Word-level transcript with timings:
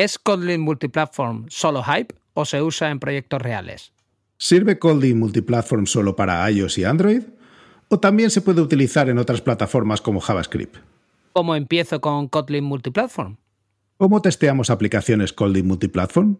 ¿Es 0.00 0.18
Kotlin 0.18 0.62
Multiplatform 0.62 1.44
solo 1.50 1.82
hype 1.82 2.14
o 2.32 2.46
se 2.46 2.62
usa 2.62 2.90
en 2.90 3.00
proyectos 3.00 3.42
reales? 3.42 3.92
¿Sirve 4.38 4.78
Kotlin 4.78 5.18
Multiplatform 5.18 5.84
solo 5.84 6.16
para 6.16 6.50
iOS 6.50 6.78
y 6.78 6.84
Android? 6.84 7.24
¿O 7.88 8.00
también 8.00 8.30
se 8.30 8.40
puede 8.40 8.62
utilizar 8.62 9.10
en 9.10 9.18
otras 9.18 9.42
plataformas 9.42 10.00
como 10.00 10.20
JavaScript? 10.20 10.78
¿Cómo 11.34 11.54
empiezo 11.54 12.00
con 12.00 12.28
Kotlin 12.28 12.64
Multiplatform? 12.64 13.36
¿Cómo 13.98 14.22
testeamos 14.22 14.70
aplicaciones 14.70 15.34
Kotlin 15.34 15.66
Multiplatform? 15.66 16.38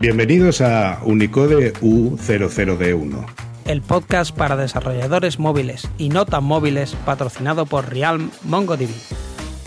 Bienvenidos 0.00 0.60
a 0.60 1.02
Unicode 1.04 1.72
U00D1 1.74 3.47
el 3.68 3.82
podcast 3.82 4.34
para 4.34 4.56
desarrolladores 4.56 5.38
móviles 5.38 5.86
y 5.98 6.08
no 6.08 6.24
tan 6.24 6.42
móviles 6.42 6.96
patrocinado 7.04 7.66
por 7.66 7.92
Realm 7.92 8.30
MongoDB. 8.44 8.88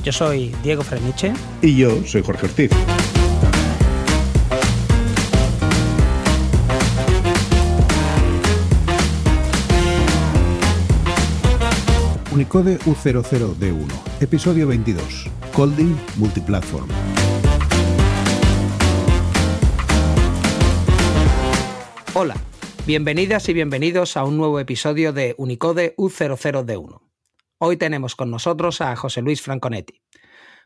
Yo 0.03 0.11
soy 0.11 0.53
Diego 0.63 0.81
Freniche. 0.81 1.33
Y 1.61 1.77
yo 1.77 2.03
soy 2.05 2.23
Jorge 2.23 2.47
Ortiz. 2.47 2.71
Unicode 12.33 12.79
U00D1, 12.79 13.87
episodio 14.19 14.65
22, 14.65 15.29
Colding 15.53 15.95
Multiplatform. 16.17 16.87
Hola, 22.13 22.35
Bienvenidas 22.87 23.47
y 23.47 23.53
bienvenidos 23.53 24.17
a 24.17 24.23
un 24.23 24.37
nuevo 24.37 24.59
episodio 24.59 25.13
de 25.13 25.35
Unicode 25.37 25.93
U00D1. 25.97 26.99
Hoy 27.59 27.77
tenemos 27.77 28.15
con 28.15 28.31
nosotros 28.31 28.81
a 28.81 28.95
José 28.95 29.21
Luis 29.21 29.43
Franconetti. 29.43 30.01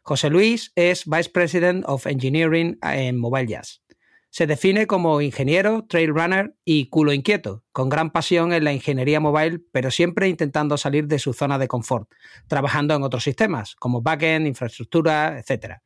José 0.02 0.30
Luis 0.30 0.72
es 0.75 1.03
Vice 1.06 1.30
President 1.30 1.84
of 1.86 2.08
Engineering 2.08 2.80
en 2.81 3.20
Mobile 3.20 3.48
Jazz. 3.48 3.81
Se 4.30 4.48
define 4.48 4.88
como 4.88 5.20
ingeniero, 5.20 5.86
trail 5.90 6.14
runner 6.14 6.56
y 6.64 6.88
culo 6.88 7.12
inquieto, 7.12 7.66
con 7.73 7.90
gran 7.90 8.12
pasión 8.12 8.53
en 8.53 8.64
la 8.64 8.72
ingeniería 8.72 9.20
mobile, 9.20 9.59
pero 9.73 9.92
siempre 9.92 10.30
intentando 10.30 10.78
salir 10.78 11.08
de 11.08 11.20
su 11.20 11.34
zona 11.34 11.58
de 11.58 11.68
confort, 11.68 12.09
trabajando 12.47 12.95
en 12.95 13.03
otros 13.03 13.25
sistemas, 13.25 13.75
como 13.75 14.02
backend, 14.02 14.47
infraestructura, 14.47 15.38
etc. 15.38 15.80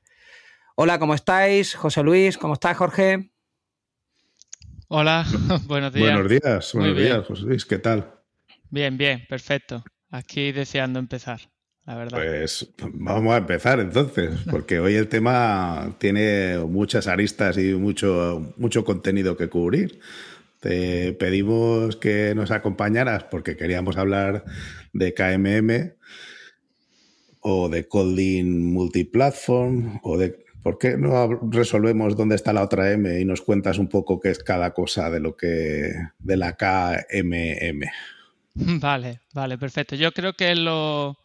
Hola, 0.75 0.99
¿cómo 0.99 1.15
estáis? 1.15 1.73
José 1.73 2.03
Luis, 2.03 2.37
¿cómo 2.37 2.53
estás, 2.53 2.77
Jorge? 2.77 3.31
Hola, 4.91 5.23
buenos 5.67 5.93
días. 5.93 6.13
Buenos 6.13 6.31
días, 6.31 6.73
buenos 6.73 6.97
días, 6.97 7.25
José 7.27 7.43
Luis, 7.43 7.63
¿qué 7.63 7.77
tal? 7.77 8.11
Bien, 8.71 8.97
bien, 8.97 9.23
perfecto. 9.29 9.83
Aquí 10.09 10.51
deseando 10.51 10.97
empezar, 10.97 11.41
la 11.85 11.95
verdad. 11.95 12.17
Pues 12.17 12.73
vamos 12.95 13.35
a 13.35 13.37
empezar 13.37 13.79
entonces, 13.79 14.31
porque 14.49 14.79
hoy 14.79 14.95
el 14.95 15.07
tema 15.07 15.95
tiene 15.99 16.57
muchas 16.57 17.05
aristas 17.05 17.59
y 17.59 17.75
mucho, 17.75 18.51
mucho 18.57 18.83
contenido 18.83 19.37
que 19.37 19.47
cubrir. 19.47 19.99
Te 20.59 21.13
pedimos 21.13 21.95
que 21.95 22.33
nos 22.33 22.49
acompañaras 22.49 23.25
porque 23.25 23.55
queríamos 23.55 23.95
hablar 23.95 24.43
de 24.93 25.13
KMM 25.13 25.93
o 27.41 27.69
de 27.69 27.87
Colding 27.87 28.73
Multiplatform 28.73 29.99
o 30.01 30.17
de 30.17 30.48
¿Por 30.63 30.77
qué 30.77 30.97
no 30.97 31.39
resolvemos 31.49 32.15
dónde 32.15 32.35
está 32.35 32.51
la 32.51 32.63
otra 32.63 32.91
M 32.91 33.19
y 33.19 33.25
nos 33.25 33.41
cuentas 33.41 33.77
un 33.77 33.87
poco 33.87 34.19
qué 34.19 34.29
es 34.29 34.43
cada 34.43 34.73
cosa 34.73 35.09
de 35.09 35.19
lo 35.19 35.35
que 35.35 35.93
de 36.19 36.37
la 36.37 36.55
KMM? 36.57 37.81
Vale, 38.81 39.21
vale, 39.33 39.57
perfecto. 39.57 39.95
Yo 39.95 40.11
creo 40.11 40.33
que 40.33 40.51
es 40.51 40.57
lo, 40.57 41.17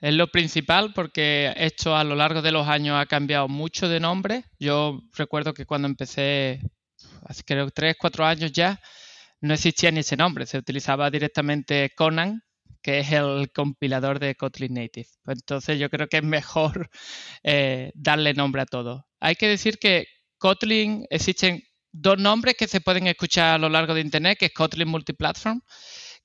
es 0.00 0.12
lo 0.14 0.26
principal 0.28 0.92
porque 0.92 1.52
esto 1.56 1.94
a 1.96 2.02
lo 2.02 2.16
largo 2.16 2.42
de 2.42 2.50
los 2.50 2.66
años 2.66 2.96
ha 3.00 3.06
cambiado 3.06 3.46
mucho 3.48 3.88
de 3.88 4.00
nombre. 4.00 4.44
Yo 4.58 5.02
recuerdo 5.14 5.54
que 5.54 5.66
cuando 5.66 5.86
empecé, 5.86 6.60
hace 7.26 7.44
creo 7.44 7.70
tres, 7.70 7.96
cuatro 7.98 8.24
años 8.24 8.50
ya, 8.50 8.80
no 9.40 9.54
existía 9.54 9.90
ni 9.92 10.00
ese 10.00 10.16
nombre. 10.16 10.46
Se 10.46 10.58
utilizaba 10.58 11.10
directamente 11.10 11.92
Conan 11.94 12.42
que 12.84 12.98
es 12.98 13.10
el 13.12 13.50
compilador 13.50 14.20
de 14.20 14.34
Kotlin 14.34 14.74
Native. 14.74 15.08
Pues 15.22 15.38
entonces 15.38 15.78
yo 15.78 15.88
creo 15.88 16.06
que 16.06 16.18
es 16.18 16.22
mejor 16.22 16.90
eh, 17.42 17.90
darle 17.94 18.34
nombre 18.34 18.60
a 18.62 18.66
todo. 18.66 19.06
Hay 19.20 19.36
que 19.36 19.48
decir 19.48 19.78
que 19.78 20.06
Kotlin 20.36 21.06
existen 21.08 21.64
dos 21.90 22.18
nombres 22.18 22.56
que 22.58 22.68
se 22.68 22.82
pueden 22.82 23.06
escuchar 23.06 23.54
a 23.54 23.58
lo 23.58 23.70
largo 23.70 23.94
de 23.94 24.02
Internet, 24.02 24.38
que 24.38 24.46
es 24.46 24.52
Kotlin 24.52 24.88
Multiplatform, 24.88 25.62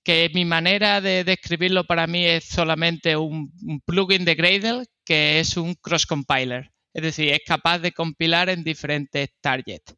que 0.03 0.29
mi 0.33 0.43
manera 0.43 0.99
de 0.99 1.23
describirlo 1.23 1.85
para 1.85 2.07
mí 2.07 2.25
es 2.25 2.43
solamente 2.43 3.15
un, 3.15 3.53
plugin 3.85 4.25
de 4.25 4.35
Gradle 4.35 4.85
que 5.05 5.39
es 5.39 5.55
un 5.55 5.75
cross 5.75 6.05
compiler. 6.05 6.71
Es 6.93 7.03
decir, 7.03 7.29
es 7.29 7.39
capaz 7.45 7.79
de 7.79 7.93
compilar 7.93 8.49
en 8.49 8.65
diferentes 8.65 9.29
targets. 9.39 9.95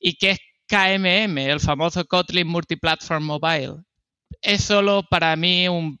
¿Y 0.00 0.14
qué 0.14 0.30
es 0.30 0.38
KMM, 0.66 1.38
el 1.38 1.60
famoso 1.60 2.04
Kotlin 2.04 2.48
Multiplatform 2.48 3.22
Mobile? 3.22 3.84
Es 4.42 4.64
solo 4.64 5.02
para 5.08 5.34
mí 5.36 5.68
un 5.68 5.98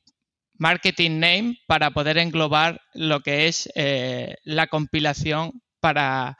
marketing 0.58 1.18
name 1.18 1.58
para 1.66 1.90
poder 1.90 2.18
englobar 2.18 2.80
lo 2.94 3.20
que 3.20 3.48
es 3.48 3.68
eh, 3.74 4.36
la 4.44 4.66
compilación 4.66 5.62
para 5.80 6.38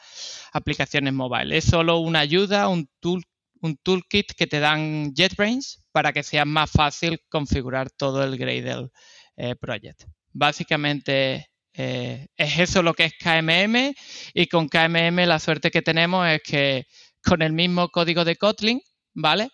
aplicaciones 0.53 1.13
móviles. 1.13 1.65
Es 1.65 1.71
solo 1.71 1.99
una 1.99 2.21
ayuda, 2.21 2.69
un, 2.69 2.89
tool, 3.01 3.23
un 3.61 3.77
toolkit 3.77 4.33
que 4.33 4.47
te 4.47 4.61
dan 4.61 5.13
JetBrains 5.15 5.85
para 5.93 6.13
que 6.13 6.23
sea 6.23 6.45
más 6.45 6.71
fácil 6.71 7.21
configurar 7.29 7.91
todo 7.91 8.25
el 8.25 8.39
Gradle 8.39 8.89
eh, 9.37 9.55
project. 9.57 10.05
Básicamente 10.33 11.49
eh, 11.75 12.29
es 12.37 12.59
eso 12.59 12.83
lo 12.83 12.95
que 12.95 13.05
es 13.05 13.15
KMM 13.19 13.93
y 14.33 14.47
con 14.47 14.69
KMM 14.69 15.27
la 15.27 15.39
suerte 15.39 15.71
que 15.71 15.83
tenemos 15.83 16.27
es 16.29 16.41
que 16.43 16.87
con 17.23 17.43
el 17.43 17.53
mismo 17.53 17.89
código 17.89 18.25
de 18.25 18.37
Kotlin 18.37 18.81
¿vale? 19.15 19.51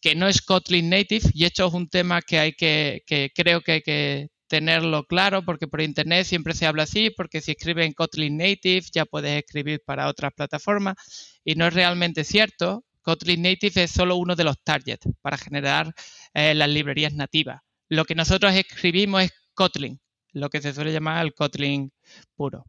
Que 0.00 0.14
no 0.14 0.28
es 0.28 0.42
Kotlin 0.42 0.90
Native 0.90 1.30
y 1.32 1.44
esto 1.44 1.66
es 1.66 1.74
un 1.74 1.88
tema 1.88 2.22
que 2.22 2.38
hay 2.38 2.52
que, 2.52 3.02
que 3.06 3.30
creo 3.34 3.60
que 3.60 3.72
hay 3.72 3.82
que 3.82 4.28
tenerlo 4.48 5.04
claro 5.04 5.44
porque 5.44 5.66
por 5.66 5.80
internet 5.80 6.26
siempre 6.26 6.54
se 6.54 6.66
habla 6.66 6.84
así, 6.84 7.10
porque 7.10 7.40
si 7.40 7.52
escribe 7.52 7.84
en 7.84 7.92
Kotlin 7.92 8.36
Native 8.36 8.86
ya 8.92 9.04
puedes 9.04 9.42
escribir 9.42 9.82
para 9.84 10.08
otras 10.08 10.32
plataformas 10.34 10.96
y 11.44 11.54
no 11.54 11.66
es 11.66 11.74
realmente 11.74 12.24
cierto. 12.24 12.84
Kotlin 13.02 13.42
Native 13.42 13.84
es 13.84 13.90
solo 13.90 14.16
uno 14.16 14.34
de 14.34 14.44
los 14.44 14.56
targets 14.62 15.06
para 15.20 15.36
generar 15.36 15.92
eh, 16.32 16.54
las 16.54 16.70
librerías 16.70 17.12
nativas. 17.12 17.60
Lo 17.88 18.04
que 18.04 18.14
nosotros 18.14 18.54
escribimos 18.54 19.24
es 19.24 19.32
Kotlin, 19.52 20.00
lo 20.32 20.48
que 20.48 20.62
se 20.62 20.72
suele 20.72 20.92
llamar 20.92 21.24
el 21.24 21.34
Kotlin 21.34 21.92
puro. 22.34 22.64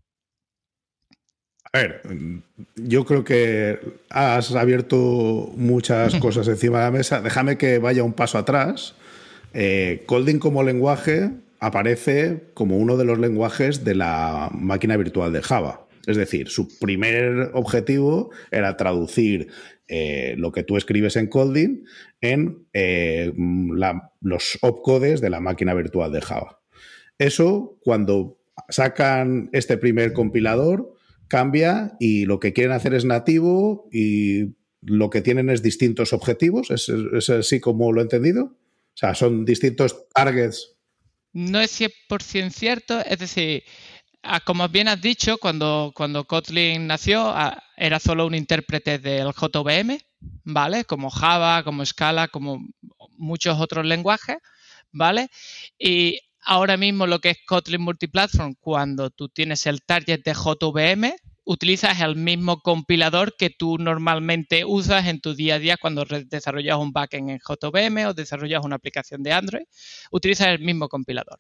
A 1.76 1.80
ver, 1.80 2.02
yo 2.78 3.04
creo 3.04 3.26
que 3.26 3.78
has 4.10 4.56
abierto 4.56 5.52
muchas 5.58 6.16
cosas 6.22 6.48
encima 6.48 6.78
de 6.78 6.84
la 6.86 6.92
mesa. 6.92 7.22
Déjame 7.22 7.58
que 7.58 7.80
vaya 7.80 8.02
un 8.06 8.14
paso 8.14 8.38
atrás. 8.38 8.96
Eh, 9.54 10.04
Colding 10.06 10.40
como 10.40 10.64
lenguaje 10.64 11.32
aparece 11.60 12.44
como 12.54 12.78
uno 12.78 12.96
de 12.96 13.04
los 13.04 13.20
lenguajes 13.20 13.84
de 13.84 13.94
la 13.94 14.50
máquina 14.54 14.96
virtual 14.96 15.34
de 15.34 15.42
Java. 15.42 15.86
Es 16.08 16.16
decir, 16.16 16.48
su 16.48 16.80
primer 16.80 17.52
objetivo 17.52 18.30
era 18.52 18.78
traducir 18.78 19.50
eh, 19.90 20.36
lo 20.38 20.54
que 20.54 20.64
tú 20.64 20.78
escribes 20.78 21.18
en 21.18 21.28
Colding 21.28 21.84
en 22.22 22.68
eh, 22.72 23.34
los 24.22 24.60
opcodes 24.62 25.20
de 25.20 25.30
la 25.30 25.42
máquina 25.42 25.74
virtual 25.74 26.14
de 26.14 26.22
Java. 26.22 26.62
Eso, 27.18 27.78
cuando 27.84 28.38
sacan 28.70 29.50
este 29.52 29.78
primer 29.78 30.14
compilador, 30.14 30.95
cambia 31.28 31.96
y 32.00 32.26
lo 32.26 32.40
que 32.40 32.54
quieren 32.54 32.74
hacer 32.74 32.94
es 32.94 33.06
nativo 33.06 33.88
y 33.92 34.56
lo 34.82 35.10
que 35.10 35.22
tienen 35.22 35.50
es 35.50 35.62
distintos 35.62 36.14
objetivos. 36.14 36.72
¿Es, 36.72 37.30
así 37.30 37.60
como 37.60 37.92
lo 37.92 38.02
he 38.02 38.04
entendido? 38.04 38.44
O 38.46 38.98
sea, 38.98 39.16
son 39.16 39.46
distintos 39.46 40.08
targets. 40.14 40.78
No 41.34 41.60
es 41.60 41.82
100% 41.82 42.50
cierto, 42.52 43.00
es 43.02 43.20
decir, 43.20 43.64
como 44.46 44.70
bien 44.70 44.88
has 44.88 45.02
dicho, 45.02 45.38
cuando, 45.38 45.92
cuando 45.94 46.26
Kotlin 46.26 46.88
nació 46.88 47.34
era 47.76 48.00
solo 48.00 48.26
un 48.26 48.36
intérprete 48.36 49.00
del 49.00 49.28
JVM, 49.34 50.00
¿vale? 50.46 50.86
Como 50.86 51.10
Java, 51.10 51.64
como 51.64 51.86
Scala, 51.86 52.30
como 52.30 52.66
muchos 53.18 53.60
otros 53.60 53.86
lenguajes, 53.86 54.38
¿vale? 54.92 55.30
Y 55.78 56.20
ahora 56.46 56.78
mismo 56.78 57.08
lo 57.08 57.20
que 57.20 57.32
es 57.32 57.38
Kotlin 57.46 57.82
Multiplatform, 57.82 58.56
cuando 58.60 59.10
tú 59.10 59.30
tienes 59.30 59.66
el 59.66 59.82
target 59.82 60.22
de 60.24 60.34
JVM, 60.34 61.16
utilizas 61.44 62.02
el 62.02 62.16
mismo 62.16 62.62
compilador 62.62 63.36
que 63.38 63.50
tú 63.50 63.78
normalmente 63.78 64.66
usas 64.66 65.08
en 65.08 65.22
tu 65.22 65.36
día 65.36 65.56
a 65.56 65.60
día 65.60 65.78
cuando 65.78 66.06
desarrollas 66.06 66.78
un 66.78 66.92
backend 66.92 67.30
en 67.30 67.40
JVM 67.40 68.08
o 68.08 68.14
desarrollas 68.14 68.64
una 68.64 68.78
aplicación 68.78 69.22
de 69.24 69.34
Android, 69.34 69.66
utilizas 70.12 70.48
el 70.48 70.60
mismo 70.60 70.90
compilador. 70.90 71.40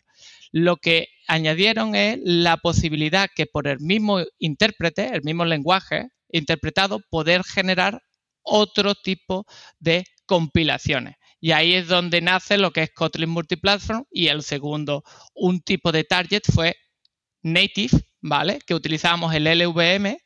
Lo 0.51 0.77
que 0.77 1.07
añadieron 1.27 1.95
es 1.95 2.19
la 2.23 2.57
posibilidad 2.57 3.29
que 3.33 3.47
por 3.47 3.67
el 3.67 3.79
mismo 3.79 4.19
intérprete, 4.37 5.09
el 5.13 5.23
mismo 5.23 5.45
lenguaje 5.45 6.09
interpretado, 6.29 6.99
poder 7.09 7.43
generar 7.43 8.01
otro 8.43 8.93
tipo 8.95 9.45
de 9.79 10.05
compilaciones. 10.25 11.15
Y 11.45 11.51
ahí 11.51 11.75
es 11.75 11.87
donde 11.87 12.21
nace 12.21 12.57
lo 12.57 12.71
que 12.71 12.81
es 12.81 12.91
Kotlin 12.91 13.29
Multiplatform 13.29 14.05
y 14.09 14.29
el 14.29 14.41
segundo, 14.41 15.03
un 15.35 15.61
tipo 15.61 15.91
de 15.91 16.03
target 16.03 16.41
fue 16.51 16.75
native, 17.43 17.99
¿vale? 18.19 18.57
Que 18.65 18.73
utilizamos 18.73 19.31
el 19.31 19.43
LVM 19.43 20.17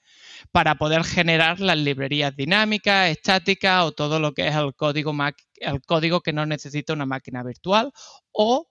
para 0.53 0.75
poder 0.75 1.03
generar 1.03 1.59
las 1.59 1.77
librerías 1.77 2.33
dinámicas, 2.37 3.09
estáticas 3.09 3.83
o 3.83 3.91
todo 3.91 4.21
lo 4.21 4.33
que 4.33 4.47
es 4.47 4.55
el 4.55 4.73
código, 4.75 5.13
el 5.57 5.81
código 5.81 6.21
que 6.21 6.31
no 6.31 6.45
necesita 6.45 6.93
una 6.93 7.05
máquina 7.05 7.43
virtual 7.43 7.91
o 8.31 8.69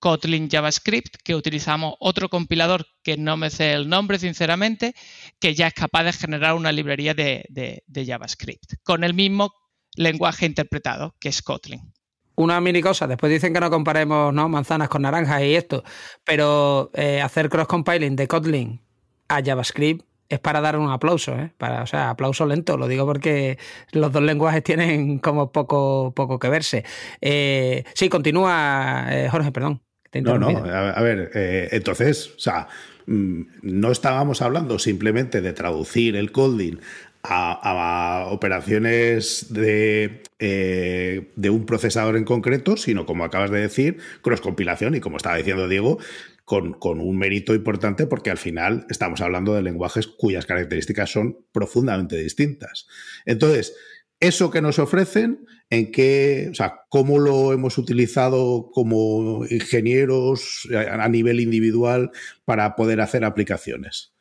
Kotlin 0.00 0.50
JavaScript, 0.50 1.18
que 1.22 1.36
utilizamos 1.36 1.94
otro 2.00 2.28
compilador 2.28 2.84
que 3.04 3.16
no 3.16 3.36
me 3.36 3.50
sé 3.50 3.74
el 3.74 3.88
nombre 3.88 4.18
sinceramente, 4.18 4.92
que 5.38 5.54
ya 5.54 5.68
es 5.68 5.74
capaz 5.74 6.02
de 6.02 6.14
generar 6.14 6.54
una 6.54 6.72
librería 6.72 7.14
de, 7.14 7.84
JavaScript 7.94 8.74
con 8.82 9.04
el 9.04 9.14
mismo 9.14 9.52
lenguaje 9.96 10.46
interpretado, 10.46 11.14
que 11.20 11.28
es 11.28 11.42
Kotlin 11.42 11.92
una 12.36 12.60
mini 12.60 12.82
cosa. 12.82 13.06
Después 13.06 13.32
dicen 13.32 13.52
que 13.52 13.60
no 13.60 13.70
comparemos 13.70 14.32
¿no? 14.34 14.48
manzanas 14.48 14.88
con 14.88 15.02
naranjas 15.02 15.42
y 15.42 15.54
esto, 15.54 15.84
pero 16.24 16.90
eh, 16.94 17.20
hacer 17.20 17.48
cross-compiling 17.48 18.16
de 18.16 18.28
Kotlin 18.28 18.80
a 19.28 19.42
JavaScript 19.42 20.04
es 20.28 20.38
para 20.40 20.60
dar 20.60 20.78
un 20.78 20.90
aplauso, 20.90 21.38
¿eh? 21.38 21.52
Para, 21.58 21.82
o 21.82 21.86
sea, 21.86 22.10
aplauso 22.10 22.46
lento, 22.46 22.76
lo 22.76 22.88
digo 22.88 23.04
porque 23.06 23.58
los 23.92 24.10
dos 24.10 24.22
lenguajes 24.22 24.62
tienen 24.62 25.18
como 25.18 25.52
poco, 25.52 26.12
poco 26.14 26.38
que 26.38 26.48
verse. 26.48 26.84
Eh, 27.20 27.84
sí, 27.94 28.08
continúa, 28.08 29.06
eh, 29.10 29.28
Jorge, 29.30 29.52
perdón. 29.52 29.82
no, 30.14 30.38
no, 30.38 30.48
a, 30.48 31.00
ver, 31.02 31.30
eh, 31.34 31.68
entonces, 31.72 32.32
o 32.36 32.38
sea, 32.38 32.68
mm, 33.06 33.42
no 33.62 33.92
estábamos 33.92 34.40
hablando 34.40 34.78
simplemente 34.78 35.42
de 35.42 35.52
traducir 35.52 36.16
el 36.16 36.32
coding 36.32 36.78
a, 37.24 38.26
operaciones 38.30 39.46
de, 39.50 40.22
de, 40.38 41.50
un 41.50 41.66
procesador 41.66 42.16
en 42.16 42.24
concreto, 42.24 42.76
sino 42.76 43.06
como 43.06 43.24
acabas 43.24 43.50
de 43.50 43.60
decir, 43.60 43.98
cross 44.22 44.40
compilación 44.40 44.94
y 44.94 45.00
como 45.00 45.16
estaba 45.16 45.36
diciendo 45.36 45.68
Diego, 45.68 45.98
con, 46.44 46.76
un 47.00 47.16
mérito 47.16 47.54
importante 47.54 48.06
porque 48.06 48.30
al 48.30 48.38
final 48.38 48.86
estamos 48.90 49.20
hablando 49.20 49.54
de 49.54 49.62
lenguajes 49.62 50.06
cuyas 50.06 50.46
características 50.46 51.10
son 51.10 51.38
profundamente 51.52 52.16
distintas. 52.16 52.86
Entonces, 53.24 53.74
eso 54.20 54.50
que 54.50 54.62
nos 54.62 54.78
ofrecen, 54.78 55.46
en 55.70 55.90
qué, 55.90 56.48
o 56.50 56.54
sea, 56.54 56.82
cómo 56.88 57.18
lo 57.18 57.52
hemos 57.52 57.78
utilizado 57.78 58.70
como 58.72 59.44
ingenieros 59.46 60.68
a 60.72 61.08
nivel 61.08 61.40
individual 61.40 62.10
para 62.44 62.76
poder 62.76 63.00
hacer 63.00 63.24
aplicaciones. 63.24 64.12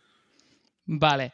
Vale. 0.86 1.32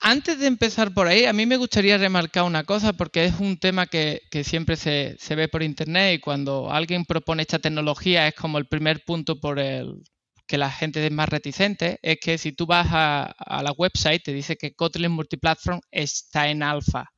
Antes 0.00 0.38
de 0.38 0.46
empezar 0.46 0.92
por 0.92 1.08
ahí, 1.08 1.24
a 1.24 1.32
mí 1.32 1.46
me 1.46 1.56
gustaría 1.56 1.98
remarcar 1.98 2.44
una 2.44 2.64
cosa 2.64 2.92
porque 2.92 3.24
es 3.24 3.40
un 3.40 3.58
tema 3.58 3.86
que, 3.86 4.20
siempre 4.44 4.76
se, 4.76 5.16
ve 5.34 5.48
por 5.48 5.62
internet 5.62 6.14
y 6.14 6.20
cuando 6.20 6.70
alguien 6.70 7.04
propone 7.04 7.42
esta 7.42 7.58
tecnología 7.58 8.28
es 8.28 8.34
como 8.34 8.58
el 8.58 8.66
primer 8.66 9.04
punto 9.04 9.40
por 9.40 9.58
el 9.58 10.02
que 10.46 10.58
la 10.58 10.70
gente 10.70 11.04
es 11.04 11.12
más 11.12 11.28
reticente, 11.28 11.98
es 12.02 12.18
que 12.20 12.38
si 12.38 12.52
tú 12.52 12.66
vas 12.66 12.86
a, 12.90 13.34
la 13.62 13.72
website 13.72 14.22
te 14.22 14.32
dice 14.32 14.56
que 14.56 14.74
Kotlin 14.74 15.10
Multiplatform 15.12 15.80
está 15.90 16.48
en 16.48 16.62
alfa. 16.62 17.10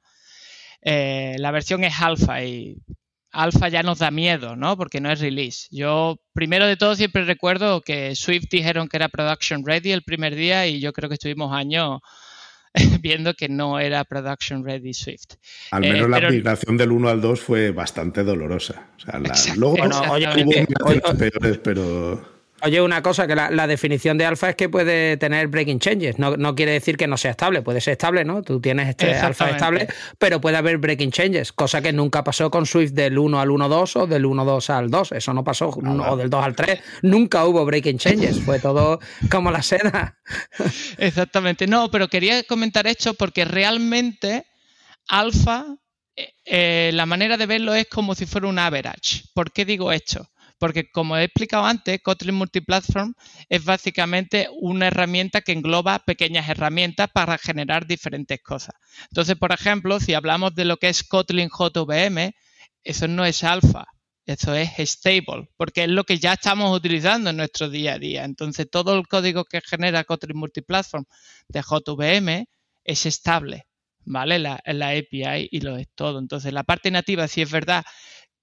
Eh, 0.80 1.36
la 1.38 1.50
versión 1.50 1.84
es 1.84 2.00
alfa 2.00 2.42
y 2.44 2.76
alfa 3.32 3.68
ya 3.68 3.82
nos 3.82 3.98
da 3.98 4.10
miedo, 4.10 4.56
¿no? 4.56 4.76
Porque 4.76 5.00
no 5.00 5.10
es 5.10 5.20
release. 5.20 5.68
Yo, 5.70 6.16
primero 6.32 6.66
de 6.66 6.76
todo, 6.76 6.94
siempre 6.94 7.24
recuerdo 7.24 7.82
que 7.82 8.14
Swift 8.16 8.46
dijeron 8.50 8.88
que 8.88 8.96
era 8.96 9.08
production 9.08 9.64
ready 9.66 9.92
el 9.92 10.02
primer 10.02 10.34
día 10.34 10.66
y 10.66 10.80
yo 10.80 10.92
creo 10.92 11.08
que 11.08 11.14
estuvimos 11.14 11.52
años 11.52 12.00
viendo 13.00 13.34
que 13.34 13.48
no 13.48 13.78
era 13.78 14.04
production 14.04 14.64
ready 14.64 14.94
Swift. 14.94 15.34
Al 15.70 15.82
menos 15.82 16.06
eh, 16.06 16.08
la 16.08 16.30
migración 16.30 16.76
del 16.76 16.92
1 16.92 17.08
al 17.08 17.20
2 17.20 17.40
fue 17.40 17.70
bastante 17.70 18.24
dolorosa. 18.24 18.88
O 18.96 19.00
sea, 19.00 19.54
luego 19.56 19.76
hubo 19.76 21.18
peores, 21.18 21.58
pero... 21.58 22.37
Oye, 22.62 22.80
una 22.80 23.02
cosa, 23.02 23.26
que 23.26 23.36
la, 23.36 23.66
definición 23.66 24.18
de 24.18 24.26
alfa 24.26 24.50
es 24.50 24.56
que 24.56 24.68
puede 24.68 25.16
tener 25.16 25.46
breaking 25.46 25.78
changes. 25.78 26.18
No, 26.18 26.54
quiere 26.56 26.72
decir 26.72 26.96
que 26.96 27.06
no 27.06 27.16
sea 27.16 27.30
estable, 27.32 27.62
puede 27.62 27.80
ser 27.80 27.92
estable, 27.92 28.24
¿no? 28.24 28.42
Tú 28.42 28.60
tienes 28.60 28.88
este 28.88 29.14
alfa 29.14 29.50
estable, 29.50 29.86
pero 30.18 30.40
puede 30.40 30.56
haber 30.56 30.78
breaking 30.78 31.12
changes, 31.12 31.52
cosa 31.52 31.80
que 31.80 31.92
nunca 31.92 32.24
pasó 32.24 32.50
con 32.50 32.66
Swift 32.66 32.92
del 32.92 33.16
1 33.18 33.40
al 33.40 33.48
1.2 33.48 34.02
o 34.02 34.06
del 34.06 34.24
1.2 34.24 34.70
al 34.70 34.90
2. 34.90 35.12
Eso 35.12 35.32
no 35.32 35.44
pasó, 35.44 35.68
o 35.68 36.16
del 36.16 36.28
2 36.28 36.44
al 36.44 36.56
3. 36.56 36.80
Nunca 37.02 37.44
hubo 37.44 37.64
breaking 37.64 37.98
changes, 37.98 38.40
fue 38.40 38.58
todo 38.58 38.98
como 39.30 39.50
la 39.50 39.62
seda. 39.62 40.18
Exactamente. 40.98 41.66
No, 41.66 41.90
pero 41.90 42.08
quería 42.08 42.42
comentar 42.42 42.88
esto 42.88 43.14
porque 43.14 43.44
realmente 43.44 44.46
alfa, 45.06 45.64
eh, 46.16 46.32
eh, 46.44 46.90
la 46.92 47.06
manera 47.06 47.36
de 47.36 47.46
verlo 47.46 47.74
es 47.74 47.86
como 47.86 48.16
si 48.16 48.26
fuera 48.26 48.48
un 48.48 48.58
average. 48.58 49.24
¿Por 49.32 49.52
qué 49.52 49.64
digo 49.64 49.92
esto? 49.92 50.28
Porque 50.58 50.90
como 50.90 51.16
he 51.16 51.24
explicado 51.24 51.64
antes, 51.64 52.00
Kotlin 52.02 52.34
Multiplatform 52.34 53.14
es 53.48 53.64
básicamente 53.64 54.48
una 54.60 54.88
herramienta 54.88 55.40
que 55.40 55.52
engloba 55.52 56.00
pequeñas 56.00 56.48
herramientas 56.48 57.08
para 57.12 57.38
generar 57.38 57.86
diferentes 57.86 58.40
cosas. 58.42 58.74
Entonces, 59.10 59.36
por 59.36 59.52
ejemplo, 59.52 60.00
si 60.00 60.14
hablamos 60.14 60.54
de 60.54 60.64
lo 60.64 60.76
que 60.76 60.88
es 60.88 61.04
Kotlin 61.04 61.48
JVM, 61.48 62.32
eso 62.82 63.08
no 63.08 63.24
es 63.24 63.44
alfa, 63.44 63.86
eso 64.26 64.54
es 64.54 64.70
stable, 64.90 65.48
porque 65.56 65.84
es 65.84 65.90
lo 65.90 66.04
que 66.04 66.18
ya 66.18 66.34
estamos 66.34 66.76
utilizando 66.76 67.30
en 67.30 67.36
nuestro 67.36 67.70
día 67.70 67.94
a 67.94 67.98
día. 67.98 68.24
Entonces, 68.24 68.68
todo 68.70 68.96
el 68.98 69.06
código 69.06 69.44
que 69.44 69.60
genera 69.60 70.04
Kotlin 70.04 70.38
Multiplatform 70.38 71.04
de 71.48 71.62
JVM 71.62 72.46
es 72.84 73.06
estable, 73.06 73.66
¿vale? 74.04 74.38
La, 74.38 74.60
la 74.66 74.90
API 74.90 75.48
y 75.50 75.60
lo 75.60 75.76
es 75.76 75.88
todo. 75.94 76.18
Entonces, 76.18 76.52
la 76.52 76.64
parte 76.64 76.90
nativa, 76.90 77.28
si 77.28 77.42
es 77.42 77.50
verdad 77.50 77.84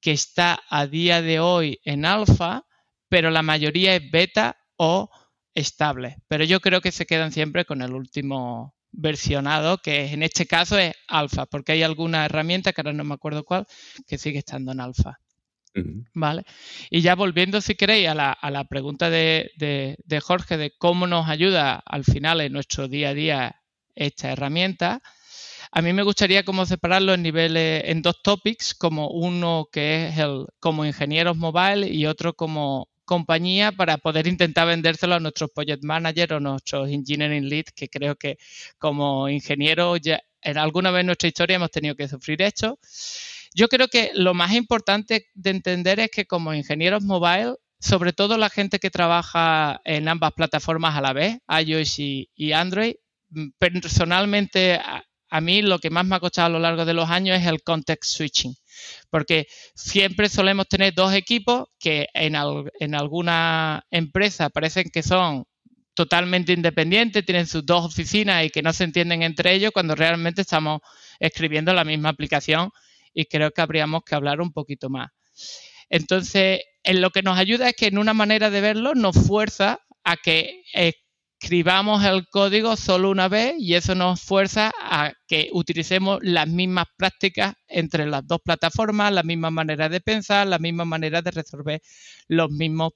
que 0.02 0.12
está 0.12 0.62
a 0.70 0.88
día 0.88 1.22
de 1.22 1.40
hoy 1.40 1.80
en 1.84 2.06
alfa, 2.06 2.66
pero 3.10 3.32
la 3.32 3.42
mayoría 3.42 3.96
es 3.96 4.12
beta 4.12 4.58
o 4.78 5.10
estable. 5.54 6.18
Pero 6.28 6.44
yo 6.44 6.60
creo 6.60 6.82
que 6.82 6.92
se 6.92 7.06
quedan 7.06 7.32
siempre 7.32 7.66
con 7.66 7.82
el 7.82 7.94
último 7.94 8.76
versionado, 8.92 9.78
que 9.80 10.12
en 10.12 10.24
este 10.24 10.46
caso 10.46 10.78
es 10.78 10.94
alfa, 11.08 11.46
porque 11.46 11.74
hay 11.74 11.84
alguna 11.84 12.26
herramienta, 12.26 12.74
que 12.74 12.82
ahora 12.82 12.94
no 12.94 13.04
me 13.04 13.14
acuerdo 13.14 13.44
cuál, 13.44 13.66
que 14.08 14.18
sigue 14.18 14.40
estando 14.40 14.72
en 14.72 14.80
alfa. 14.80 15.20
¿Vale? 16.14 16.44
Y 16.90 17.02
ya 17.02 17.16
volviendo, 17.16 17.60
si 17.60 17.76
queréis, 17.76 18.08
a 18.08 18.16
la, 18.16 18.64
pregunta 18.70 19.10
de, 19.10 19.52
de, 19.58 20.22
Jorge 20.22 20.56
de 20.56 20.72
cómo 20.78 21.06
nos 21.06 21.28
ayuda 21.28 21.84
al 21.86 22.06
final 22.06 22.40
en 22.40 22.54
nuestro 22.54 22.88
día 22.88 23.10
a 23.10 23.14
día 23.14 23.62
esta 23.94 24.32
herramienta, 24.32 25.02
a 25.72 25.82
mí 25.82 25.94
me 25.94 26.04
gustaría 26.04 26.44
como 26.44 26.66
separarlo 26.66 27.14
en 27.14 27.24
niveles, 27.24 27.84
en 27.86 28.02
dos 28.02 28.22
topics, 28.22 28.74
como 28.74 29.10
uno 29.10 29.68
que 29.72 30.08
es 30.08 30.18
el 30.18 30.46
como 30.60 30.86
ingenieros 30.86 31.38
mobile 31.38 31.88
y 31.88 32.06
otro 32.06 32.34
como 32.34 32.90
compañía 33.06 33.72
para 33.72 33.98
poder 33.98 34.28
intentar 34.28 34.68
vendérselo 34.68 35.16
a 35.16 35.20
nuestros 35.20 35.52
project 35.52 35.84
managers 35.84 36.32
o 36.34 36.40
nuestros 36.40 36.90
engineering 36.90 37.48
lead, 37.48 37.66
que 37.76 37.88
creo 37.88 38.16
que 38.16 38.38
como 38.78 39.30
ingenieros 39.30 40.00
en 40.42 40.58
alguna 40.58 40.92
vez 40.92 41.02
en 41.02 41.08
nuestra 41.08 41.28
historia 41.28 41.56
hemos 41.56 41.72
tenido 41.72 41.96
que 41.96 42.08
sufrir 42.08 42.42
esto. 42.42 42.80
Yo 43.54 43.68
creo 43.70 43.88
que 43.88 44.12
lo 44.16 44.34
más 44.34 44.54
importante 44.54 45.28
de 45.34 45.50
entender 45.50 46.00
es 46.00 46.10
que 46.10 46.26
como 46.26 46.54
ingenieros 46.54 47.04
mobile, 47.04 47.56
sobre 47.80 48.12
todo 48.12 48.38
la 48.38 48.50
gente 48.50 48.80
que 48.80 48.90
trabaja 48.90 49.80
en 49.86 50.08
ambas 50.08 50.34
plataformas 50.34 50.96
a 50.96 51.02
la 51.02 51.14
vez, 51.14 51.38
iOS 51.48 52.00
y 52.00 52.52
Android, 52.54 52.96
personalmente 53.58 54.80
a 55.30 55.42
mí 55.42 55.62
lo 55.62 55.80
que 55.80 55.90
más 55.90 56.06
me 56.06 56.16
ha 56.16 56.20
costado 56.20 56.48
a 56.48 56.50
lo 56.50 56.60
largo 56.60 56.86
de 56.86 56.94
los 56.94 57.10
años 57.10 57.40
es 57.40 57.48
el 57.48 57.64
context 57.64 58.16
switching, 58.16 58.56
porque 59.10 59.48
siempre 59.74 60.30
solemos 60.30 60.68
tener 60.68 60.94
dos 60.94 61.14
equipos 61.14 61.68
que 61.80 62.08
en, 62.14 62.36
alguna 62.36 63.86
empresa 63.90 64.50
parecen 64.50 64.90
que 64.92 65.04
son 65.04 65.46
totalmente 65.94 66.54
independientes, 66.54 67.26
tienen 67.26 67.48
sus 67.48 67.66
dos 67.66 67.86
oficinas 67.86 68.46
y 68.46 68.50
que 68.50 68.62
no 68.62 68.74
se 68.74 68.84
entienden 68.84 69.24
entre 69.24 69.54
ellos 69.54 69.72
cuando 69.72 69.96
realmente 69.96 70.42
estamos 70.42 70.82
escribiendo 71.20 71.74
la 71.74 71.86
misma 71.86 72.10
aplicación 72.10 72.70
y 73.14 73.26
creo 73.26 73.52
que 73.52 73.62
habríamos 73.62 74.04
que 74.04 74.16
hablar 74.16 74.42
un 74.42 74.52
poquito 74.52 74.90
más. 74.90 75.10
Entonces, 75.90 76.62
en 76.84 77.02
lo 77.02 77.12
que 77.12 77.22
nos 77.22 77.38
ayuda 77.38 77.70
es 77.70 77.76
que 77.76 77.88
en 77.88 77.98
una 77.98 78.14
manera 78.14 78.50
de 78.50 78.62
verlo 78.62 78.94
nos 78.94 79.16
fuerza 79.16 79.80
a 80.04 80.18
que 80.18 80.64
eh, 80.74 80.94
escribamos 81.46 82.04
el 82.04 82.28
código 82.28 82.76
solo 82.76 83.12
una 83.12 83.28
vez 83.28 83.54
y 83.60 83.76
eso 83.76 83.94
nos 83.94 84.20
fuerza 84.20 84.72
a 84.82 85.14
que 85.28 85.50
utilicemos 85.54 86.18
las 86.24 86.48
mismas 86.48 86.88
prácticas 86.98 87.54
entre 87.68 88.08
las 88.08 88.26
dos 88.26 88.40
plataformas, 88.44 89.14
la 89.14 89.22
misma 89.22 89.52
manera 89.52 89.88
de 89.88 90.02
pensar, 90.02 90.48
la 90.48 90.58
misma 90.58 90.86
manera 90.86 91.22
de 91.22 91.30
resolver 91.30 91.82
los 92.28 92.50
mismos 92.50 92.94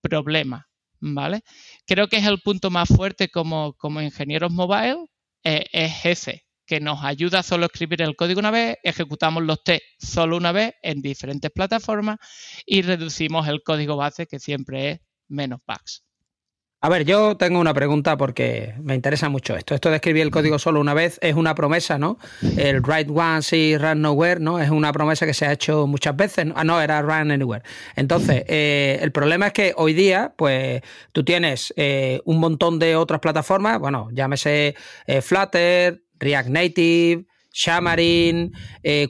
problemas. 0.00 0.64
¿Vale? 0.98 1.42
Creo 1.86 2.08
que 2.08 2.16
es 2.16 2.26
el 2.26 2.40
punto 2.40 2.70
más 2.70 2.88
fuerte 2.88 3.28
como, 3.28 3.74
como 3.74 4.00
ingenieros 4.00 4.50
mobile, 4.50 5.04
eh, 5.44 5.66
es 5.70 6.06
ese, 6.06 6.46
que 6.64 6.80
nos 6.80 7.04
ayuda 7.04 7.40
a 7.40 7.42
solo 7.42 7.66
escribir 7.66 8.00
el 8.00 8.16
código 8.16 8.40
una 8.40 8.50
vez, 8.50 8.78
ejecutamos 8.82 9.42
los 9.42 9.62
test 9.62 9.82
solo 9.98 10.38
una 10.38 10.52
vez 10.52 10.72
en 10.82 11.02
diferentes 11.02 11.50
plataformas 11.50 12.16
y 12.64 12.80
reducimos 12.80 13.46
el 13.46 13.62
código 13.62 13.96
base, 13.96 14.26
que 14.26 14.38
siempre 14.38 14.90
es 14.90 15.00
menos 15.28 15.60
bugs. 15.66 16.09
A 16.82 16.88
ver, 16.88 17.04
yo 17.04 17.36
tengo 17.36 17.60
una 17.60 17.74
pregunta 17.74 18.16
porque 18.16 18.72
me 18.80 18.94
interesa 18.94 19.28
mucho 19.28 19.54
esto. 19.54 19.74
Esto 19.74 19.90
de 19.90 19.96
escribir 19.96 20.22
el 20.22 20.30
código 20.30 20.58
solo 20.58 20.80
una 20.80 20.94
vez 20.94 21.18
es 21.20 21.34
una 21.34 21.54
promesa, 21.54 21.98
¿no? 21.98 22.18
El 22.56 22.80
write 22.80 23.12
once 23.14 23.54
y 23.54 23.76
run 23.76 24.00
nowhere, 24.00 24.40
¿no? 24.40 24.58
Es 24.58 24.70
una 24.70 24.90
promesa 24.90 25.26
que 25.26 25.34
se 25.34 25.44
ha 25.44 25.52
hecho 25.52 25.86
muchas 25.86 26.16
veces. 26.16 26.46
Ah, 26.54 26.64
no, 26.64 26.80
era 26.80 27.02
run 27.02 27.32
anywhere. 27.32 27.62
Entonces, 27.96 28.44
eh, 28.46 28.98
el 29.02 29.12
problema 29.12 29.48
es 29.48 29.52
que 29.52 29.74
hoy 29.76 29.92
día, 29.92 30.32
pues, 30.38 30.80
tú 31.12 31.22
tienes 31.22 31.74
eh, 31.76 32.22
un 32.24 32.40
montón 32.40 32.78
de 32.78 32.96
otras 32.96 33.20
plataformas, 33.20 33.78
bueno, 33.78 34.08
llámese 34.14 34.74
eh, 35.06 35.20
Flutter, 35.20 36.02
React 36.18 36.48
Native, 36.48 37.26
Xamarin. 37.52 38.54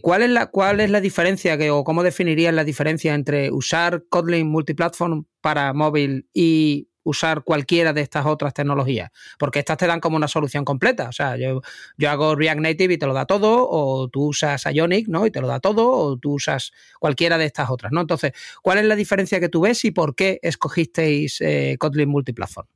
¿cuál, 0.00 0.22
es 0.22 0.30
la, 0.30 0.46
¿Cuál 0.46 0.80
es 0.80 0.90
la 0.90 1.00
diferencia 1.00 1.56
o 1.72 1.84
cómo 1.84 2.02
definirías 2.02 2.52
la 2.52 2.64
diferencia 2.64 3.14
entre 3.14 3.52
usar 3.52 4.02
Kotlin 4.08 4.48
multiplatform 4.48 5.26
para 5.40 5.72
móvil 5.72 6.26
y 6.34 6.89
usar 7.02 7.42
cualquiera 7.42 7.92
de 7.92 8.02
estas 8.02 8.26
otras 8.26 8.54
tecnologías, 8.54 9.10
porque 9.38 9.58
estas 9.58 9.78
te 9.78 9.86
dan 9.86 10.00
como 10.00 10.16
una 10.16 10.28
solución 10.28 10.64
completa. 10.64 11.08
O 11.08 11.12
sea, 11.12 11.36
yo, 11.36 11.62
yo 11.96 12.10
hago 12.10 12.34
React 12.34 12.60
Native 12.60 12.94
y 12.94 12.98
te 12.98 13.06
lo 13.06 13.14
da 13.14 13.26
todo, 13.26 13.68
o 13.68 14.08
tú 14.08 14.28
usas 14.28 14.64
Ionic, 14.72 15.08
¿no? 15.08 15.26
Y 15.26 15.30
te 15.30 15.40
lo 15.40 15.48
da 15.48 15.60
todo, 15.60 15.90
o 15.90 16.18
tú 16.18 16.34
usas 16.34 16.72
cualquiera 16.98 17.38
de 17.38 17.46
estas 17.46 17.70
otras, 17.70 17.92
¿no? 17.92 18.00
Entonces, 18.00 18.32
¿cuál 18.62 18.78
es 18.78 18.84
la 18.84 18.96
diferencia 18.96 19.40
que 19.40 19.48
tú 19.48 19.62
ves 19.62 19.84
y 19.84 19.90
por 19.90 20.14
qué 20.14 20.38
escogisteis 20.42 21.40
eh, 21.40 21.76
Kotlin 21.78 22.08
Multiplatform? 22.08 22.68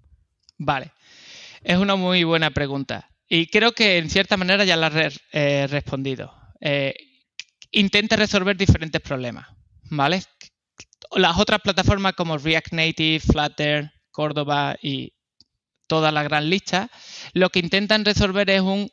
Vale, 0.58 0.92
es 1.62 1.78
una 1.78 1.96
muy 1.96 2.24
buena 2.24 2.50
pregunta. 2.50 3.10
Y 3.28 3.46
creo 3.46 3.72
que 3.72 3.98
en 3.98 4.10
cierta 4.10 4.36
manera 4.36 4.64
ya 4.64 4.76
la 4.76 4.92
he 5.32 5.66
respondido. 5.66 6.32
Eh, 6.60 6.94
intenta 7.70 8.16
resolver 8.16 8.56
diferentes 8.56 9.00
problemas, 9.00 9.48
¿vale? 9.90 10.22
Las 11.16 11.38
otras 11.38 11.60
plataformas 11.60 12.14
como 12.14 12.38
React 12.38 12.72
Native, 12.72 13.20
Flutter, 13.20 13.93
Córdoba 14.14 14.76
y 14.80 15.12
toda 15.88 16.12
la 16.12 16.22
gran 16.22 16.48
lista, 16.48 16.88
lo 17.32 17.50
que 17.50 17.58
intentan 17.58 18.04
resolver 18.04 18.48
es 18.48 18.60
un, 18.62 18.88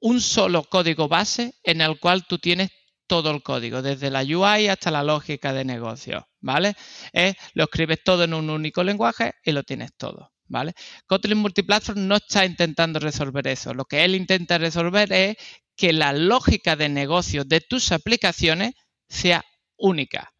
un 0.00 0.20
solo 0.20 0.64
código 0.64 1.08
base 1.08 1.54
en 1.64 1.80
el 1.80 1.98
cual 1.98 2.26
tú 2.26 2.38
tienes 2.38 2.70
todo 3.06 3.30
el 3.30 3.42
código, 3.42 3.80
desde 3.80 4.10
la 4.10 4.20
UI 4.20 4.68
hasta 4.68 4.90
la 4.90 5.02
lógica 5.02 5.52
de 5.52 5.64
negocio, 5.64 6.28
¿vale? 6.40 6.74
lo 7.54 7.64
escribes 7.64 8.04
todo 8.04 8.24
en 8.24 8.34
un 8.34 8.50
único 8.50 8.84
lenguaje 8.84 9.32
y 9.42 9.52
lo 9.52 9.62
tienes 9.62 9.92
todo, 9.96 10.30
¿vale? 10.44 10.74
Kotlin 11.06 11.38
Multiplatform 11.38 12.06
no 12.06 12.16
está 12.16 12.44
intentando 12.44 13.00
resolver 13.00 13.46
eso. 13.48 13.72
Lo 13.72 13.86
que 13.86 14.04
él 14.04 14.14
intenta 14.14 14.58
resolver 14.58 15.10
es 15.10 15.36
que 15.74 15.94
la 15.94 16.12
lógica 16.12 16.76
de 16.76 16.90
negocio 16.90 17.44
de 17.44 17.62
tus 17.62 17.92
aplicaciones 17.92 18.74
sea 19.08 19.42
única, 19.78 20.30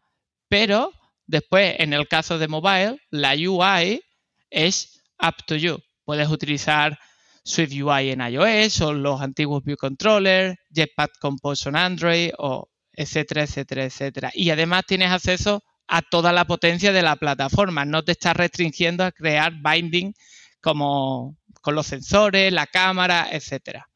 pero 0.47 0.91
Después, 1.29 1.75
en 1.77 1.93
el 1.93 2.07
caso 2.07 2.39
de 2.39 2.47
mobile, 2.47 2.99
la 3.11 3.35
UI 3.35 4.01
es 4.49 4.99
up 5.21 5.35
to 5.45 5.55
you. 5.55 5.77
Puedes 6.03 6.27
utilizar 6.27 6.97
Swift 7.43 7.71
UI 7.71 8.09
en 8.09 8.21
iOS 8.21 8.81
o 8.81 8.93
los 8.93 9.21
antiguos 9.21 9.63
View 9.63 9.77
Controller, 9.77 10.57
Jetpack 10.73 11.19
Compose 11.19 11.69
en 11.69 11.75
Android 11.75 12.31
o 12.39 12.67
etcétera, 12.93 13.43
etcétera, 13.43 13.83
etcétera. 13.83 14.31
Y 14.33 14.49
además 14.49 14.85
tienes 14.87 15.11
acceso 15.11 15.61
a 15.87 16.01
toda 16.01 16.33
la 16.33 16.45
potencia 16.45 16.91
de 16.91 17.03
la 17.03 17.15
plataforma. 17.15 17.85
No 17.85 18.03
te 18.03 18.13
estás 18.13 18.35
restringiendo 18.35 19.03
a 19.03 19.11
crear 19.11 19.53
binding 19.53 20.15
como 20.61 21.37
con 21.61 21.75
los 21.75 21.85
sensores, 21.85 22.51
la 22.51 22.65
cámara, 22.65 23.27
etcétera. 23.31 23.87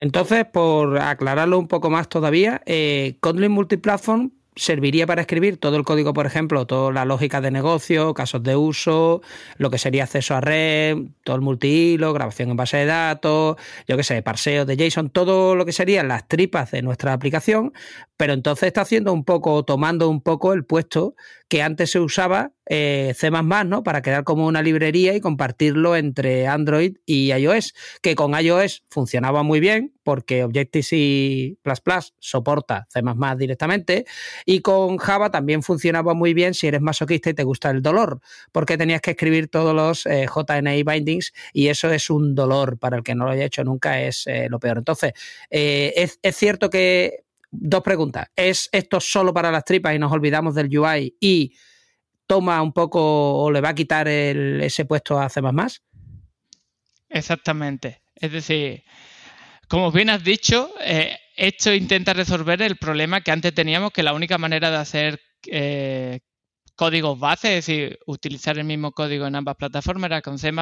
Entonces, 0.00 0.46
por 0.50 0.98
aclararlo 0.98 1.58
un 1.58 1.68
poco 1.68 1.90
más 1.90 2.08
todavía, 2.08 2.62
eh, 2.64 3.18
Kotlin 3.20 3.52
Multiplatform 3.52 4.32
serviría 4.56 5.06
para 5.06 5.20
escribir 5.20 5.58
todo 5.58 5.76
el 5.76 5.84
código, 5.84 6.14
por 6.14 6.26
ejemplo, 6.26 6.66
toda 6.66 6.90
la 6.90 7.04
lógica 7.04 7.40
de 7.42 7.50
negocio, 7.50 8.14
casos 8.14 8.42
de 8.42 8.56
uso, 8.56 9.20
lo 9.58 9.70
que 9.70 9.78
sería 9.78 10.04
acceso 10.04 10.34
a 10.34 10.40
red, 10.40 10.96
todo 11.22 11.36
el 11.36 11.42
multihilo, 11.42 12.12
grabación 12.14 12.50
en 12.50 12.56
base 12.56 12.78
de 12.78 12.86
datos, 12.86 13.56
yo 13.86 13.96
qué 13.96 14.02
sé, 14.02 14.22
parseo 14.22 14.64
de 14.64 14.76
JSON, 14.76 15.10
todo 15.10 15.54
lo 15.54 15.66
que 15.66 15.72
serían 15.72 16.08
las 16.08 16.26
tripas 16.26 16.70
de 16.70 16.80
nuestra 16.80 17.12
aplicación, 17.12 17.74
pero 18.16 18.32
entonces 18.32 18.68
está 18.68 18.80
haciendo 18.80 19.12
un 19.12 19.24
poco, 19.24 19.62
tomando 19.64 20.08
un 20.08 20.22
poco 20.22 20.54
el 20.54 20.64
puesto 20.64 21.14
que 21.48 21.62
antes 21.62 21.90
se 21.92 22.00
usaba 22.00 22.52
eh, 22.68 23.14
C++, 23.16 23.30
¿no? 23.30 23.84
Para 23.84 24.02
crear 24.02 24.24
como 24.24 24.46
una 24.46 24.62
librería 24.62 25.14
y 25.14 25.20
compartirlo 25.20 25.94
entre 25.94 26.48
Android 26.48 26.96
y 27.06 27.32
iOS, 27.32 27.74
que 28.02 28.16
con 28.16 28.32
iOS 28.38 28.84
funcionaba 28.90 29.44
muy 29.44 29.60
bien 29.60 29.92
porque 30.02 30.44
Objective-C++ 30.44 31.56
soporta 32.18 32.86
C++ 32.90 33.00
directamente 33.36 34.04
y 34.44 34.60
con 34.60 34.98
Java 34.98 35.30
también 35.30 35.62
funcionaba 35.62 36.14
muy 36.14 36.34
bien 36.34 36.54
si 36.54 36.66
eres 36.66 36.80
masoquista 36.80 37.30
y 37.30 37.34
te 37.34 37.44
gusta 37.44 37.70
el 37.70 37.82
dolor, 37.82 38.20
porque 38.50 38.76
tenías 38.76 39.00
que 39.00 39.12
escribir 39.12 39.48
todos 39.48 39.74
los 39.74 40.06
eh, 40.06 40.26
JNI 40.26 40.82
bindings 40.82 41.32
y 41.52 41.68
eso 41.68 41.90
es 41.90 42.10
un 42.10 42.34
dolor 42.34 42.78
para 42.78 42.96
el 42.96 43.02
que 43.04 43.14
no 43.14 43.24
lo 43.24 43.32
haya 43.32 43.44
hecho 43.44 43.62
nunca, 43.64 44.00
es 44.00 44.26
eh, 44.26 44.48
lo 44.48 44.58
peor. 44.58 44.78
Entonces, 44.78 45.12
es, 45.50 46.18
es 46.22 46.36
cierto 46.36 46.70
que 46.70 47.25
dos 47.50 47.82
preguntas. 47.82 48.28
¿Es 48.34 48.68
esto 48.72 49.00
solo 49.00 49.32
para 49.32 49.50
las 49.50 49.64
tripas 49.64 49.94
y 49.94 49.98
nos 49.98 50.12
olvidamos 50.12 50.54
del 50.54 50.76
UI 50.76 51.16
y 51.20 51.56
toma 52.26 52.60
un 52.62 52.72
poco 52.72 53.42
o 53.42 53.50
le 53.50 53.60
va 53.60 53.70
a 53.70 53.74
quitar 53.74 54.08
ese 54.08 54.84
puesto 54.84 55.18
a 55.18 55.28
C++? 55.28 55.40
Exactamente. 57.08 58.02
Es 58.14 58.32
decir, 58.32 58.82
como 59.68 59.92
bien 59.92 60.10
has 60.10 60.24
dicho, 60.24 60.70
eh, 60.80 61.16
esto 61.36 61.72
intenta 61.72 62.14
resolver 62.14 62.62
el 62.62 62.76
problema 62.76 63.20
que 63.20 63.30
antes 63.30 63.54
teníamos, 63.54 63.92
que 63.92 64.02
la 64.02 64.14
única 64.14 64.38
manera 64.38 64.70
de 64.70 64.76
hacer 64.76 65.20
eh, 65.46 66.20
códigos 66.74 67.18
base, 67.18 67.58
es 67.58 67.66
decir, 67.66 67.98
utilizar 68.06 68.58
el 68.58 68.64
mismo 68.64 68.92
código 68.92 69.26
en 69.26 69.36
ambas 69.36 69.56
plataformas 69.56 70.08
era 70.08 70.22
con 70.22 70.38
C++, 70.38 70.52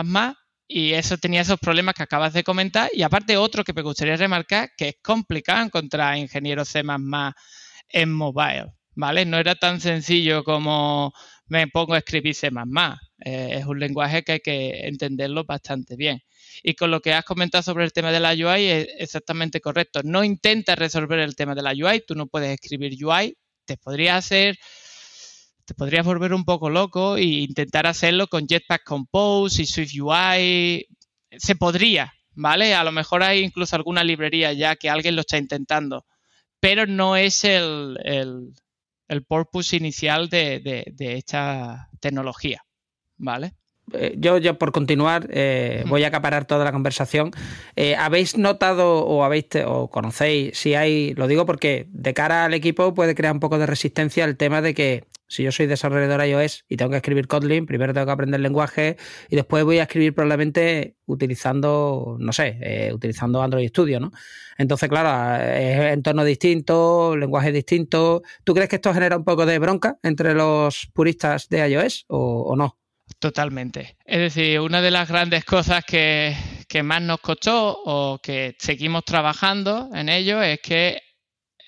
y 0.66 0.92
eso 0.92 1.18
tenía 1.18 1.42
esos 1.42 1.58
problemas 1.58 1.94
que 1.94 2.02
acabas 2.02 2.32
de 2.32 2.44
comentar. 2.44 2.90
Y 2.92 3.02
aparte 3.02 3.36
otro 3.36 3.64
que 3.64 3.72
me 3.72 3.82
gustaría 3.82 4.16
remarcar, 4.16 4.70
que 4.76 4.88
es 4.88 4.96
complicado 5.02 5.64
encontrar 5.64 6.16
ingenieros 6.16 6.68
C++ 6.68 6.82
en 7.88 8.12
mobile, 8.12 8.72
¿vale? 8.94 9.24
No 9.24 9.38
era 9.38 9.54
tan 9.54 9.80
sencillo 9.80 10.42
como 10.44 11.12
me 11.46 11.68
pongo 11.68 11.94
a 11.94 11.98
escribir 11.98 12.34
C++. 12.34 12.50
Eh, 13.24 13.56
es 13.58 13.66
un 13.66 13.78
lenguaje 13.78 14.22
que 14.22 14.32
hay 14.32 14.40
que 14.40 14.86
entenderlo 14.86 15.44
bastante 15.44 15.96
bien. 15.96 16.22
Y 16.62 16.74
con 16.74 16.90
lo 16.90 17.00
que 17.00 17.12
has 17.12 17.24
comentado 17.24 17.62
sobre 17.62 17.84
el 17.84 17.92
tema 17.92 18.12
de 18.12 18.20
la 18.20 18.32
UI 18.32 18.64
es 18.64 18.88
exactamente 18.98 19.60
correcto. 19.60 20.00
No 20.04 20.24
intenta 20.24 20.74
resolver 20.74 21.18
el 21.18 21.36
tema 21.36 21.54
de 21.54 21.62
la 21.62 21.72
UI, 21.72 22.02
tú 22.06 22.14
no 22.14 22.26
puedes 22.26 22.52
escribir 22.52 22.92
UI, 23.04 23.36
te 23.64 23.76
podría 23.76 24.16
hacer 24.16 24.58
te 25.64 25.74
podrías 25.74 26.04
volver 26.04 26.34
un 26.34 26.44
poco 26.44 26.68
loco 26.70 27.16
e 27.16 27.24
intentar 27.24 27.86
hacerlo 27.86 28.26
con 28.26 28.46
Jetpack 28.46 28.84
Compose 28.84 29.62
y 29.62 29.66
Swift 29.66 29.94
UI. 29.98 30.86
Se 31.38 31.56
podría, 31.56 32.12
¿vale? 32.32 32.74
A 32.74 32.84
lo 32.84 32.92
mejor 32.92 33.22
hay 33.22 33.40
incluso 33.42 33.74
alguna 33.76 34.04
librería 34.04 34.52
ya 34.52 34.76
que 34.76 34.90
alguien 34.90 35.16
lo 35.16 35.22
está 35.22 35.38
intentando, 35.38 36.04
pero 36.60 36.86
no 36.86 37.16
es 37.16 37.44
el, 37.44 37.98
el, 38.04 39.24
purpose 39.26 39.76
inicial 39.76 40.28
de, 40.28 40.60
de, 40.60 41.16
esta 41.16 41.88
tecnología, 42.00 42.62
¿vale? 43.16 43.54
Eh, 43.92 44.14
yo, 44.18 44.38
yo 44.38 44.58
por 44.58 44.72
continuar, 44.72 45.28
eh, 45.30 45.84
voy 45.86 46.04
a 46.04 46.08
acaparar 46.08 46.46
toda 46.46 46.64
la 46.64 46.72
conversación. 46.72 47.30
Eh, 47.76 47.96
¿Habéis 47.96 48.38
notado 48.38 49.04
o 49.04 49.24
habéis 49.24 49.46
o 49.66 49.90
conocéis 49.90 50.58
si 50.58 50.74
hay, 50.74 51.14
lo 51.14 51.26
digo 51.26 51.46
porque 51.46 51.86
de 51.90 52.14
cara 52.14 52.44
al 52.44 52.54
equipo 52.54 52.94
puede 52.94 53.14
crear 53.14 53.34
un 53.34 53.40
poco 53.40 53.58
de 53.58 53.66
resistencia 53.66 54.24
el 54.24 54.36
tema 54.36 54.62
de 54.62 54.74
que 54.74 55.04
si 55.28 55.42
yo 55.42 55.52
soy 55.52 55.66
desarrollador 55.66 56.24
iOS 56.24 56.64
y 56.68 56.76
tengo 56.76 56.90
que 56.90 56.98
escribir 56.98 57.26
Kotlin, 57.26 57.66
primero 57.66 57.92
tengo 57.92 58.06
que 58.06 58.12
aprender 58.12 58.38
el 58.38 58.42
lenguaje 58.42 58.96
y 59.28 59.36
después 59.36 59.64
voy 59.64 59.78
a 59.78 59.82
escribir 59.82 60.14
probablemente 60.14 60.96
utilizando, 61.06 62.16
no 62.20 62.32
sé, 62.32 62.58
eh, 62.60 62.92
utilizando 62.92 63.42
Android 63.42 63.68
Studio, 63.68 64.00
¿no? 64.00 64.12
Entonces, 64.58 64.88
claro, 64.88 65.42
es 65.42 65.92
entorno 65.92 66.24
distinto, 66.24 67.16
lenguaje 67.16 67.50
distinto. 67.50 68.22
¿Tú 68.44 68.54
crees 68.54 68.68
que 68.68 68.76
esto 68.76 68.94
genera 68.94 69.16
un 69.16 69.24
poco 69.24 69.46
de 69.46 69.58
bronca 69.58 69.98
entre 70.02 70.34
los 70.34 70.88
puristas 70.92 71.48
de 71.48 71.68
iOS 71.68 72.04
o, 72.08 72.54
no? 72.56 72.78
Totalmente. 73.18 73.96
Es 74.04 74.18
decir, 74.18 74.60
una 74.60 74.80
de 74.80 74.90
las 74.90 75.08
grandes 75.08 75.44
cosas 75.44 75.84
que, 75.84 76.36
que 76.68 76.82
más 76.82 77.02
nos 77.02 77.20
costó 77.20 77.80
o 77.84 78.18
que 78.22 78.56
seguimos 78.58 79.04
trabajando 79.04 79.90
en 79.94 80.08
ello 80.08 80.42
es 80.42 80.60
que 80.60 81.00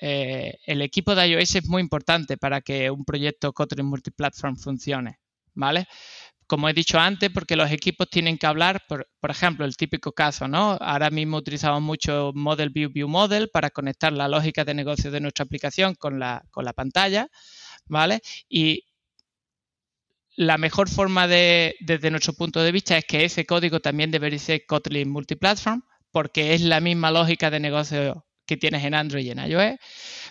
eh, 0.01 0.59
el 0.67 0.83
equipo 0.83 1.15
de 1.15 1.29
iOS 1.29 1.57
es 1.57 1.67
muy 1.69 1.81
importante 1.81 2.37
para 2.37 2.61
que 2.61 2.91
un 2.91 3.05
proyecto 3.05 3.53
Kotlin 3.53 3.87
multiplatform 3.87 4.57
funcione, 4.57 5.19
¿vale? 5.55 5.87
Como 6.47 6.69
he 6.69 6.75
dicho 6.75 6.99
antes, 6.99 7.31
porque 7.31 7.57
los 7.57 7.71
equipos 7.73 8.09
tienen 8.09 8.39
que 8.39 8.47
hablar, 8.47 8.83
por, 8.89 9.07
ejemplo, 9.31 9.65
el 9.65 9.77
típico 9.77 10.13
caso, 10.13 10.47
¿no? 10.47 10.73
Ahora 10.81 11.11
mismo 11.11 11.39
utilizamos 11.39 11.83
mucho 11.83 12.33
Model 12.35 12.71
View 12.71 12.91
View 12.93 13.09
Model 13.09 13.51
para 13.53 13.71
conectar 13.71 14.13
la 14.13 14.29
lógica 14.29 14.65
de 14.65 14.75
negocio 14.75 15.11
de 15.11 15.21
nuestra 15.21 15.45
aplicación 15.45 15.95
con 15.95 16.21
la, 16.21 16.45
con 16.51 16.65
la 16.65 16.73
pantalla, 16.73 17.29
¿vale? 17.87 18.21
Y 18.49 18.85
la 20.37 20.59
mejor 20.59 20.89
forma 20.89 21.27
de, 21.27 21.77
desde 21.81 22.11
nuestro 22.11 22.35
punto 22.35 22.63
de 22.63 22.73
vista, 22.73 22.97
es 22.99 23.05
que 23.05 23.25
ese 23.25 23.47
código 23.47 23.81
también 23.81 24.11
debería 24.11 24.39
ser 24.39 24.67
Kotlin 24.67 25.11
multiplatform, 25.11 25.83
porque 26.11 26.55
es 26.55 26.61
la 26.61 26.81
misma 26.81 27.11
lógica 27.11 27.51
de 27.51 27.61
negocio 27.61 28.27
que 28.47 28.57
tienes 28.57 28.85
en 28.85 28.95
Android 28.95 29.25
y 29.25 29.31
en 29.31 29.39
iOS. 29.39 29.77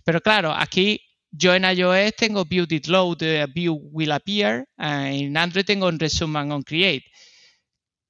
Pero 0.03 0.21
claro, 0.21 0.53
aquí 0.53 1.01
yo 1.31 1.53
en 1.53 1.65
iOS 1.65 2.15
tengo 2.15 2.45
view 2.45 2.65
did 2.65 2.85
load, 2.85 3.21
eh, 3.21 3.45
view 3.53 3.77
will 3.91 4.11
appear, 4.11 4.65
eh, 4.77 5.19
en 5.21 5.35
Android 5.37 5.65
tengo 5.65 5.87
un 5.87 5.99
resume 5.99 6.39
and 6.39 6.51
on 6.53 6.61
create. 6.61 7.05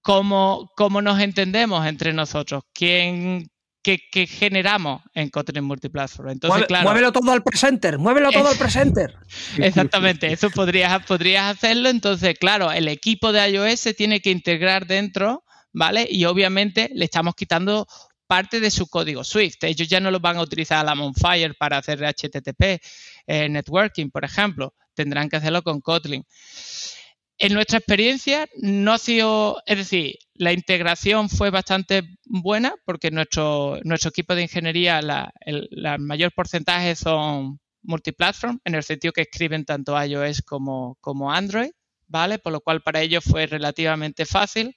¿Cómo, 0.01 0.71
¿Cómo, 0.75 1.01
nos 1.01 1.19
entendemos 1.19 1.85
entre 1.87 2.13
nosotros? 2.13 2.63
¿Quién, 2.73 3.47
qué, 3.85 4.27
generamos 4.27 5.03
en 5.13 5.29
Kotlin 5.29 5.63
Multiplatform? 5.63 6.29
Entonces, 6.29 6.65
claro, 6.65 6.83
muévelo 6.83 7.11
todo 7.11 7.31
al 7.31 7.43
presenter, 7.43 7.97
muévelo 7.97 8.31
todo 8.31 8.49
al 8.49 8.57
presenter. 8.57 9.15
Exactamente, 9.57 10.31
eso 10.31 10.49
podrías, 10.49 11.05
podrías 11.05 11.55
hacerlo. 11.55 11.89
Entonces, 11.89 12.37
claro, 12.39 12.71
el 12.71 12.87
equipo 12.87 13.31
de 13.31 13.49
iOS 13.49 13.79
se 13.79 13.93
tiene 13.93 14.21
que 14.21 14.31
integrar 14.31 14.87
dentro, 14.87 15.43
¿vale? 15.71 16.07
Y 16.09 16.25
obviamente 16.25 16.89
le 16.93 17.05
estamos 17.05 17.35
quitando 17.35 17.87
parte 18.27 18.59
de 18.59 18.71
su 18.71 18.87
código 18.87 19.23
Swift. 19.23 19.63
Ellos 19.63 19.87
ya 19.87 19.99
no 19.99 20.11
lo 20.11 20.19
van 20.19 20.37
a 20.37 20.41
utilizar 20.41 20.79
a 20.79 20.83
la 20.83 20.95
Monfire 20.95 21.53
para 21.53 21.77
hacer 21.77 21.99
HTTP 22.01 22.81
eh, 23.27 23.49
networking, 23.49 24.09
por 24.09 24.25
ejemplo. 24.25 24.73
Tendrán 24.93 25.29
que 25.29 25.35
hacerlo 25.35 25.61
con 25.61 25.81
Kotlin. 25.81 26.25
En 27.37 27.53
nuestra 27.53 27.79
experiencia 27.79 28.47
no 28.61 28.93
ha 28.93 28.97
sido, 28.97 29.61
es 29.65 29.77
decir, 29.77 30.15
la 30.35 30.53
integración 30.53 31.29
fue 31.29 31.49
bastante 31.49 32.03
buena 32.25 32.73
porque 32.85 33.11
nuestro, 33.11 33.79
nuestro 33.83 34.09
equipo 34.09 34.35
de 34.35 34.43
ingeniería, 34.43 35.01
la, 35.01 35.33
el 35.41 35.69
mayor 35.99 36.31
porcentaje 36.33 36.95
son 36.95 37.59
multiplatform, 37.83 38.59
en 38.63 38.75
el 38.75 38.83
sentido 38.83 39.11
que 39.11 39.21
escriben 39.21 39.65
tanto 39.65 40.01
iOS 40.01 40.41
como, 40.43 40.97
como 41.01 41.31
Android, 41.31 41.71
¿vale? 42.07 42.39
Por 42.39 42.53
lo 42.53 42.61
cual 42.61 42.81
para 42.81 43.01
ellos 43.01 43.23
fue 43.23 43.47
relativamente 43.47 44.25
fácil 44.25 44.75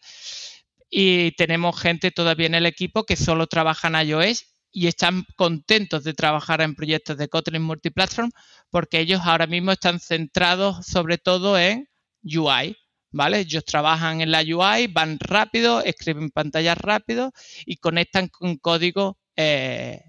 y 0.91 1.33
tenemos 1.33 1.81
gente 1.81 2.11
todavía 2.11 2.47
en 2.47 2.55
el 2.55 2.67
equipo 2.67 3.05
que 3.05 3.17
solo 3.17 3.47
trabaja 3.47 3.88
en 3.88 4.09
iOS 4.09 4.47
y 4.71 4.88
están 4.88 5.25
contentos 5.37 6.05
de 6.05 6.15
trabajar 6.15 6.61
en 6.61 6.75
proyectos 6.75 7.17
de 7.19 7.29
Kotlin 7.29 7.62
Multiplatform 7.62 8.31
porque 8.71 9.00
ellos 9.00 9.21
ahora 9.25 9.47
mismo 9.47 9.73
están 9.73 10.00
centrados 10.00 10.87
sobre 10.87 11.19
todo 11.19 11.59
en 11.59 11.88
UI, 12.23 12.77
¿vale? 13.11 13.41
Ellos 13.41 13.65
trabajan 13.65 14.21
en 14.21 14.31
la 14.31 14.41
UI, 14.41 14.87
van 14.89 15.19
rápido, 15.21 15.83
escriben 15.83 16.31
pantallas 16.31 16.79
rápido 16.79 17.33
y 17.65 17.77
conectan 17.77 18.29
con 18.29 18.57
código 18.57 19.19
eh, 19.37 20.03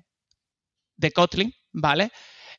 de 0.97 1.11
Kotlin, 1.11 1.53
¿vale? 1.71 2.11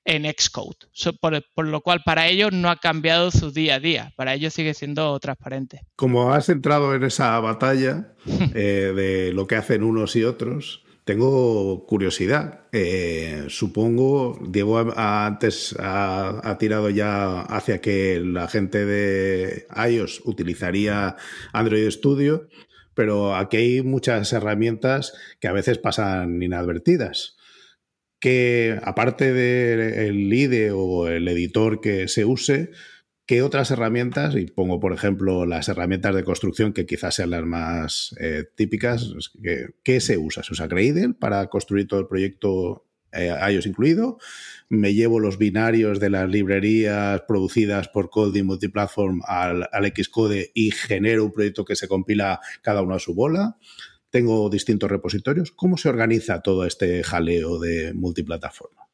en 0.04 0.24
Xcode, 0.24 0.76
por, 1.20 1.66
lo 1.66 1.80
cual 1.82 2.02
para 2.04 2.26
ellos 2.26 2.52
no 2.52 2.70
ha 2.70 2.76
cambiado 2.76 3.30
su 3.30 3.50
día 3.50 3.76
a 3.76 3.80
día, 3.80 4.12
para 4.16 4.34
ellos 4.34 4.54
sigue 4.54 4.74
siendo 4.74 5.18
transparente. 5.20 5.82
Como 5.96 6.32
has 6.32 6.48
entrado 6.48 6.94
en 6.94 7.04
esa 7.04 7.38
batalla 7.40 8.14
eh, 8.54 8.92
de 8.94 9.32
lo 9.32 9.46
que 9.46 9.56
hacen 9.56 9.82
unos 9.82 10.16
y 10.16 10.24
otros, 10.24 10.82
tengo 11.10 11.86
curiosidad. 11.86 12.68
Eh, 12.70 13.46
supongo, 13.48 14.38
Diego 14.48 14.78
antes 14.96 15.74
ha, 15.80 16.56
tirado 16.60 16.88
ya 16.88 17.40
hacia 17.40 17.80
que 17.80 18.20
la 18.24 18.46
gente 18.46 18.86
de 18.86 19.66
iOS 19.88 20.22
utilizaría 20.24 21.16
Android 21.52 21.90
Studio, 21.90 22.46
pero 22.94 23.34
aquí 23.34 23.56
hay 23.56 23.82
muchas 23.82 24.32
herramientas 24.32 25.12
que 25.40 25.48
a 25.48 25.52
veces 25.52 25.78
pasan 25.78 26.40
inadvertidas 26.40 27.36
que 28.20 28.78
aparte 28.84 29.32
del 29.32 30.32
IDE 30.32 30.70
o 30.70 31.08
el 31.08 31.26
editor 31.26 31.80
que 31.80 32.06
se 32.06 32.24
use, 32.24 32.70
¿qué 33.30 33.42
otras 33.42 33.70
herramientas, 33.70 34.34
y 34.34 34.46
pongo 34.46 34.80
por 34.80 34.92
ejemplo 34.92 35.46
las 35.46 35.68
herramientas 35.68 36.16
de 36.16 36.24
construcción 36.24 36.72
que 36.72 36.84
quizás 36.84 37.14
sean 37.14 37.30
las 37.30 37.44
más 37.44 38.12
eh, 38.18 38.42
típicas, 38.56 39.14
¿qué, 39.84 40.00
se 40.00 40.18
usa? 40.18 40.42
¿Se 40.42 40.52
usa 40.52 40.66
Gradle 40.66 41.14
para 41.14 41.46
construir 41.46 41.86
todo 41.86 42.00
el 42.00 42.08
proyecto 42.08 42.88
eh, 43.12 43.32
iOS 43.52 43.66
incluido? 43.66 44.18
¿Me 44.68 44.94
llevo 44.94 45.20
los 45.20 45.38
binarios 45.38 46.00
de 46.00 46.10
las 46.10 46.28
librerías 46.28 47.20
producidas 47.20 47.86
por 47.86 48.10
Coding 48.10 48.46
Multiplatform 48.46 49.20
al, 49.24 49.68
al 49.70 49.92
Xcode 49.96 50.50
y 50.52 50.72
genero 50.72 51.24
un 51.24 51.32
proyecto 51.32 51.64
que 51.64 51.76
se 51.76 51.86
compila 51.86 52.40
cada 52.62 52.82
uno 52.82 52.96
a 52.96 52.98
su 52.98 53.14
bola? 53.14 53.58
tengo 54.10 54.50
distintos 54.50 54.90
repositorios. 54.90 55.52
¿Cómo 55.52 55.76
se 55.76 55.88
organiza 55.88 56.42
todo 56.42 56.64
este 56.64 57.04
jaleo 57.04 57.60
de 57.60 57.94
multiplataforma? 57.94 58.88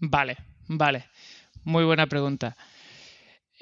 Vale, 0.00 0.36
vale. 0.68 1.06
Muy 1.64 1.84
buena 1.84 2.08
pregunta. 2.08 2.58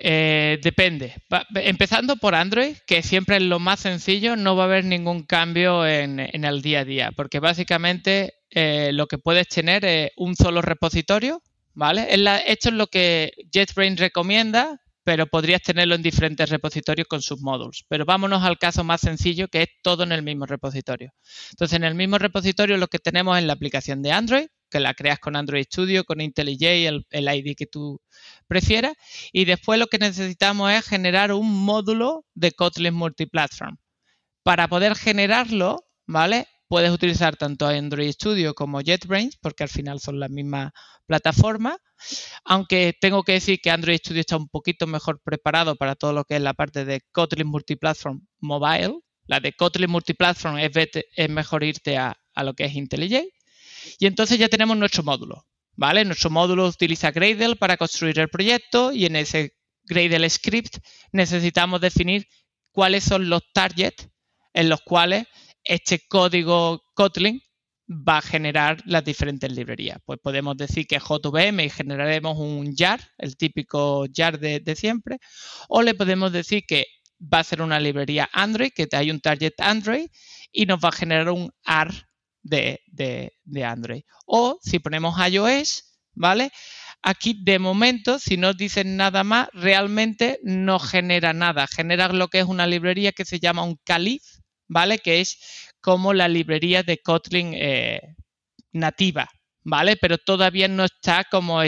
Eh, 0.01 0.61
depende. 0.63 1.15
empezando 1.57 2.17
por 2.17 2.37
Android, 2.37 2.77
que 2.87 3.03
siempre 3.03 3.37
es 3.37 3.43
lo 3.43 3.59
más 3.59 3.81
sencillo, 3.81 4.37
no 4.37 4.55
va 4.55 4.63
a 4.63 4.67
haber 4.67 4.85
ningún 4.85 5.25
cambio 5.25 5.85
en, 5.85 6.21
el 6.21 6.63
día 6.63 6.81
a 6.81 6.85
día, 6.85 7.13
porque 7.17 7.41
básicamente 7.41 8.35
eh, 8.51 8.91
lo 8.93 9.09
que 9.09 9.19
puedes 9.19 9.49
tener 9.49 9.85
es 9.85 10.13
un 10.17 10.37
solo 10.37 10.63
repositorio, 10.63 11.43
¿vale? 11.75 12.07
esto 12.47 12.69
es 12.69 12.75
lo 12.77 12.87
que 12.87 13.33
JetBrains 13.53 13.99
recomienda, 13.99 14.81
pero 15.03 15.27
podrías 15.27 15.63
tenerlo 15.63 15.97
en 15.97 16.03
diferentes 16.03 16.49
repositorios 16.49 17.09
con 17.09 17.21
sus 17.21 17.41
módulos. 17.41 17.85
Pero 17.89 18.05
vámonos 18.05 18.45
al 18.45 18.59
caso 18.59 18.85
más 18.85 19.01
sencillo, 19.01 19.49
que 19.49 19.63
es 19.63 19.69
todo 19.83 20.05
en 20.05 20.13
el 20.13 20.23
mismo 20.23 20.47
repositorio. 20.47 21.13
Entonces, 21.51 21.77
en 21.77 21.85
el 21.85 21.95
mismo 21.97 22.19
repositorio 22.19 22.77
lo 22.77 22.89
que 22.89 22.99
tenemos 22.99 23.37
es 23.37 23.45
la 23.45 23.55
aplicación 23.55 24.03
de 24.03 24.13
Android, 24.13 24.47
que 24.71 24.81
la 24.81 24.95
creas 24.95 25.19
con 25.19 25.37
Android 25.37 25.65
Studio, 25.65 26.05
con 26.05 26.21
IntelliJ, 26.21 27.05
el, 27.11 27.29
ID 27.29 27.57
que 27.57 27.67
tú 27.67 28.01
prefieras. 28.47 28.95
Y 29.33 29.45
después 29.45 29.79
lo 29.79 29.87
que 29.87 29.99
necesitamos 29.99 30.73
es 30.73 30.85
generar 30.87 31.33
un 31.33 31.51
módulo 31.65 32.25
de 32.35 32.53
Kotlin 32.53 32.95
Multiplatform. 32.95 33.77
Para 34.43 34.69
poder 34.69 34.95
generarlo, 34.97 35.85
¿vale? 36.07 36.47
Puedes 36.69 36.91
utilizar 36.91 37.37
tanto 37.37 37.67
Android 37.67 38.13
Studio 38.13 38.55
como 38.55 38.81
JetBrains, 38.81 39.37
porque 39.41 39.63
al 39.63 39.71
final 39.71 40.01
son 40.01 40.21
la 40.21 40.29
misma 40.29 40.73
plataforma. 41.07 41.79
Aunque 42.45 42.95
tengo 43.01 43.23
que 43.25 43.33
decir 43.33 43.59
que 43.61 43.71
Android 43.71 43.99
Studio 43.99 44.21
está 44.21 44.37
un 44.37 44.49
poquito 44.49 44.87
mejor 44.87 45.21
preparado 45.23 45.77
para 45.77 45.95
todo 45.95 46.13
lo 46.13 46.25
que 46.25 46.37
es 46.37 46.43
la 46.43 46.55
parte 46.55 46.85
de 46.85 47.01
Kotlin 47.13 47.49
Multiplatform 47.49 48.27
Mobile. 48.41 49.01
La 49.27 49.41
de 49.41 49.53
Kotlin 49.53 49.91
Multiplatform 49.91 50.59
es 50.59 51.31
mejor 51.31 51.65
irte 51.65 51.97
a, 51.97 52.17
lo 52.37 52.55
que 52.55 52.65
es 52.65 52.75
IntelliJ. 52.75 53.25
Y 53.99 54.07
entonces 54.07 54.39
ya 54.39 54.49
tenemos 54.49 54.77
nuestro 54.77 55.03
módulo. 55.03 55.45
¿vale? 55.79 56.05
Nuestro 56.05 56.29
módulo 56.29 56.67
utiliza 56.67 57.13
Gradle 57.13 57.55
para 57.55 57.77
construir 57.77 58.19
el 58.19 58.29
proyecto 58.29 58.93
y 58.93 59.07
en 59.07 59.15
ese 59.17 59.55
Gradle 59.85 60.29
script 60.29 60.79
necesitamos 61.13 61.81
definir 61.81 62.27
cuáles 62.73 63.05
son 63.05 63.31
los 63.31 63.43
targets 63.55 64.09
en 64.53 64.69
los 64.69 64.81
cuales 64.83 65.27
este 65.63 66.01
código 66.09 66.83
Kotlin 66.95 67.41
va 67.89 68.19
a 68.19 68.23
generar 68.23 68.83
las 68.87 69.05
diferentes 69.05 69.51
librerías. 69.53 69.99
Pues 70.05 70.19
podemos 70.21 70.57
decir 70.57 70.87
que 70.87 70.99
JVM 70.99 71.61
y 71.61 71.71
generaremos 71.71 72.37
un 72.39 72.75
jar, 72.75 73.01
el 73.17 73.37
típico 73.37 74.07
jar 74.13 74.39
de, 74.41 74.75
siempre, 74.77 75.19
o 75.69 75.81
le 75.81 75.95
podemos 75.95 76.33
decir 76.33 76.65
que 76.67 76.87
va 77.21 77.39
a 77.39 77.45
ser 77.45 77.63
una 77.63 77.79
librería 77.79 78.29
Android, 78.33 78.73
que 78.75 78.89
hay 78.93 79.13
un 79.13 79.21
target 79.21 79.55
Android 79.59 80.09
y 80.51 80.67
nos 80.67 80.81
va 80.81 80.89
a 80.89 80.93
generar 80.93 81.31
un 81.31 81.51
AR 81.65 82.08
de, 82.49 82.81
de 82.87 83.65
Android. 83.65 84.03
O 84.27 84.59
si 84.63 84.79
ponemos 84.79 85.15
iOS, 85.29 85.85
¿vale? 86.15 86.51
Aquí 87.03 87.37
de 87.41 87.59
momento, 87.59 88.19
si 88.19 88.37
no 88.37 88.55
dicen 88.55 88.97
nada 88.97 89.23
más, 89.23 89.49
realmente 89.53 90.41
no 90.43 90.79
genera 90.79 91.33
nada. 91.33 91.67
Genera 91.69 92.09
lo 92.09 92.29
que 92.29 92.41
es 92.41 92.47
una 92.47 92.67
librería 92.67 93.13
que 93.13 93.25
se 93.25 93.39
llama 93.39 93.63
un 93.63 93.79
calif, 93.85 94.23
¿vale? 94.67 94.99
Que 94.99 95.21
es 95.21 95.39
como 95.81 96.13
la 96.13 96.29
librería 96.29 96.83
de 96.83 96.99
Kotlin 96.99 97.53
eh, 97.55 98.01
nativa, 98.73 99.29
¿vale? 99.63 99.97
Pero 99.97 100.19
todavía 100.19 100.67
no 100.69 100.85
está 100.85 101.25
como, 101.31 101.61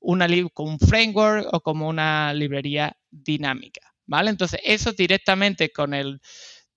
una, 0.00 0.26
como 0.54 0.70
un 0.70 0.78
framework 0.78 1.46
o 1.52 1.60
como 1.60 1.88
una 1.88 2.32
librería 2.32 2.96
dinámica, 3.10 3.92
¿vale? 4.06 4.30
Entonces, 4.30 4.60
eso 4.64 4.92
directamente 4.92 5.70
con 5.70 5.92
el 5.92 6.18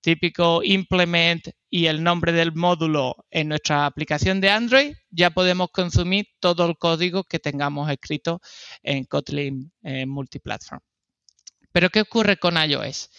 típico 0.02 0.62
implement 0.64 1.48
y 1.76 1.88
el 1.88 2.02
nombre 2.02 2.32
del 2.32 2.54
módulo 2.54 3.26
en 3.30 3.50
nuestra 3.50 3.86
aplicación 3.86 4.40
de 4.40 4.50
Android, 4.50 4.96
ya 5.10 5.32
podemos 5.32 5.72
consumir 5.72 6.26
todo 6.40 6.66
el 6.66 6.78
código 6.78 7.26
que 7.26 7.38
tengamos 7.38 7.92
escrito 7.92 8.40
en 8.82 9.04
Kotlin 9.04 9.74
Multiplatform. 10.08 10.80
Pero 11.74 11.90
¿qué 11.90 12.00
ocurre 12.00 12.38
con 12.38 12.56
iOS? 12.56 13.10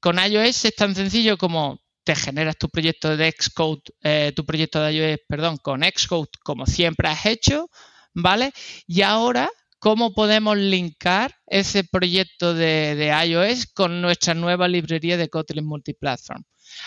Con 0.00 0.18
iOS 0.18 0.64
es 0.64 0.74
tan 0.74 0.94
sencillo 0.94 1.36
como 1.36 1.82
te 2.02 2.16
generas 2.16 2.56
tu 2.56 2.70
proyecto 2.70 3.14
de 3.14 3.30
Xcode, 3.30 3.82
eh, 4.02 4.32
tu 4.34 4.46
proyecto 4.46 4.80
de 4.80 4.92
iOS, 4.94 5.18
perdón, 5.28 5.58
con 5.58 5.82
Xcode 5.82 6.30
como 6.42 6.64
siempre 6.64 7.08
has 7.08 7.26
hecho, 7.26 7.68
¿vale? 8.14 8.52
Y 8.86 9.02
ahora, 9.02 9.50
¿cómo 9.78 10.14
podemos 10.14 10.56
linkar 10.56 11.34
ese 11.46 11.84
proyecto 11.84 12.54
de, 12.54 13.12
iOS 13.26 13.66
con 13.66 14.00
nuestra 14.00 14.32
nueva 14.32 14.66
librería 14.66 15.18
de 15.18 15.28
Kotlin 15.28 15.66
Multiplatform? 15.66 16.42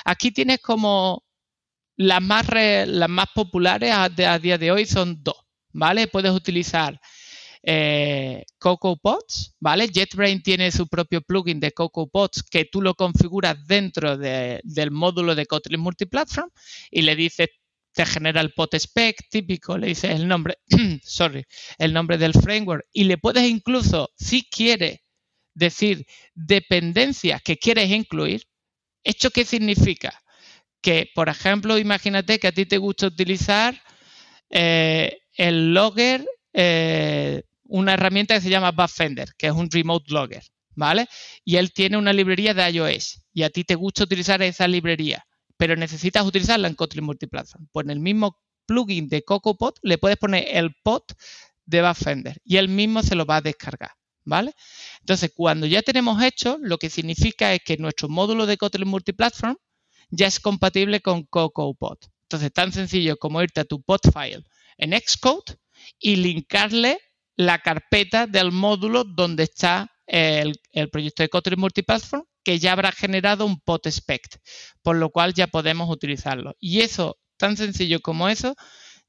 Aquí 0.06 0.32
tienes 0.32 0.60
como 0.60 1.24
las 1.98 2.22
más, 2.22 2.48
las 2.50 3.10
más 3.10 3.28
populares 3.34 3.92
a, 3.94 4.10
día 4.10 4.58
de 4.58 4.72
hoy 4.72 4.86
son 4.86 5.24
dos, 5.24 5.38
¿vale? 5.72 6.08
Puedes 6.08 6.32
utilizar 6.32 7.00
eh, 7.64 8.44
¿vale? 9.60 9.88
JetBrains 9.88 10.44
tiene 10.44 10.72
su 10.72 10.88
propio 10.88 11.22
plugin 11.22 11.60
de 11.60 11.72
CocoaPods 11.72 12.44
que 12.44 12.66
tú 12.66 12.82
lo 12.82 12.96
configuras 12.96 13.56
dentro 13.68 14.18
del 14.18 14.92
módulo 14.92 15.36
de 15.36 15.46
Kotlin 15.46 15.80
Multiplatform 15.80 16.50
y 16.90 17.02
le 17.04 17.16
dices 17.16 17.50
te 17.94 18.06
genera 18.06 18.42
el 18.42 18.54
pot 18.54 18.74
spec 18.74 19.28
típico, 19.30 19.78
le 19.78 19.88
dices 19.88 20.12
el 20.12 20.28
nombre, 20.28 20.58
sorry, 21.04 21.44
el 21.78 21.94
nombre 21.94 22.18
del 22.18 22.34
framework 22.34 22.86
y 22.94 23.04
le 23.04 23.18
puedes 23.18 23.50
incluso, 23.50 24.10
si 24.16 24.44
quieres, 24.50 25.00
decir 25.54 26.06
dependencias 26.34 27.42
que 27.42 27.58
quieres 27.58 27.90
incluir. 27.90 28.44
¿Esto 29.04 29.30
qué 29.32 29.46
significa? 29.46 30.22
Que, 30.82 31.10
por 31.14 31.30
ejemplo, 31.30 31.78
imagínate 31.78 32.40
que 32.40 32.48
a 32.48 32.52
ti 32.52 32.66
te 32.66 32.78
gusta 32.78 33.08
utilizar 33.08 33.82
eh, 34.50 35.20
el 35.36 35.74
logger, 35.74 36.26
eh, 36.54 37.44
una 37.64 37.94
herramienta 37.94 38.36
que 38.36 38.42
se 38.42 38.50
llama 38.50 38.72
Buffender, 38.72 39.30
que 39.38 39.48
es 39.48 39.54
un 39.54 39.70
remote 39.70 40.12
logger, 40.14 40.44
¿vale? 40.76 41.08
Y 41.46 41.58
él 41.58 41.72
tiene 41.74 41.98
una 41.98 42.14
librería 42.14 42.54
de 42.54 42.70
iOS 42.70 43.22
y 43.34 43.44
a 43.44 43.50
ti 43.50 43.64
te 43.64 43.76
gusta 43.76 44.04
utilizar 44.04 44.42
esa 44.42 44.68
librería 44.68 45.26
pero 45.62 45.76
necesitas 45.76 46.26
utilizarla 46.26 46.68
en 46.68 46.74
Kotlin 46.74 47.06
Multiplatform. 47.06 47.68
Pues 47.72 47.86
en 47.86 47.92
el 47.92 48.00
mismo 48.00 48.36
plugin 48.66 49.08
de 49.08 49.24
CocoaPod 49.24 49.76
le 49.84 50.00
puedes 50.00 50.18
poner 50.18 50.44
el 50.50 50.74
pod 50.82 51.04
de 51.68 51.88
Buffender 51.88 52.42
y 52.44 52.58
él 52.58 52.68
mismo 52.68 53.04
se 53.04 53.14
lo 53.14 53.28
va 53.28 53.36
a 53.36 53.42
descargar. 53.42 53.92
¿Vale? 54.24 54.54
Entonces, 55.00 55.32
cuando 55.36 55.66
ya 55.66 55.82
tenemos 55.82 56.22
hecho, 56.24 56.58
lo 56.62 56.78
que 56.78 56.90
significa 56.90 57.54
es 57.54 57.62
que 57.66 57.78
nuestro 57.78 58.08
módulo 58.08 58.46
de 58.46 58.58
Kotlin 58.58 58.88
Multiplatform 58.88 59.58
ya 60.12 60.28
es 60.28 60.40
compatible 60.40 61.02
con 61.02 61.24
CocoaPod. 61.24 61.98
Entonces, 62.24 62.54
tan 62.54 62.72
sencillo 62.72 63.18
como 63.18 63.42
irte 63.42 63.62
a 63.62 63.66
tu 63.66 63.82
pod 63.82 64.02
file 64.14 64.44
en 64.78 64.94
Xcode 64.94 65.58
y 66.00 66.18
linkarle 66.18 67.00
la 67.36 67.60
carpeta 67.60 68.28
del 68.28 68.52
módulo 68.52 69.04
donde 69.04 69.44
está 69.44 69.90
el, 70.06 70.60
proyecto 70.92 71.24
de 71.24 71.30
Kotlin 71.30 71.60
Multiplatform 71.60 72.24
que 72.44 72.60
ya 72.60 72.74
habrá 72.74 72.92
generado 72.92 73.46
un 73.46 73.60
pot 73.60 73.86
spec, 73.88 74.40
por 74.82 74.96
lo 74.96 75.10
cual 75.10 75.34
ya 75.34 75.48
podemos 75.48 75.90
utilizarlo. 75.90 76.56
Y 76.60 76.82
eso, 76.82 77.18
tan 77.38 77.56
sencillo 77.56 78.00
como 78.02 78.30
eso, 78.30 78.56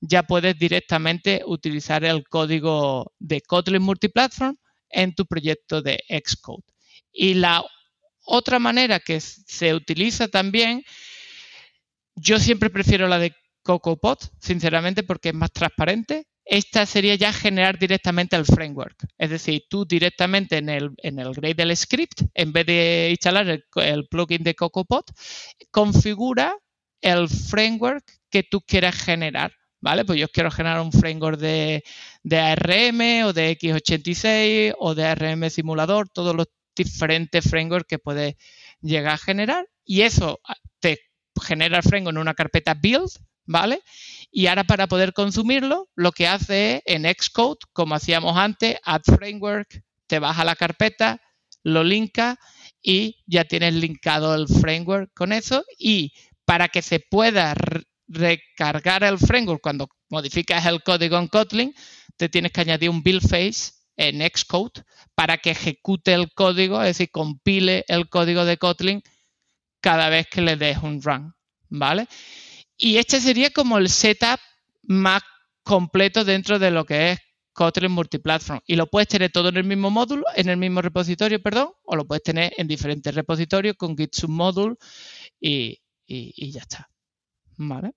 ya 0.01 0.25
puedes 0.25 0.59
directamente 0.59 1.43
utilizar 1.47 2.05
el 2.05 2.25
código 2.29 3.13
de 3.19 3.41
Kotlin 3.41 3.83
Multiplatform 3.83 4.57
en 4.93 5.15
tu 5.15 5.27
proyecto 5.27 5.83
de 5.83 6.03
Xcode. 6.09 6.65
Y 7.13 7.35
la 7.35 7.65
otra 8.25 8.59
manera 8.59 9.01
que 9.01 9.21
se 9.21 9.75
utiliza 9.75 10.29
también, 10.29 10.85
yo 12.15 12.39
siempre 12.39 12.71
prefiero 12.71 13.09
la 13.09 13.19
de 13.19 13.35
CocoaPod, 13.63 14.19
sinceramente, 14.41 15.03
porque 15.03 15.31
es 15.31 15.35
más 15.35 15.53
transparente 15.53 16.27
esta 16.45 16.87
sería 16.87 17.15
ya 17.15 17.33
generar 17.33 17.79
directamente 17.79 18.37
el 18.37 18.45
framework. 18.45 19.07
Es 19.19 19.31
decir, 19.31 19.65
tú 19.69 19.85
directamente 19.85 20.59
en 20.59 20.69
el, 20.69 20.91
en 20.99 21.19
el 21.19 21.33
Gradle 21.33 21.77
script, 21.77 22.23
en 22.35 22.53
vez 22.53 22.67
de 22.67 23.09
instalar 23.11 23.49
el, 23.49 24.09
plugin 24.09 24.43
de 24.43 24.55
CocoaPod, 24.55 25.05
configura 25.71 26.57
el 27.01 27.29
framework 27.29 28.05
que 28.31 28.43
tú 28.43 28.61
quieras 28.61 28.97
generar. 28.97 29.53
¿Vale? 29.83 30.05
Pues 30.05 30.19
yo 30.19 30.29
quiero 30.29 30.51
generar 30.51 30.81
un 30.81 30.93
framework 30.93 31.39
de, 31.39 31.83
de 32.23 32.39
ARM 32.39 33.27
o 33.27 33.33
de 33.33 33.59
x86 33.59 34.75
o 34.79 34.95
de 34.95 35.05
ARM 35.05 35.51
simulador, 35.51 36.09
todos 36.09 36.37
los 36.37 36.47
diferentes 36.77 37.45
frameworks 37.45 37.89
que 37.89 37.99
puedes 37.99 38.37
llegar 38.81 39.15
a 39.15 39.19
generar. 39.19 39.67
Y 39.85 40.03
eso 40.03 40.39
te 40.79 41.01
genera 41.43 41.79
el 41.79 41.83
framework 41.83 42.15
en 42.15 42.21
una 42.21 42.35
carpeta 42.35 42.75
build, 42.75 43.11
¿vale? 43.45 43.81
Y 44.31 44.47
ahora 44.47 44.63
para 44.63 44.87
poder 44.87 45.13
consumirlo, 45.13 45.89
lo 45.97 46.13
que 46.13 46.29
hace 46.29 46.77
es 46.77 46.83
en 46.87 47.05
Xcode, 47.05 47.59
como 47.73 47.97
hacíamos 47.97 48.37
antes, 48.37 48.77
add 48.85 49.03
framework, 49.05 49.83
te 50.07 50.21
vas 50.21 50.39
a 50.39 50.45
la 50.45 50.55
carpeta, 50.55 51.21
lo 51.65 51.83
linka 51.83 52.39
y 52.81 53.21
ya 53.27 53.45
tienes 53.45 53.75
linkado 53.75 54.33
el 54.37 54.47
framework 54.47 55.11
con 55.13 55.33
eso. 55.33 55.65
Y 55.77 56.13
para 56.45 56.69
que 56.69 56.83
se 56.83 57.01
pueda 57.01 57.55
recargar 58.13 59.03
el 59.05 59.19
framework 59.19 59.61
cuando 59.63 59.89
modificas 60.11 60.67
el 60.67 60.83
código 60.83 61.19
en 61.19 61.29
Kotlin, 61.29 61.75
te 62.17 62.29
tienes 62.29 62.53
que 62.53 62.61
añadir 62.61 62.91
un 62.91 63.03
build 63.03 63.23
phase 63.23 63.73
en 63.97 64.21
Xcode 64.21 64.85
para 65.15 65.39
que 65.39 65.51
ejecute 65.51 66.15
el 66.15 66.33
código, 66.33 66.81
es 66.83 66.89
decir, 66.89 67.11
compile 67.11 67.85
el 67.89 68.09
código 68.09 68.45
de 68.45 68.57
Kotlin 68.57 69.03
cada 69.81 70.09
vez 70.09 70.27
que 70.29 70.41
le 70.41 70.57
des 70.57 70.79
un 70.79 71.03
run, 71.03 71.35
¿vale? 71.69 72.07
Y 72.77 72.97
este 72.97 73.21
sería 73.21 73.51
como 73.51 73.79
el 73.79 73.89
setup 73.89 74.41
más 74.83 75.23
completo 75.63 76.25
dentro 76.25 76.59
de 76.59 76.71
lo 76.71 76.85
que 76.85 77.13
es 77.13 77.19
Kotlin 77.53 77.93
Multiplatform. 77.93 78.61
Y 78.67 78.77
lo 78.77 78.87
puedes 78.87 79.09
tener 79.09 79.31
todo 79.31 79.49
en 79.49 79.57
el 79.59 79.65
mismo 79.65 79.91
módulo, 79.91 80.25
en 80.35 80.49
el 80.49 80.57
mismo 80.57 80.83
repositorio, 80.83 81.43
perdón, 81.43 81.71
o 81.85 81.97
lo 81.97 82.07
puedes 82.07 82.23
tener 82.23 82.53
en 82.57 82.67
diferentes 82.67 83.15
repositorios 83.15 83.77
con 83.77 83.97
Git 83.97 84.15
submodule 84.15 84.77
y, 85.41 85.81
y, 86.07 86.33
y 86.37 86.53
ya 86.53 86.61
está. 86.61 86.89
¿Vale? 87.57 87.93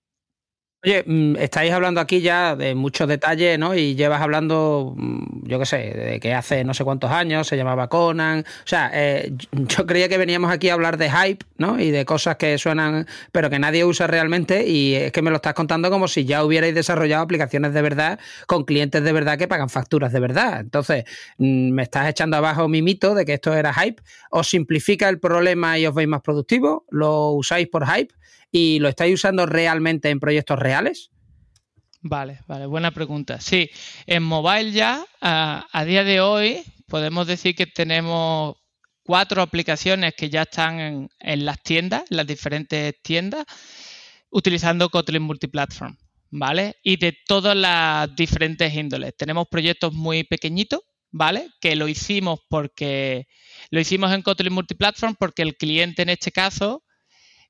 Oye, 0.86 1.04
mm, 1.08 1.38
estáis 1.38 1.71
hablando 1.71 2.00
aquí 2.00 2.21
ya 2.21 2.56
de 2.56 2.76
muchos 2.76 3.08
detalles, 3.08 3.58
¿no? 3.58 3.74
Y 3.74 3.95
llevas 3.95 4.21
hablando, 4.21 4.93
mm, 4.95 5.48
yo 5.48 5.58
qué 5.58 5.65
sé, 5.65 5.78
de 5.78 6.19
que 6.19 6.32
hace 6.36 6.63
no 6.63 6.76
sé 6.76 6.84
cuántos 6.84 7.10
años 7.10 7.48
se 7.48 7.58
llamaba 7.58 7.88
Conan. 7.89 8.41
O 8.41 8.67
sea, 8.67 8.91
eh, 8.93 9.32
yo 9.52 9.88
creía 9.88 10.08
que 10.10 10.19
veníamos 10.19 10.52
aquí 10.52 10.69
a 10.69 10.74
hablar 10.76 10.98
de 10.98 11.10
hype, 11.10 11.43
¿no? 11.58 11.80
Y 11.80 11.89
de 11.89 12.06
cosas 12.06 12.36
que 12.36 12.60
suenan, 12.60 13.08
pero 13.32 13.50
que 13.50 13.58
nadie 13.58 13.84
usa 13.84 14.06
realmente. 14.06 14.67
Y 14.67 14.93
es 14.93 15.12
que 15.12 15.24
me 15.24 15.32
lo 15.32 15.38
estás 15.38 15.56
contando 15.56 15.89
como 15.89 16.08
si 16.08 16.26
ya 16.26 16.43
hubierais 16.43 16.76
desarrollado 16.76 17.24
aplicaciones 17.24 17.74
de 17.74 17.82
verdad 17.82 18.19
con 18.45 18.63
clientes 18.63 19.04
de 19.04 19.12
verdad 19.12 19.39
que 19.39 19.48
pagan 19.48 19.69
facturas 19.69 20.13
de 20.13 20.19
verdad. 20.19 20.60
Entonces, 20.60 21.06
mm, 21.39 21.71
me 21.71 21.82
estás 21.84 22.08
echando 22.10 22.38
abajo 22.38 22.67
mi 22.67 22.84
mito 22.84 23.15
de 23.15 23.26
que 23.26 23.34
esto 23.34 23.56
era 23.56 23.74
hype. 23.74 24.04
¿Os 24.30 24.50
simplifica 24.50 25.10
el 25.10 25.19
problema 25.19 25.80
y 25.80 25.88
os 25.88 25.95
veis 25.95 26.08
más 26.08 26.21
productivos? 26.21 26.84
¿Lo 26.91 27.32
usáis 27.32 27.67
por 27.67 27.88
hype? 27.88 28.13
Y 28.56 28.80
lo 28.80 28.88
estáis 28.88 29.15
usando 29.15 29.46
realmente 29.46 30.10
en 30.10 30.22
proyectos 30.22 30.58
reales? 30.58 31.12
Vale, 32.00 32.39
vale, 32.48 32.65
buena 32.68 32.91
pregunta. 32.91 33.41
Sí, 33.41 33.70
en 34.06 34.24
mobile 34.24 34.72
ya, 34.72 35.06
a, 35.20 35.84
día 35.86 36.06
de 36.06 36.22
hoy, 36.22 36.63
podemos 36.88 37.28
decir 37.28 37.54
que 37.54 37.65
tenemos 37.65 38.56
cuatro 39.04 39.41
aplicaciones 39.41 40.13
que 40.15 40.30
ya 40.30 40.44
están 40.44 41.10
en, 41.20 41.46
las 41.46 41.62
tiendas, 41.63 42.04
en 42.10 42.15
las 42.15 42.28
diferentes 42.28 42.94
tiendas, 43.02 43.44
utilizando 44.30 44.88
Kotlin 44.88 45.24
Multiplatform, 45.24 45.98
¿vale? 46.32 46.76
Y 46.82 46.96
de 46.96 47.13
todas 47.28 47.58
las 47.58 48.15
diferentes 48.15 48.74
índoles. 48.74 49.18
Tenemos 49.18 49.48
proyectos 49.52 49.91
muy 49.91 50.24
pequeñitos, 50.24 50.80
¿vale? 51.12 51.50
Que 51.60 51.76
lo 51.76 51.89
hicimos 51.89 52.39
porque 52.48 53.28
lo 53.70 53.82
hicimos 53.82 54.13
en 54.13 54.22
Kotlin 54.22 54.54
Multiplatform 54.54 55.15
porque 55.20 55.41
el 55.41 55.58
cliente 55.58 56.04
en 56.04 56.10
este 56.10 56.32
caso 56.32 56.85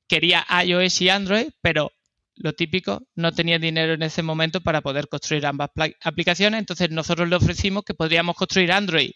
quería 0.08 0.46
iOS 0.64 1.00
y 1.02 1.08
Android, 1.08 1.48
pero 1.60 1.92
lo 2.34 2.52
típico, 2.52 3.02
no 3.14 3.32
tenía 3.32 3.58
dinero 3.58 3.94
en 3.94 4.02
ese 4.02 4.22
momento 4.22 4.60
para 4.60 4.82
poder 4.82 5.08
construir 5.08 5.46
ambas 5.46 5.70
aplicaciones, 6.02 6.58
entonces 6.58 6.90
nosotros 6.90 7.28
le 7.28 7.36
ofrecimos 7.36 7.84
que 7.84 7.94
podríamos 7.94 8.36
construir 8.36 8.72
Android 8.72 9.10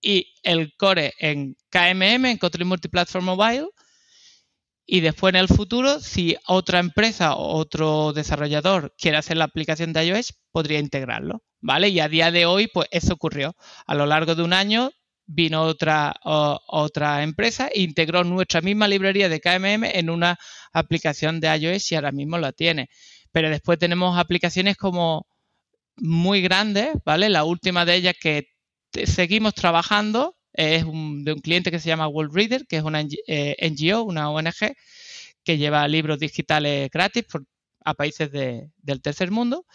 y 0.00 0.34
el 0.42 0.74
core 0.76 1.12
en 1.18 1.56
KMM, 1.70 2.26
en 2.26 2.38
Kotlin 2.38 2.68
Multiplatform 2.68 3.24
Mobile, 3.24 3.68
y 4.86 5.00
después 5.00 5.32
en 5.32 5.40
el 5.40 5.48
futuro, 5.48 5.98
si 6.00 6.36
otra 6.46 6.78
empresa 6.78 7.34
o 7.34 7.56
otro 7.56 8.12
desarrollador 8.12 8.94
quiere 8.98 9.16
hacer 9.16 9.38
la 9.38 9.44
aplicación 9.44 9.92
de 9.92 10.06
iOS, 10.06 10.34
podría 10.52 10.78
integrarlo, 10.78 11.42
¿vale? 11.60 11.88
Y 11.88 12.00
a 12.00 12.08
día 12.08 12.30
de 12.30 12.44
hoy, 12.44 12.66
pues 12.66 12.88
eso 12.90 13.14
ocurrió. 13.14 13.56
A 13.86 13.94
lo 13.94 14.04
largo 14.04 14.34
de 14.34 14.42
un 14.42 14.52
año 14.52 14.90
vino 15.26 15.62
otra, 15.62 16.14
otra 16.22 17.22
empresa 17.22 17.68
e 17.72 17.82
integró 17.82 18.24
nuestra 18.24 18.60
misma 18.60 18.88
librería 18.88 19.28
de 19.28 19.40
KMM 19.40 19.84
en 19.84 20.10
una 20.10 20.38
aplicación 20.72 21.40
de 21.40 21.56
iOS 21.56 21.92
y 21.92 21.94
ahora 21.94 22.12
mismo 22.12 22.38
la 22.38 22.52
tiene. 22.52 22.88
Pero 23.32 23.50
después 23.50 23.78
tenemos 23.78 24.18
aplicaciones 24.18 24.76
como 24.76 25.26
muy 25.96 26.42
grandes, 26.42 26.90
¿vale? 27.04 27.28
La 27.28 27.44
última 27.44 27.84
de 27.84 27.96
ellas 27.96 28.14
que 28.20 28.48
seguimos 29.04 29.54
trabajando 29.54 30.36
es 30.52 30.84
de 30.84 31.32
un 31.32 31.40
cliente 31.42 31.70
que 31.70 31.80
se 31.80 31.88
llama 31.88 32.08
World 32.08 32.34
Reader, 32.34 32.66
que 32.66 32.76
es 32.76 32.82
una 32.84 33.02
NGO, 33.02 33.18
eh, 33.26 33.94
una 34.04 34.30
ONG, 34.30 34.74
que 35.42 35.58
lleva 35.58 35.86
libros 35.88 36.18
digitales 36.18 36.90
gratis 36.90 37.24
a 37.84 37.94
países 37.94 38.30
del 38.30 39.02
tercer 39.02 39.30
mundo. 39.30 39.66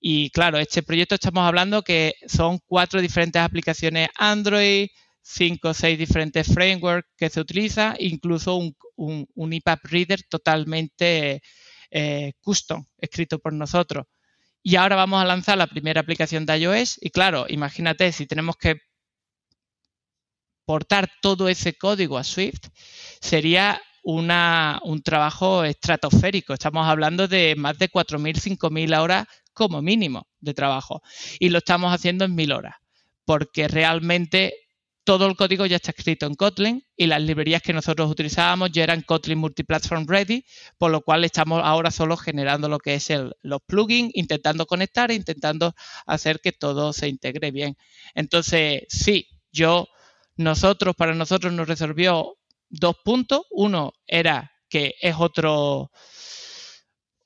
Y 0.00 0.30
claro, 0.30 0.58
este 0.58 0.82
proyecto 0.82 1.14
estamos 1.14 1.46
hablando 1.46 1.82
que 1.82 2.14
son 2.26 2.58
cuatro 2.66 3.00
diferentes 3.00 3.40
aplicaciones 3.40 4.08
Android, 4.16 4.88
cinco 5.22 5.70
o 5.70 5.74
seis 5.74 5.98
diferentes 5.98 6.46
frameworks 6.46 7.08
que 7.16 7.30
se 7.30 7.40
utilizan, 7.40 7.96
incluso 7.98 8.56
un, 8.56 8.76
un, 8.96 9.52
EPUB 9.52 9.78
Reader 9.84 10.22
totalmente 10.28 11.42
eh, 11.90 12.32
custom, 12.40 12.84
escrito 12.98 13.38
por 13.38 13.52
nosotros. 13.54 14.06
Y 14.62 14.76
ahora 14.76 14.96
vamos 14.96 15.22
a 15.22 15.26
lanzar 15.26 15.58
la 15.58 15.66
primera 15.66 16.00
aplicación 16.00 16.46
de 16.46 16.58
iOS 16.58 16.98
y 17.00 17.10
claro, 17.10 17.46
imagínate 17.48 18.12
si 18.12 18.26
tenemos 18.26 18.56
que 18.56 18.76
portar 20.64 21.10
todo 21.20 21.48
ese 21.48 21.74
código 21.74 22.18
a 22.18 22.24
Swift, 22.24 22.68
sería 23.20 23.80
un 24.02 25.02
trabajo 25.02 25.64
estratosférico. 25.64 26.52
Estamos 26.52 26.86
hablando 26.86 27.26
de 27.26 27.54
más 27.56 27.78
de 27.78 27.90
4.000, 27.90 28.58
5.000 28.58 29.00
horas 29.00 29.26
como 29.54 29.80
mínimo 29.80 30.28
de 30.40 30.54
trabajo. 30.54 31.02
Y 31.38 31.48
lo 31.48 31.58
estamos 31.58 31.92
haciendo 31.94 32.24
en 32.24 32.34
mil 32.34 32.52
horas, 32.52 32.74
porque 33.24 33.68
realmente 33.68 34.54
todo 35.04 35.26
el 35.26 35.36
código 35.36 35.66
ya 35.66 35.76
está 35.76 35.90
escrito 35.90 36.26
en 36.26 36.34
Kotlin 36.34 36.82
y 36.96 37.06
las 37.06 37.22
librerías 37.22 37.60
que 37.62 37.74
nosotros 37.74 38.10
utilizábamos 38.10 38.72
ya 38.72 38.84
eran 38.84 39.02
Kotlin 39.02 39.38
Multiplatform 39.38 40.06
Ready, 40.06 40.44
por 40.78 40.90
lo 40.90 41.02
cual 41.02 41.24
estamos 41.24 41.60
ahora 41.62 41.90
solo 41.90 42.16
generando 42.16 42.68
lo 42.68 42.78
que 42.78 42.94
es 42.94 43.10
el, 43.10 43.34
los 43.42 43.60
plugins, 43.66 44.10
intentando 44.14 44.66
conectar, 44.66 45.10
intentando 45.10 45.74
hacer 46.06 46.40
que 46.40 46.52
todo 46.52 46.94
se 46.94 47.08
integre 47.08 47.50
bien. 47.50 47.76
Entonces, 48.14 48.84
sí, 48.88 49.28
yo, 49.52 49.88
nosotros, 50.36 50.96
para 50.96 51.14
nosotros 51.14 51.52
nos 51.52 51.68
resolvió 51.68 52.38
dos 52.70 52.96
puntos. 53.04 53.42
Uno 53.50 53.92
era 54.06 54.52
que 54.68 54.94
es 55.00 55.14
otro, 55.18 55.90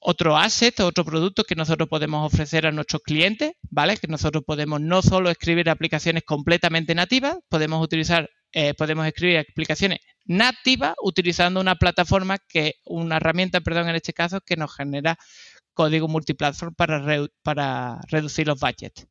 otro 0.00 0.36
asset, 0.36 0.80
otro 0.80 1.04
producto 1.04 1.44
que 1.44 1.54
nosotros 1.54 1.88
podemos 1.88 2.32
ofrecer 2.32 2.66
a 2.66 2.72
nuestros 2.72 3.02
clientes, 3.02 3.52
¿vale? 3.70 3.96
Que 3.96 4.06
nosotros 4.06 4.44
podemos 4.46 4.80
no 4.80 5.02
solo 5.02 5.30
escribir 5.30 5.68
aplicaciones 5.70 6.22
completamente 6.24 6.94
nativas, 6.94 7.36
podemos 7.48 7.82
utilizar, 7.82 8.28
eh, 8.52 8.74
podemos 8.74 9.06
escribir 9.06 9.38
aplicaciones 9.38 9.98
nativas 10.24 10.94
utilizando 11.02 11.60
una 11.60 11.76
plataforma 11.76 12.38
que, 12.48 12.74
una 12.84 13.16
herramienta, 13.16 13.60
perdón, 13.60 13.88
en 13.88 13.96
este 13.96 14.12
caso, 14.12 14.40
que 14.40 14.56
nos 14.56 14.74
genera 14.74 15.18
código 15.74 16.08
multiplatform 16.08 16.74
para, 16.74 17.26
para 17.42 18.00
reducir 18.08 18.46
los 18.46 18.60
budgets. 18.60 19.06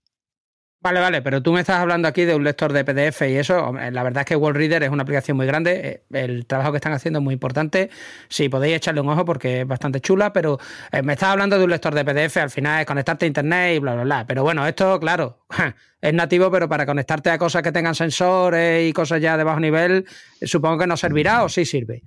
Vale, 0.79 0.99
vale, 0.99 1.21
pero 1.23 1.41
tú 1.41 1.51
me 1.51 1.61
estás 1.61 1.77
hablando 1.77 2.07
aquí 2.07 2.23
de 2.23 2.35
un 2.35 2.43
lector 2.43 2.71
de 2.71 2.85
PDF 2.85 3.23
y 3.23 3.35
eso, 3.35 3.73
la 3.73 4.03
verdad 4.03 4.21
es 4.21 4.27
que 4.27 4.35
WorldReader 4.35 4.83
es 4.83 4.89
una 4.89 5.01
aplicación 5.03 5.35
muy 5.35 5.47
grande, 5.47 6.03
eh, 6.13 6.23
el 6.23 6.45
trabajo 6.45 6.71
que 6.71 6.77
están 6.77 6.93
haciendo 6.93 7.17
es 7.17 7.23
muy 7.23 7.33
importante, 7.33 7.89
si 8.29 8.47
podéis 8.47 8.75
echarle 8.77 9.01
un 9.01 9.09
ojo 9.09 9.25
porque 9.25 9.61
es 9.61 9.67
bastante 9.67 10.01
chula, 10.01 10.31
pero 10.31 10.59
eh, 10.91 11.01
me 11.01 11.13
estás 11.13 11.29
hablando 11.29 11.57
de 11.57 11.65
un 11.65 11.71
lector 11.71 11.95
de 11.95 12.05
PDF, 12.05 12.37
al 12.37 12.51
final 12.51 12.81
es 12.81 12.85
conectarte 12.85 13.25
a 13.25 13.27
Internet 13.27 13.75
y 13.75 13.79
bla, 13.79 13.95
bla, 13.95 14.03
bla, 14.03 14.25
pero 14.27 14.43
bueno, 14.43 14.67
esto, 14.67 14.99
claro, 14.99 15.45
es 16.01 16.13
nativo, 16.13 16.51
pero 16.51 16.69
para 16.69 16.85
conectarte 16.85 17.31
a 17.31 17.39
cosas 17.39 17.63
que 17.63 17.71
tengan 17.71 17.95
sensores 17.95 18.87
y 18.87 18.93
cosas 18.93 19.19
ya 19.19 19.35
de 19.35 19.43
bajo 19.43 19.59
nivel, 19.59 20.05
supongo 20.43 20.77
que 20.77 20.87
no 20.87 20.95
servirá 20.95 21.43
o 21.43 21.49
sí 21.49 21.65
sirve. 21.65 22.03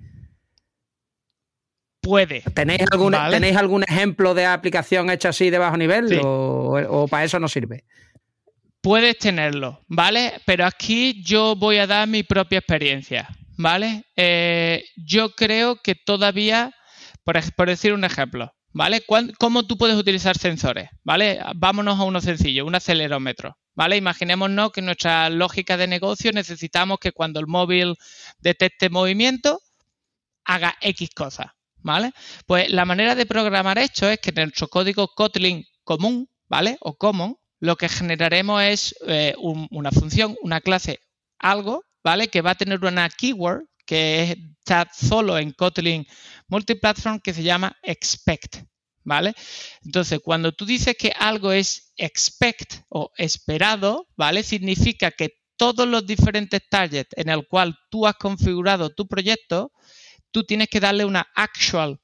Puede. 2.01 2.41
¿Tenéis 2.55 2.81
algún, 2.91 3.15
¿tenéis 3.29 3.57
algún 3.57 3.83
ejemplo 3.83 4.33
de 4.33 4.47
aplicación 4.47 5.11
hecha 5.11 5.29
así 5.29 5.51
de 5.51 5.59
bajo 5.59 5.77
nivel 5.77 6.19
o, 6.23 6.79
o 6.89 7.07
para 7.07 7.25
eso 7.25 7.39
no 7.39 7.47
sirve? 7.47 7.83
Puedes 8.81 9.17
tenerlo, 9.19 9.83
¿vale? 9.87 10.41
Pero 10.45 10.65
aquí 10.65 11.21
yo 11.23 11.55
voy 11.55 11.77
a 11.77 11.85
dar 11.85 12.07
mi 12.07 12.23
propia 12.23 12.59
experiencia, 12.59 13.29
¿vale? 13.55 14.05
Eh, 14.15 14.83
yo 14.95 15.35
creo 15.35 15.75
que 15.75 15.93
todavía, 15.93 16.73
por, 17.23 17.67
decir 17.67 17.93
un 17.93 18.03
ejemplo, 18.03 18.51
¿vale? 18.73 19.03
¿Cómo 19.37 19.63
tú 19.67 19.77
puedes 19.77 19.95
utilizar 19.95 20.35
sensores? 20.35 20.89
¿Vale? 21.03 21.39
Vámonos 21.55 21.99
a 21.99 22.03
uno 22.03 22.21
sencillo, 22.21 22.65
un 22.65 22.73
acelerómetro, 22.73 23.55
¿vale? 23.75 23.97
Imaginémonos 23.97 24.71
que 24.71 24.79
en 24.79 24.87
nuestra 24.87 25.29
lógica 25.29 25.77
de 25.77 25.85
negocio 25.85 26.31
necesitamos 26.31 26.97
que 26.99 27.11
cuando 27.11 27.39
el 27.39 27.45
móvil 27.45 27.95
detecte 28.39 28.89
movimiento, 28.89 29.61
haga 30.43 30.75
X 30.81 31.11
cosas, 31.15 31.47
¿vale? 31.77 32.13
Pues 32.47 32.71
la 32.71 32.85
manera 32.85 33.13
de 33.13 33.27
programar 33.27 33.77
esto 33.77 34.09
es 34.09 34.19
que 34.19 34.31
nuestro 34.31 34.69
código 34.69 35.09
Kotlin 35.09 35.65
común, 35.83 36.27
¿vale? 36.49 36.77
O 36.81 36.95
common, 36.95 37.37
lo 37.61 37.77
que 37.77 37.87
generaremos 37.87 38.61
es 38.63 38.95
eh, 39.07 39.35
una 39.37 39.91
función, 39.91 40.35
una 40.41 40.61
clase, 40.61 40.99
algo, 41.37 41.85
¿vale? 42.03 42.27
Que 42.27 42.41
va 42.41 42.51
a 42.51 42.55
tener 42.55 42.83
una 42.83 43.07
keyword 43.07 43.65
que 43.85 44.35
está 44.59 44.89
solo 44.91 45.37
en 45.37 45.51
Kotlin 45.51 46.07
Multiplatform 46.47 47.19
que 47.19 47.35
se 47.35 47.43
llama 47.43 47.77
expect, 47.83 48.63
¿vale? 49.03 49.35
Entonces, 49.85 50.19
cuando 50.23 50.51
tú 50.53 50.65
dices 50.65 50.95
que 50.97 51.13
algo 51.17 51.51
es 51.51 51.93
expect 51.97 52.81
o 52.89 53.11
esperado, 53.15 54.07
¿vale? 54.17 54.41
Significa 54.41 55.11
que 55.11 55.35
todos 55.55 55.87
los 55.87 56.03
diferentes 56.07 56.61
targets 56.67 57.11
en 57.15 57.29
el 57.29 57.45
cual 57.47 57.77
tú 57.91 58.07
has 58.07 58.15
configurado 58.15 58.89
tu 58.89 59.07
proyecto, 59.07 59.71
tú 60.31 60.43
tienes 60.43 60.67
que 60.67 60.79
darle 60.79 61.05
una 61.05 61.27
actual 61.35 61.99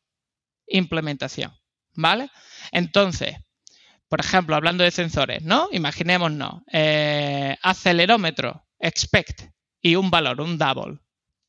implementación, 0.68 1.52
¿vale? 1.96 2.30
Entonces, 2.72 3.38
por 4.08 4.20
ejemplo, 4.20 4.56
hablando 4.56 4.84
de 4.84 4.92
sensores, 4.92 5.44
¿no? 5.44 5.68
Imaginémonos, 5.72 6.62
eh, 6.72 7.58
acelerómetro, 7.62 8.66
expect, 8.80 9.42
y 9.82 9.96
un 9.96 10.10
valor, 10.10 10.42
un 10.42 10.58
double, 10.58 11.00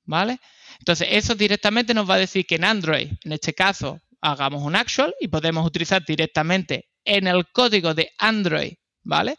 ¿vale? 0.05 0.39
Entonces, 0.79 1.09
eso 1.11 1.35
directamente 1.35 1.95
nos 1.95 2.09
va 2.09 2.15
a 2.15 2.19
decir 2.19 2.47
que 2.47 2.57
en 2.57 2.65
Android, 2.65 3.13
en 3.25 3.33
este 3.33 3.55
caso, 3.55 4.01
hagamos 4.21 4.63
un 4.63 4.77
actual 4.77 5.15
y 5.21 5.29
podemos 5.29 5.67
utilizar 5.67 6.05
directamente 6.05 6.89
en 7.05 7.27
el 7.27 7.51
código 7.53 7.95
de 7.95 8.11
Android, 8.19 8.75
¿vale? 9.03 9.37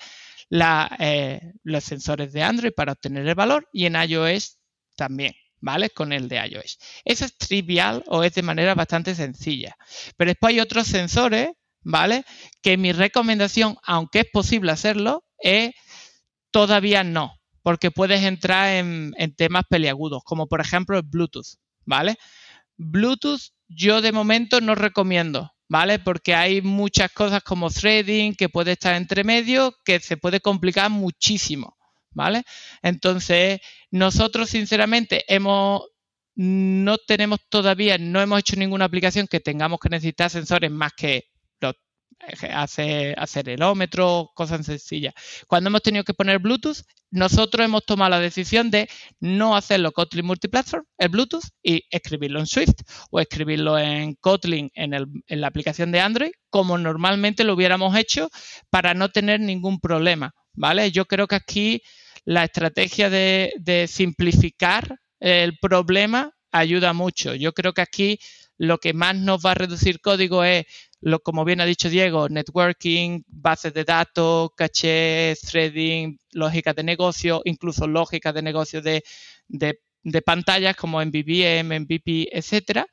Eh, 1.00 1.40
los 1.64 1.84
sensores 1.84 2.34
de 2.34 2.42
Android 2.42 2.72
para 2.74 2.94
obtener 2.94 3.28
el 3.28 3.36
valor 3.36 3.68
y 3.72 3.86
en 3.86 3.96
iOS 3.96 4.58
también, 4.96 5.34
¿vale? 5.60 5.90
Con 5.92 6.12
el 6.12 6.28
de 6.28 6.38
iOS. 6.38 6.80
Eso 7.06 7.26
es 7.26 7.38
trivial 7.38 8.04
o 8.08 8.24
es 8.24 8.34
de 8.34 8.42
manera 8.42 8.74
bastante 8.76 9.14
sencilla. 9.14 9.78
Pero 10.18 10.30
después 10.30 10.54
hay 10.54 10.60
otros 10.60 10.88
sensores 10.88 11.50
¿vale? 11.82 12.24
Que 12.62 12.78
mi 12.78 12.92
recomendación, 12.92 13.78
aunque 13.84 14.20
es 14.20 14.26
posible 14.32 14.72
hacerlo, 14.72 15.24
es 15.40 15.72
todavía 16.52 17.04
no, 17.04 17.34
porque 17.64 17.92
puedes 17.92 18.24
entrar 18.24 18.76
en, 18.76 19.14
temas 19.36 19.64
peliagudos, 19.70 20.24
como 20.24 20.48
por 20.48 20.62
ejemplo 20.62 20.98
el 20.98 21.04
Bluetooth, 21.04 21.58
¿vale? 21.86 22.18
Bluetooth 22.78 23.42
yo 23.68 24.02
de 24.02 24.12
momento 24.12 24.62
no 24.62 24.76
recomiendo, 24.76 25.52
¿vale? 25.68 26.00
Porque 26.00 26.36
hay 26.36 26.62
muchas 26.62 27.12
cosas 27.12 27.44
como 27.44 27.70
threading 27.70 28.34
que 28.36 28.50
puede 28.50 28.74
estar 28.74 28.96
entre 28.96 29.24
medio 29.24 29.76
que 29.86 30.00
se 30.00 30.18
puede 30.18 30.40
complicar 30.40 30.90
muchísimo, 30.90 31.78
¿vale? 32.12 32.44
Entonces, 32.82 33.60
nosotros 33.92 34.50
sinceramente 34.50 35.24
hemos 35.28 35.84
no 36.42 36.98
tenemos 36.98 37.40
todavía, 37.50 37.98
no 37.98 38.22
hemos 38.22 38.40
hecho 38.40 38.56
ninguna 38.56 38.86
aplicación 38.86 39.28
que 39.28 39.42
tengamos 39.42 39.78
que 39.80 39.90
necesitar 39.90 40.30
sensores 40.30 40.72
más 40.72 40.94
que 40.94 41.26
hacer 42.54 43.16
acelerómetro, 43.18 44.32
cosas 44.36 44.66
sencillas. 44.66 45.14
Cuando 45.48 45.70
hemos 45.70 45.82
tenido 45.82 46.04
que 46.04 46.14
poner 46.14 46.40
Bluetooth, 46.40 46.78
nosotros 47.12 47.66
hemos 47.66 47.86
tomado 47.86 48.12
la 48.12 48.20
decisión 48.20 48.70
de 48.70 48.90
no 49.20 49.56
hacerlo 49.56 49.92
Kotlin 49.92 50.26
multiplatform, 50.26 50.86
el 50.98 51.10
Bluetooth, 51.10 51.46
y 51.64 51.84
escribirlo 51.90 52.40
en 52.40 52.46
Swift 52.46 52.82
o 53.10 53.20
escribirlo 53.20 53.78
en 53.80 54.16
Kotlin 54.16 54.70
en, 54.76 54.92
la 55.28 55.48
aplicación 55.48 55.92
de 55.92 56.02
Android, 56.02 56.32
como 56.50 56.78
normalmente 56.78 57.44
lo 57.44 57.54
hubiéramos 57.54 57.96
hecho 57.96 58.30
para 58.70 58.94
no 58.94 59.10
tener 59.10 59.40
ningún 59.40 59.80
problema. 59.80 60.34
¿Vale? 60.54 60.92
Yo 60.92 61.06
creo 61.06 61.28
que 61.28 61.36
aquí 61.36 61.82
la 62.26 62.44
estrategia 62.44 63.10
de 63.10 63.86
simplificar 63.88 65.00
el 65.20 65.58
problema 65.60 66.32
ayuda 66.52 66.94
mucho. 66.94 67.36
Yo 67.36 67.54
creo 67.54 67.74
que 67.74 67.82
aquí 67.82 68.20
lo 68.60 68.78
que 68.78 68.94
más 68.94 69.16
nos 69.16 69.44
va 69.44 69.52
a 69.52 69.56
reducir 69.56 70.02
código 70.02 70.44
es 70.44 70.66
lo, 71.00 71.22
como 71.22 71.46
bien 71.46 71.62
ha 71.62 71.66
dicho 71.66 71.90
Diego, 71.90 72.28
networking, 72.28 73.22
bases 73.28 73.74
de 73.74 73.86
datos, 73.86 74.52
caché, 74.56 75.34
threading, 75.42 76.20
lógica 76.34 76.74
de 76.74 76.84
negocio, 76.84 77.42
incluso 77.46 77.88
lógica 77.88 78.34
de 78.34 78.42
negocio 78.42 78.82
de, 78.82 79.02
pantallas 80.26 80.76
como 80.76 81.02
en 81.02 81.10
BBM, 81.10 81.74
en 81.74 81.86
BP, 81.86 82.28
etcétera. 82.34 82.86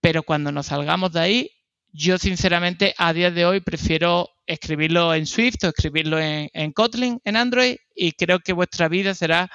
Pero 0.00 0.22
cuando 0.22 0.52
nos 0.52 0.66
salgamos 0.66 1.12
de 1.12 1.20
ahí, 1.20 1.50
yo 1.92 2.16
sinceramente 2.16 2.94
a 2.96 3.12
día 3.12 3.32
de 3.32 3.46
hoy 3.46 3.60
prefiero 3.60 4.30
escribirlo 4.46 5.12
en 5.12 5.26
Swift 5.26 5.64
o 5.64 5.68
escribirlo 5.68 6.20
en, 6.20 6.50
en 6.52 6.72
Kotlin, 6.72 7.20
en 7.24 7.36
Android, 7.36 7.76
y 7.96 8.12
creo 8.12 8.38
que 8.38 8.52
vuestra 8.52 8.88
vida 8.88 9.12
será 9.14 9.50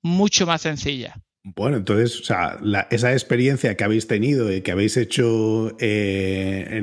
mucho 0.00 0.46
más 0.46 0.62
sencilla. 0.62 1.14
Bueno, 1.44 1.76
entonces, 1.76 2.20
o 2.20 2.24
sea, 2.24 2.60
esa 2.90 3.12
experiencia 3.12 3.76
que 3.76 3.82
habéis 3.82 4.06
tenido 4.06 4.52
y 4.52 4.60
que 4.60 4.70
habéis 4.70 4.96
hecho 4.96 5.76
eh, 5.80 6.80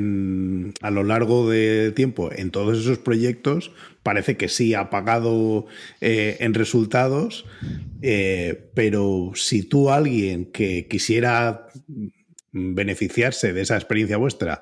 a 0.82 0.92
lo 0.92 1.04
largo 1.06 1.50
del 1.50 1.94
tiempo 1.94 2.30
en 2.34 2.52
todos 2.52 2.80
esos 2.80 2.98
proyectos, 2.98 3.72
parece 4.04 4.36
que 4.36 4.50
sí 4.50 4.74
ha 4.74 4.90
pagado 4.90 5.68
eh, 6.02 6.36
en 6.42 6.54
resultados, 6.54 7.46
eh, 8.02 8.70
pero 8.76 9.32
si 9.34 9.64
tú, 9.64 9.92
alguien 9.92 10.52
que 10.52 10.88
quisiera 10.90 11.68
beneficiarse 12.52 13.54
de 13.54 13.62
esa 13.62 13.76
experiencia 13.76 14.18
vuestra, 14.18 14.62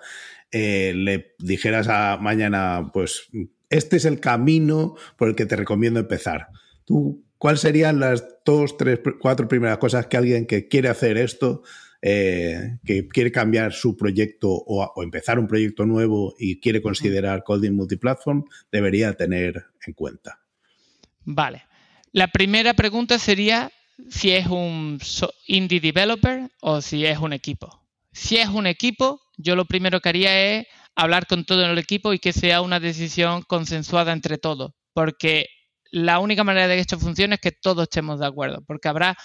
le 0.51 1.33
dijeras 1.39 1.87
a 1.87 2.17
mañana, 2.17 2.91
pues, 2.93 3.29
este 3.71 3.97
es 3.97 4.05
el 4.05 4.19
camino 4.19 4.95
por 5.17 5.29
el 5.29 5.35
que 5.35 5.47
te 5.47 5.55
recomiendo 5.55 5.99
empezar. 5.99 6.49
¿Tú 6.85 7.26
¿Cuáles 7.37 7.61
serían 7.61 7.99
las 7.99 8.25
dos, 8.45 8.77
tres, 8.77 8.99
cuatro 9.19 9.47
primeras 9.47 9.77
cosas 9.77 10.07
que 10.07 10.17
alguien 10.17 10.47
que 10.47 10.67
quiere 10.67 10.89
hacer 10.89 11.17
esto, 11.17 11.61
eh, 12.01 12.77
que 12.85 13.07
quiere 13.07 13.31
cambiar 13.31 13.73
su 13.73 13.95
proyecto 13.95 14.49
o, 14.49 15.03
empezar 15.03 15.37
un 15.39 15.47
proyecto 15.47 15.85
nuevo 15.85 16.35
y 16.39 16.59
quiere 16.59 16.81
considerar 16.81 17.43
coding 17.43 17.73
multiplatform, 17.73 18.45
debería 18.71 19.13
tener 19.13 19.65
en 19.85 19.93
cuenta? 19.93 20.39
Vale. 21.23 21.63
La 22.11 22.27
primera 22.27 22.73
pregunta 22.73 23.19
sería 23.19 23.71
si 24.09 24.31
es 24.31 24.47
un 24.47 24.99
indie 25.45 25.79
developer 25.79 26.49
o 26.61 26.81
si 26.81 27.05
es 27.05 27.19
un 27.19 27.33
equipo. 27.33 27.83
Si 28.11 28.37
es 28.37 28.47
un 28.47 28.65
equipo, 28.65 29.21
yo 29.37 29.55
lo 29.55 29.65
primero 29.65 29.99
que 29.99 30.09
haría 30.09 30.59
es 30.59 30.67
hablar 30.95 31.27
con 31.27 31.45
todo 31.45 31.65
el 31.65 31.77
equipo 31.77 32.13
y 32.13 32.19
que 32.19 32.33
sea 32.33 32.61
una 32.61 32.79
decisión 32.79 33.43
consensuada 33.43 34.13
entre 34.13 34.39
todos, 34.39 34.71
porque 34.93 35.45
la 35.91 36.19
única 36.19 36.43
manera 36.43 36.67
de 36.67 36.75
que 36.75 36.81
esto 36.81 36.99
funcione 36.99 37.35
es 37.35 37.41
que 37.41 37.51
todos 37.51 37.83
estemos 37.83 38.19
de 38.19 38.27
acuerdo, 38.27 38.63
porque 38.65 38.87
habrá 38.87 39.17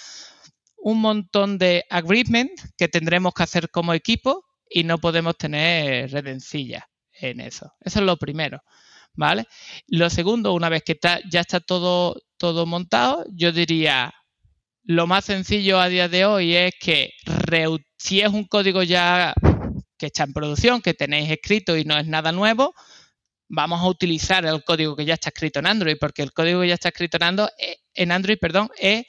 un 0.77 1.01
montón 1.01 1.59
de 1.59 1.85
agreement 1.91 2.51
que 2.77 2.89
tendremos 2.89 3.33
que 3.35 3.43
hacer 3.43 3.71
como 3.71 3.95
equipo 3.95 4.45
y 4.69 4.85
no 4.85 4.99
podemos 4.99 5.37
tener 5.37 6.11
redencillas 6.11 6.85
en 7.13 7.41
eso. 7.41 7.73
Eso 7.81 8.01
es 8.01 8.07
lo 8.07 8.17
primero, 8.17 8.63
¿vale? 9.15 9.47
Lo 9.87 10.11
segundo, 10.11 10.53
una 10.55 10.69
vez 10.69 10.83
que 10.83 10.99
ya 11.31 11.41
está 11.41 11.61
todo, 11.61 12.21
todo 12.37 12.67
montado, 12.67 13.25
yo 13.33 13.53
diría, 13.53 14.13
lo 14.85 15.07
más 15.07 15.27
sencillo 15.27 15.79
a 15.79 15.89
día 15.89 16.09
de 16.09 16.25
hoy 16.25 16.57
es 16.57 16.73
que 16.81 17.11
si 17.97 18.21
es 18.21 18.29
un 18.29 18.45
código 18.45 18.83
ya 18.83 19.35
que 19.97 20.07
está 20.07 20.25
en 20.25 20.33
producción, 20.33 20.83
que 20.83 20.95
tenéis 20.95 21.31
escrito 21.31 21.77
y 21.77 21.85
no 21.85 21.97
es 21.97 22.09
nada 22.09 22.33
nuevo, 22.33 22.75
vamos 23.53 23.83
a 23.83 23.87
utilizar 23.87 24.47
el 24.47 24.65
código 24.65 24.97
que 24.97 25.05
ya 25.05 25.15
está 25.15 25.29
escrito 25.29 25.59
en 25.59 25.67
Android, 25.67 25.97
porque 26.01 26.23
el 26.23 26.33
código 26.33 26.63
que 26.63 26.69
ya 26.69 26.75
está 26.75 26.89
escrito 26.89 27.19
en 27.19 27.23
Android, 27.25 27.51
eh, 27.59 27.77
en 27.95 28.11
Android 28.11 28.39
perdón, 28.41 28.71
es 28.79 29.05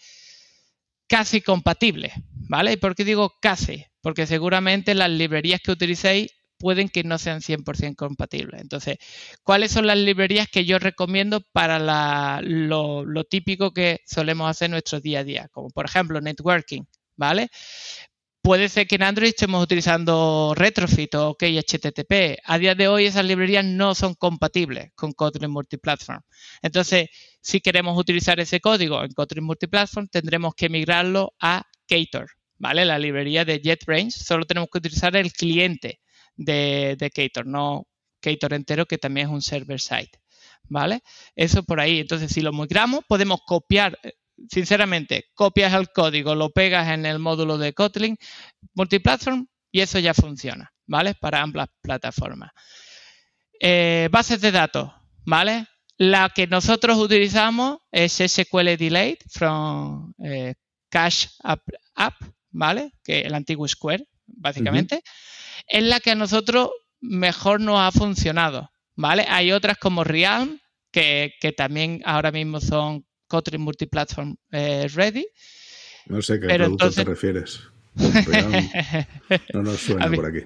casi 1.07 1.41
compatible, 1.41 2.11
¿vale? 2.49 2.73
¿Y 2.73 2.77
por 2.77 2.93
qué 2.93 3.05
digo 3.05 3.33
casi? 3.41 3.85
Porque 4.01 4.27
seguramente 4.27 4.95
las 4.95 5.09
librerías 5.09 5.61
que 5.61 5.71
utilicéis 5.71 6.31
pueden 6.57 6.89
que 6.89 7.03
no 7.03 7.17
sean 7.17 7.39
100% 7.39 7.95
compatibles. 7.95 8.61
Entonces, 8.61 8.97
¿cuáles 9.43 9.71
son 9.71 9.87
las 9.87 9.97
librerías 9.97 10.47
que 10.49 10.65
yo 10.65 10.77
recomiendo 10.77 11.41
para 11.53 12.41
lo, 12.41 13.05
lo, 13.05 13.23
típico 13.23 13.71
que 13.71 14.01
solemos 14.05 14.49
hacer 14.49 14.65
en 14.65 14.71
nuestro 14.71 14.99
día 14.99 15.19
a 15.19 15.23
día? 15.23 15.47
Como 15.51 15.69
por 15.69 15.85
ejemplo 15.85 16.19
networking, 16.19 16.83
¿vale? 17.15 17.49
Puede 18.43 18.67
ser 18.67 18.87
que 18.87 18.95
en 18.95 19.03
Android 19.03 19.29
estemos 19.29 19.63
utilizando 19.63 20.53
Retrofit 20.53 21.15
o 21.15 21.29
OK 21.29 21.43
HTTP. 21.43 22.39
A 22.43 22.57
día 22.57 22.75
de 22.75 22.89
hoy 22.89 23.05
esas 23.05 23.23
librerías 23.23 23.63
no 23.63 23.95
son 23.95 24.15
compatibles 24.15 24.91
con 24.95 25.13
Kotlin 25.13 25.49
Multiplatform. 25.49 26.19
Entonces, 26.61 27.07
si 27.39 27.61
queremos 27.61 27.97
utilizar 27.97 28.41
ese 28.41 28.59
código 28.59 29.01
en 29.01 29.13
Kotlin 29.13 29.45
Multiplatform, 29.45 30.09
tendremos 30.09 30.55
que 30.55 30.67
migrarlo 30.67 31.33
a 31.39 31.63
Ktor, 31.87 32.31
¿vale? 32.57 32.83
La 32.83 32.99
librería 32.99 33.45
de 33.45 33.61
JetBrains. 33.61 34.13
Solo 34.13 34.43
tenemos 34.43 34.67
que 34.69 34.79
utilizar 34.79 35.15
el 35.15 35.31
cliente 35.31 36.01
de, 36.35 36.97
de 36.99 37.31
no 37.45 37.87
Ktor 38.19 38.53
entero, 38.53 38.85
que 38.85 38.97
también 38.97 39.27
es 39.27 39.33
un 39.33 39.41
server 39.41 39.79
side. 39.79 40.11
¿Vale? 40.67 41.01
Eso 41.33 41.63
por 41.63 41.79
ahí. 41.79 41.99
Entonces, 42.01 42.29
si 42.29 42.41
lo 42.41 42.51
migramos, 42.51 43.05
podemos 43.07 43.39
copiar 43.45 43.97
sinceramente, 44.49 45.25
copias 45.33 45.73
el 45.73 45.89
código, 45.89 46.35
lo 46.35 46.49
pegas 46.49 46.89
en 46.89 47.05
el 47.05 47.19
módulo 47.19 47.57
de 47.57 47.73
Kotlin 47.73 48.17
multiplatform 48.73 49.47
y 49.71 49.81
eso 49.81 49.99
ya 49.99 50.13
funciona, 50.13 50.71
¿vale? 50.85 51.15
Para 51.15 51.41
ambas 51.41 51.67
plataformas. 51.81 52.51
Eh, 53.59 54.09
bases 54.11 54.41
de 54.41 54.51
datos, 54.51 54.91
¿vale? 55.25 55.65
La 55.97 56.29
que 56.29 56.47
nosotros 56.47 56.97
utilizamos 56.97 57.77
es 57.91 58.13
SQL 58.13 58.75
Delayed 58.77 59.17
from 59.29 60.13
eh, 60.23 60.55
Cache 60.89 61.29
App, 61.43 62.15
¿vale? 62.51 62.91
Que 63.03 63.21
el 63.21 63.33
antiguo 63.33 63.67
Square, 63.67 64.05
básicamente. 64.25 65.01
Es 65.67 65.83
la 65.83 65.99
que 65.99 66.11
a 66.11 66.15
nosotros 66.15 66.69
mejor 66.99 67.61
nos 67.61 67.79
ha 67.79 67.91
funcionado, 67.91 68.69
¿vale? 68.95 69.25
Hay 69.27 69.51
otras 69.51 69.77
como 69.77 70.03
Realm, 70.03 70.59
que, 70.91 71.33
que 71.41 71.51
también 71.51 72.01
ahora 72.05 72.31
mismo 72.31 72.59
son 72.59 73.05
Kotlin 73.33 73.61
Multiplatform 73.61 74.35
eh, 74.51 74.87
Ready. 74.93 75.25
No 76.05 76.21
sé 76.21 76.39
qué 76.39 76.53
producto 76.53 76.91
te 76.91 77.03
refieres. 77.03 77.61
no 79.55 79.63
nos 79.63 79.79
suena 79.79 80.11
por 80.11 80.27
aquí. 80.27 80.45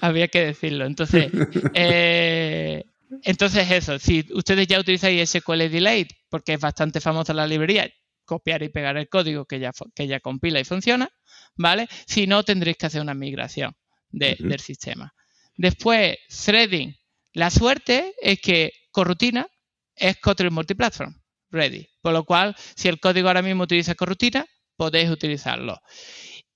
Había 0.00 0.28
que 0.28 0.46
decirlo. 0.46 0.86
Entonces, 0.86 1.32
eh, 1.74 2.84
entonces 3.24 3.68
eso, 3.72 3.98
si 3.98 4.24
ustedes 4.34 4.68
ya 4.68 4.78
utilizáis 4.78 5.30
SQL 5.30 5.68
Delayed, 5.68 6.06
porque 6.28 6.52
es 6.52 6.60
bastante 6.60 7.00
famosa 7.00 7.34
la 7.34 7.44
librería, 7.44 7.90
copiar 8.24 8.62
y 8.62 8.68
pegar 8.68 8.96
el 8.96 9.08
código 9.08 9.44
que 9.44 9.58
ya, 9.58 9.72
que 9.92 10.06
ya 10.06 10.20
compila 10.20 10.60
y 10.60 10.64
funciona, 10.64 11.10
¿vale? 11.56 11.88
Si 12.06 12.28
no, 12.28 12.44
tendréis 12.44 12.76
que 12.76 12.86
hacer 12.86 13.02
una 13.02 13.14
migración 13.14 13.74
del 14.10 14.60
sistema. 14.60 15.12
Después, 15.56 16.18
threading. 16.44 16.94
La 17.32 17.50
suerte 17.50 18.14
es 18.22 18.40
que 18.40 18.70
Corrutina 18.92 19.48
es 19.96 20.18
Kotlin 20.18 20.54
Multiplatform 20.54 21.21
ready. 21.52 21.86
Por 22.00 22.12
lo 22.12 22.24
cual, 22.24 22.56
si 22.74 22.88
el 22.88 22.98
código 22.98 23.28
ahora 23.28 23.42
mismo 23.42 23.64
utiliza 23.64 23.94
corrutina, 23.94 24.46
podéis 24.76 25.10
utilizarlo. 25.10 25.78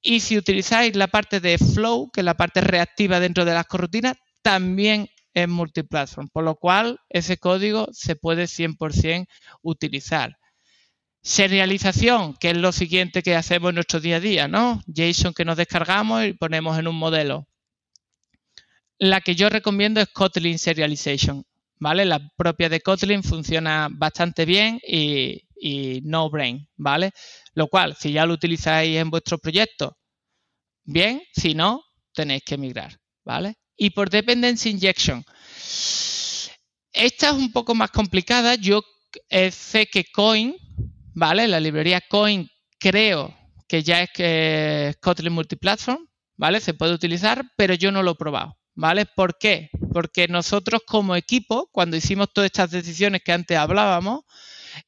Y 0.02 0.20
si 0.20 0.36
utilizáis 0.36 0.96
la 0.96 1.08
parte 1.08 1.40
de 1.40 1.58
flow, 1.58 2.10
que 2.10 2.20
es 2.20 2.24
la 2.24 2.34
parte 2.34 2.60
reactiva 2.60 3.20
dentro 3.20 3.44
de 3.44 3.54
las 3.54 3.66
corrutinas, 3.66 4.16
también 4.42 5.08
es 5.34 5.48
multiplatform, 5.48 6.28
por 6.28 6.44
lo 6.44 6.54
cual 6.56 6.98
ese 7.10 7.36
código 7.36 7.88
se 7.92 8.16
puede 8.16 8.44
100% 8.44 9.26
utilizar. 9.62 10.38
Serialización, 11.22 12.34
que 12.34 12.50
es 12.50 12.56
lo 12.56 12.72
siguiente 12.72 13.22
que 13.22 13.34
hacemos 13.34 13.70
en 13.70 13.74
nuestro 13.74 14.00
día 14.00 14.16
a 14.16 14.20
día, 14.20 14.48
¿no? 14.48 14.80
JSON 14.86 15.34
que 15.34 15.44
nos 15.44 15.56
descargamos 15.56 16.24
y 16.24 16.32
ponemos 16.32 16.78
en 16.78 16.88
un 16.88 16.96
modelo. 16.96 17.46
La 18.98 19.20
que 19.20 19.34
yo 19.34 19.50
recomiendo 19.50 20.00
es 20.00 20.08
Kotlin 20.08 20.58
Serialization. 20.58 21.44
¿Vale? 21.78 22.04
La 22.04 22.20
propia 22.36 22.68
de 22.68 22.80
Kotlin 22.80 23.22
funciona 23.22 23.88
bastante 23.90 24.44
bien 24.44 24.80
y, 24.86 25.42
no 26.04 26.30
brain, 26.30 26.68
¿vale? 26.76 27.12
Lo 27.54 27.68
cual, 27.68 27.96
si 27.96 28.12
ya 28.12 28.26
lo 28.26 28.34
utilizáis 28.34 28.96
en 28.96 29.10
vuestro 29.10 29.38
proyecto, 29.38 29.96
bien, 30.84 31.22
si 31.32 31.54
no, 31.54 31.82
tenéis 32.12 32.42
que 32.44 32.58
migrar, 32.58 32.98
¿vale? 33.24 33.56
Y 33.76 33.90
por 33.90 34.10
Dependency 34.10 34.70
Injection. 34.70 35.24
Esta 36.92 37.28
es 37.28 37.32
un 37.32 37.52
poco 37.52 37.74
más 37.74 37.90
complicada. 37.90 38.54
Yo 38.54 38.82
eh, 39.28 39.50
sé 39.50 39.86
que 39.86 40.04
Coin, 40.12 40.56
¿vale? 41.14 41.48
La 41.48 41.60
librería 41.60 42.00
Coin 42.00 42.48
creo 42.78 43.34
que 43.68 43.82
ya 43.82 44.02
es 44.02 44.10
que 44.14 44.94
Kotlin 45.00 45.32
Multiplatform, 45.32 46.06
¿vale? 46.36 46.60
Se 46.60 46.74
puede 46.74 46.94
utilizar, 46.94 47.44
pero 47.56 47.74
yo 47.74 47.90
no 47.90 48.02
lo 48.02 48.12
he 48.12 48.16
probado, 48.16 48.56
¿vale? 48.74 49.06
¿Por 49.06 49.36
qué? 49.38 49.70
Porque 49.96 50.28
nosotros 50.28 50.82
como 50.86 51.16
equipo, 51.16 51.70
cuando 51.72 51.96
hicimos 51.96 52.30
todas 52.30 52.48
estas 52.48 52.70
decisiones 52.70 53.22
que 53.24 53.32
antes 53.32 53.56
hablábamos, 53.56 54.24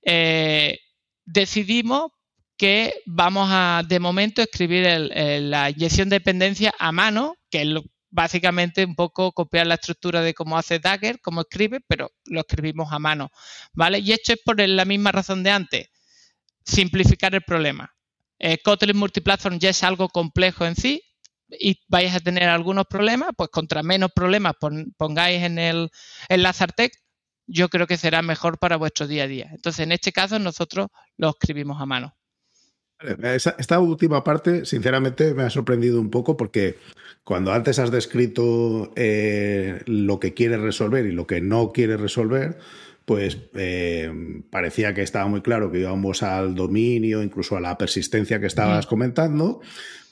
eh, 0.03 0.81
decidimos 1.25 2.13
que 2.59 2.93
vamos 3.07 3.49
a, 3.51 3.83
de 3.89 4.01
momento, 4.01 4.43
escribir 4.43 4.85
la 4.85 5.71
inyección 5.71 6.11
de 6.11 6.17
dependencia 6.17 6.75
a 6.79 6.93
mano, 6.93 7.37
que 7.49 7.63
es 7.63 7.69
básicamente 8.11 8.85
un 8.85 8.95
poco 8.95 9.33
copiar 9.33 9.67
la 9.67 9.77
estructura 9.77 10.21
de 10.21 10.35
cómo 10.35 10.59
hace 10.59 10.79
Dagger, 10.79 11.23
cómo 11.23 11.41
escribe, 11.41 11.81
pero 11.89 12.13
lo 12.27 12.41
escribimos 12.41 12.93
a 12.93 12.99
mano, 12.99 13.31
¿vale? 13.73 14.01
Y 14.01 14.13
esto 14.13 14.35
es 14.35 14.41
por 14.45 14.61
la 14.61 14.85
misma 14.85 15.11
razón 15.11 15.43
de 15.43 15.51
antes, 15.51 15.89
simplificar 16.67 17.35
el 17.35 17.41
problema. 17.41 17.95
Eh, 18.39 18.59
Kotlin 18.63 18.99
Multiplatform 18.99 19.59
ya 19.59 19.71
es 19.71 19.83
algo 19.83 20.11
complejo 20.11 20.67
en 20.67 20.77
sí, 20.77 21.03
y 21.51 21.81
vais 21.89 22.15
a 22.15 22.21
tener 22.21 22.49
algunos 22.49 22.87
problemas, 22.87 23.31
pues 23.37 23.51
contra 23.51 23.83
menos 23.83 24.11
problemas 24.15 24.55
pongáis 24.97 25.43
en 25.43 25.59
el 25.59 25.91
en 26.29 26.43
Lazartec, 26.43 26.93
yo 27.47 27.69
creo 27.69 27.87
que 27.87 27.97
será 27.97 28.23
mejor 28.23 28.59
para 28.59 28.77
vuestro 28.77 29.07
día 29.07 29.25
a 29.25 29.27
día. 29.29 29.49
Entonces, 29.53 29.81
en 29.81 29.93
este 29.93 30.13
caso, 30.13 30.39
nosotros 30.39 30.89
lo 31.17 31.31
escribimos 31.31 31.81
a 31.81 31.87
mano. 31.87 32.15
Esta 32.99 33.79
última 33.79 34.25
parte, 34.25 34.65
sinceramente, 34.65 35.33
me 35.33 35.45
ha 35.45 35.51
sorprendido 35.51 36.01
un 36.01 36.11
poco 36.11 36.37
porque 36.37 36.77
cuando 37.23 37.53
antes 37.53 37.79
has 37.79 37.93
descrito 37.93 38.93
eh, 38.97 39.83
lo 39.87 40.19
que 40.19 40.35
quieres 40.35 40.61
resolver 40.61 41.07
y 41.07 41.13
lo 41.13 41.27
que 41.27 41.41
no 41.41 41.71
quieres 41.71 42.01
resolver, 42.01 42.59
pues 43.05 43.39
eh, 43.55 44.13
parecía 44.51 44.95
que 44.95 45.03
estaba 45.03 45.29
muy 45.29 45.43
claro 45.43 45.71
que 45.71 45.79
íbamos 45.79 46.25
al 46.25 46.57
dominio, 46.57 47.23
incluso 47.23 47.57
a 47.57 47.61
la 47.61 47.79
persistencia 47.79 48.41
que 48.41 48.47
estabas 48.47 48.87
comentando, 48.87 49.61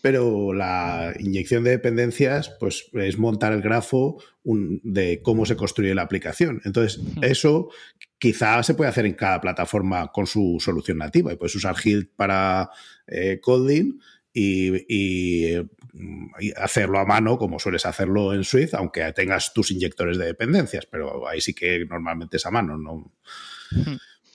pero 0.03 0.53
la 0.53 1.15
inyección 1.19 1.65
de 1.65 1.71
dependencias 1.71 2.51
pues, 2.61 2.89
es 2.93 3.19
montar 3.19 3.53
el 3.53 3.63
grafo 3.63 4.23
de 4.45 5.21
cómo 5.23 5.47
se 5.47 5.57
construye 5.57 5.95
la 5.95 6.03
aplicación. 6.03 6.61
Entonces, 6.65 7.01
eso 7.23 7.71
quizá 8.19 8.63
se 8.63 8.75
puede 8.75 8.91
hacer 8.91 9.07
en 9.07 9.15
cada 9.15 9.41
plataforma 9.41 10.13
con 10.13 10.27
su 10.27 10.59
solución 10.61 10.99
nativa. 10.99 11.33
Y 11.33 11.37
puedes 11.37 11.55
usar 11.55 11.77
Hilt 11.83 12.11
para 12.17 12.71
eh, 13.07 13.41
coding 13.41 13.99
y, 14.33 15.55
hacerlo 16.57 16.99
a 16.99 17.07
mano 17.07 17.39
como 17.39 17.59
sueles 17.59 17.87
hacerlo 17.87 18.35
en 18.35 18.45
Swift, 18.45 18.75
aunque 18.75 19.11
tengas 19.15 19.55
tus 19.55 19.71
inyectores 19.71 20.19
de 20.19 20.27
dependencias, 20.27 20.85
pero 20.85 21.27
ahí 21.27 21.41
sí 21.41 21.55
que 21.55 21.87
normalmente 21.89 22.37
es 22.37 22.45
a 22.45 22.51
mano. 22.51 22.77
¿no? 22.77 23.13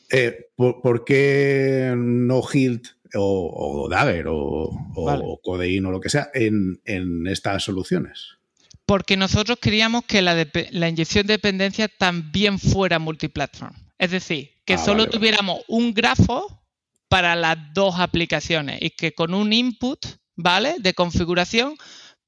Eh, 0.10 0.50
¿por, 0.56 1.06
qué 1.06 1.94
no 1.96 2.42
Hilt 2.52 2.88
o, 3.16 3.88
Dagger 3.90 4.26
o, 4.30 5.40
Codein 5.44 5.86
o 5.86 5.92
lo 5.92 6.00
que 6.00 6.10
sea 6.10 6.30
en, 6.34 6.80
estas 7.28 7.64
soluciones? 7.64 8.38
Porque 8.86 9.16
nosotros 9.18 9.58
queríamos 9.60 10.04
que 10.06 10.22
la, 10.22 10.90
inyección 10.90 11.28
de 11.28 11.34
dependencia 11.34 11.88
también 11.88 12.60
fuera 12.60 13.00
multiplatform. 13.00 13.74
Es 13.98 14.12
decir, 14.12 14.52
que 14.66 14.74
ah, 14.74 14.78
solo 14.78 15.08
tuviéramos 15.08 15.62
un 15.68 15.94
grafo 15.94 16.62
para 17.08 17.36
las 17.36 17.58
dos 17.74 18.00
aplicaciones 18.00 18.80
y 18.82 18.92
que 18.92 19.14
con 19.14 19.34
un 19.34 19.54
input, 19.54 20.06
¿vale? 20.36 20.76
De 20.80 20.94
configuración 20.94 21.76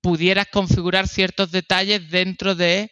pudieras 0.02 0.48
configurar 0.52 1.08
ciertos 1.08 1.52
detalles 1.52 2.10
dentro 2.10 2.56
de 2.56 2.92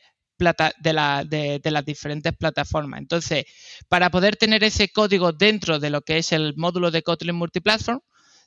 de, 0.80 1.72
las 1.72 1.86
diferentes 1.86 2.34
plataformas. 2.36 3.00
Entonces, 3.00 3.46
para 3.88 4.10
poder 4.10 4.36
tener 4.36 4.64
ese 4.64 4.90
código 4.90 5.32
dentro 5.32 5.80
de 5.80 5.90
lo 5.90 6.02
que 6.02 6.18
es 6.18 6.32
el 6.32 6.56
módulo 6.58 6.92
de 6.92 7.04
Kotlin 7.04 7.36
Multiplatform, 7.36 8.02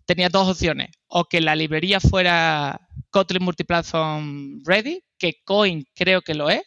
tenía 0.05 0.29
dos 0.29 0.49
opciones. 0.49 0.91
O 1.07 1.25
que 1.25 1.41
la 1.41 1.57
librería 1.57 2.01
fuera 2.01 2.81
Kotlin 3.11 3.45
Multiplatform 3.45 4.63
Ready, 4.65 5.03
que 5.19 5.41
Coin 5.45 5.85
creo 5.95 6.23
que 6.23 6.35
lo 6.35 6.51
es, 6.51 6.63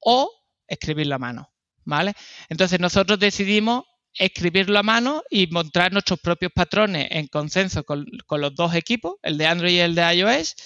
o 0.00 0.30
escribirlo 0.66 1.14
a 1.16 1.18
mano. 1.18 1.48
¿Vale? 1.84 2.14
Entonces 2.48 2.80
nosotros 2.80 3.18
decidimos 3.18 3.84
escribirlo 4.18 4.78
a 4.78 4.82
mano 4.82 5.22
y 5.30 5.46
montar 5.48 5.92
nuestros 5.92 6.20
propios 6.20 6.52
patrones 6.52 7.08
en 7.10 7.26
consenso 7.28 7.84
con, 7.84 8.06
los 8.30 8.54
dos 8.54 8.74
equipos, 8.74 9.16
el 9.22 9.38
de 9.38 9.46
Android 9.46 9.74
y 9.74 9.80
el 9.80 9.94
de 9.94 10.14
iOS, 10.14 10.56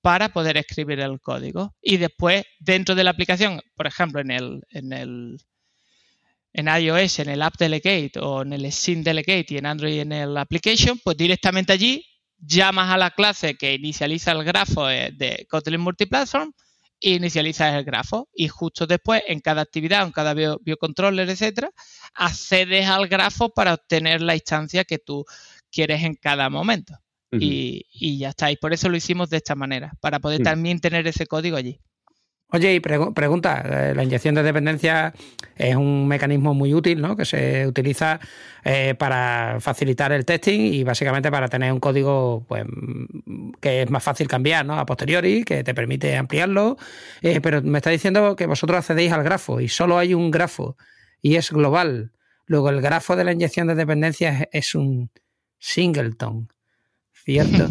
para 0.00 0.30
poder 0.30 0.56
escribir 0.56 1.00
el 1.00 1.20
código. 1.20 1.74
Y 1.82 1.96
después, 1.98 2.44
dentro 2.58 2.94
de 2.94 3.04
la 3.04 3.10
aplicación, 3.10 3.60
por 3.74 3.86
ejemplo, 3.86 4.20
en 4.20 4.30
el, 4.30 4.62
en 4.70 4.92
el 4.92 5.38
en 6.52 6.66
iOS, 6.66 7.20
en 7.20 7.28
el 7.28 7.42
App 7.42 7.54
Delegate 7.58 8.18
o 8.20 8.42
en 8.42 8.52
el 8.52 8.72
Scene 8.72 9.02
Delegate 9.02 9.46
y 9.50 9.58
en 9.58 9.66
Android 9.66 10.00
en 10.00 10.12
el 10.12 10.36
Application, 10.36 10.98
pues 11.02 11.16
directamente 11.16 11.72
allí 11.72 12.04
llamas 12.38 12.90
a 12.90 12.98
la 12.98 13.10
clase 13.10 13.56
que 13.56 13.74
inicializa 13.74 14.32
el 14.32 14.44
grafo 14.44 14.86
de 14.86 15.46
Kotlin 15.48 15.80
Multiplatform 15.80 16.52
e 17.00 17.10
inicializas 17.10 17.74
el 17.74 17.84
grafo. 17.84 18.28
Y 18.34 18.48
justo 18.48 18.86
después, 18.86 19.22
en 19.26 19.40
cada 19.40 19.62
actividad, 19.62 20.04
en 20.04 20.12
cada 20.12 20.34
biocontroller, 20.34 21.28
etcétera, 21.28 21.70
accedes 22.14 22.86
al 22.86 23.08
grafo 23.08 23.50
para 23.50 23.74
obtener 23.74 24.20
la 24.20 24.34
instancia 24.34 24.84
que 24.84 24.98
tú 24.98 25.24
quieres 25.70 26.02
en 26.02 26.14
cada 26.14 26.50
momento. 26.50 26.98
Y, 27.32 28.18
ya 28.18 28.30
está. 28.30 28.50
Y 28.50 28.56
por 28.56 28.72
eso 28.72 28.88
lo 28.88 28.96
hicimos 28.96 29.30
de 29.30 29.38
esta 29.38 29.54
manera, 29.54 29.92
para 30.00 30.20
poder 30.20 30.42
también 30.42 30.80
tener 30.80 31.06
ese 31.06 31.26
código 31.26 31.56
allí. 31.56 31.80
Oye, 32.52 32.74
y 32.74 32.80
pregunta, 32.80 33.62
eh, 33.64 33.94
la 33.94 34.02
inyección 34.02 34.34
de 34.34 34.42
dependencia 34.42 35.14
es 35.54 35.76
un 35.76 36.08
mecanismo 36.08 36.52
muy 36.52 36.74
útil, 36.74 37.00
¿no? 37.00 37.16
Que 37.16 37.24
se 37.24 37.64
utiliza 37.64 38.18
eh, 38.64 38.96
para 38.98 39.58
facilitar 39.60 40.10
el 40.10 40.24
testing 40.24 40.58
y 40.58 40.82
básicamente 40.82 41.30
para 41.30 41.46
tener 41.48 41.72
un 41.72 41.78
código 41.78 42.44
pues, 42.48 42.64
que 43.60 43.82
es 43.82 43.90
más 43.90 44.02
fácil 44.02 44.26
cambiar, 44.26 44.66
¿no? 44.66 44.74
A 44.74 44.84
posteriori, 44.84 45.44
que 45.44 45.62
te 45.62 45.74
permite 45.74 46.16
ampliarlo. 46.16 46.76
Eh, 47.22 47.40
pero 47.40 47.62
me 47.62 47.78
está 47.78 47.90
diciendo 47.90 48.34
que 48.34 48.46
vosotros 48.46 48.78
accedéis 48.78 49.12
al 49.12 49.22
grafo 49.22 49.60
y 49.60 49.68
solo 49.68 49.96
hay 49.96 50.12
un 50.12 50.32
grafo 50.32 50.76
y 51.22 51.36
es 51.36 51.52
global. 51.52 52.12
Luego 52.46 52.70
el 52.70 52.80
grafo 52.80 53.14
de 53.14 53.22
la 53.22 53.32
inyección 53.32 53.68
de 53.68 53.76
dependencia 53.76 54.48
es 54.50 54.74
un 54.74 55.12
singleton. 55.60 56.48
¿Cierto? 57.24 57.68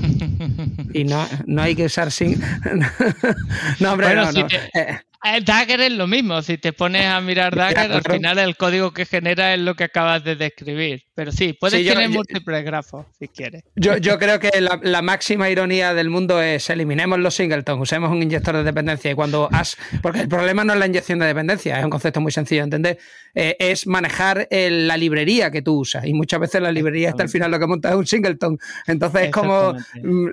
y 0.94 1.04
no, 1.04 1.28
no 1.46 1.62
hay 1.62 1.76
que 1.76 1.86
usar 1.86 2.12
sin. 2.12 2.40
no, 3.80 3.94
hombre, 3.94 4.16
no, 4.16 4.32
no. 4.32 4.48
Eh, 4.48 4.70
eh, 4.74 5.00
Dagger 5.44 5.82
es 5.82 5.92
lo 5.92 6.08
mismo, 6.08 6.42
si 6.42 6.58
te 6.58 6.72
pones 6.72 7.06
a 7.06 7.20
mirar 7.20 7.54
Dagger, 7.56 7.92
al 7.92 8.04
final 8.04 8.40
el 8.40 8.56
código 8.56 8.92
que 8.92 9.06
genera 9.06 9.54
es 9.54 9.60
lo 9.60 9.76
que 9.76 9.84
acabas 9.84 10.24
de 10.24 10.36
describir. 10.36 11.04
Pero 11.14 11.34
sí, 11.34 11.52
puedes 11.52 11.86
tener 11.86 12.10
múltiples 12.10 12.64
grafos 12.64 13.06
si 13.20 13.28
quieres. 13.28 13.64
Yo, 13.76 13.98
yo 13.98 14.18
creo 14.18 14.40
que 14.40 14.50
la, 14.62 15.02
máxima 15.02 15.50
ironía 15.50 15.94
del 15.94 16.10
mundo 16.10 16.42
es 16.42 16.70
eliminemos 16.70 17.20
los 17.20 17.36
singletons, 17.36 17.82
usemos 17.82 18.12
un 18.12 18.24
inyector 18.24 18.56
de 18.56 18.64
dependencia 18.64 19.12
y 19.12 19.16
cuando 19.16 19.50
has. 19.52 19.78
Porque 20.02 20.22
el 20.22 20.30
problema 20.30 20.64
no 20.64 20.74
es 20.74 20.80
la 20.80 20.86
inyección 20.86 21.20
de 21.20 21.26
dependencia, 21.26 21.78
es 21.78 21.84
un 21.84 21.90
concepto 21.90 22.22
muy 22.22 22.32
sencillo 22.32 22.62
de 22.62 22.66
entender. 22.66 23.00
Eh, 23.36 23.58
es 23.60 23.88
manejar 23.88 24.48
la 24.50 24.96
librería 24.96 25.52
que 25.52 25.62
tú 25.62 25.80
usas. 25.80 26.06
Y 26.06 26.14
muchas 26.14 26.40
veces 26.40 26.62
la 26.62 26.72
librería 26.72 27.10
está 27.10 27.24
al 27.24 27.30
final 27.30 27.52
lo 27.52 27.60
que 27.60 27.68
monta 27.68 27.90
es 27.90 27.96
un 27.96 28.08
singleton. 28.08 28.58
Entonces 28.88 29.24
es 29.24 29.32
como 29.32 29.76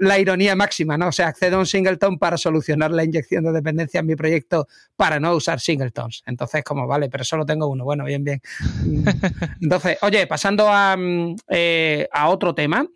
la 0.00 0.18
ironía 0.18 0.54
máxima, 0.54 0.96
¿no? 0.96 1.08
O 1.08 1.12
sea, 1.12 1.26
accedo 1.28 1.56
a 1.56 1.58
un 1.58 1.66
singleton 1.66 2.18
para 2.18 2.36
solucionar 2.36 2.92
la 2.92 3.02
inyección 3.02 3.44
de 3.44 3.52
dependencia 3.52 4.00
en 4.00 4.06
mi 4.06 4.14
proyecto 4.14 4.68
para 4.96 5.20
no 5.20 5.34
usar 5.34 5.60
singletons. 5.60 6.22
Entonces, 6.26 6.64
como 6.64 6.86
vale, 6.86 7.08
pero 7.08 7.22
solo 7.22 7.44
tengo 7.44 7.68
uno. 7.68 7.84
Bueno, 7.84 8.04
bien, 8.04 8.24
bien. 8.24 8.40
Entonces, 9.60 9.98
oye, 10.00 10.26
pasando 10.26 10.68
a, 10.68 10.96
mm, 10.96 11.36
eh, 11.50 12.08
a 12.10 12.28
otro 12.30 12.54
tema, 12.54 12.86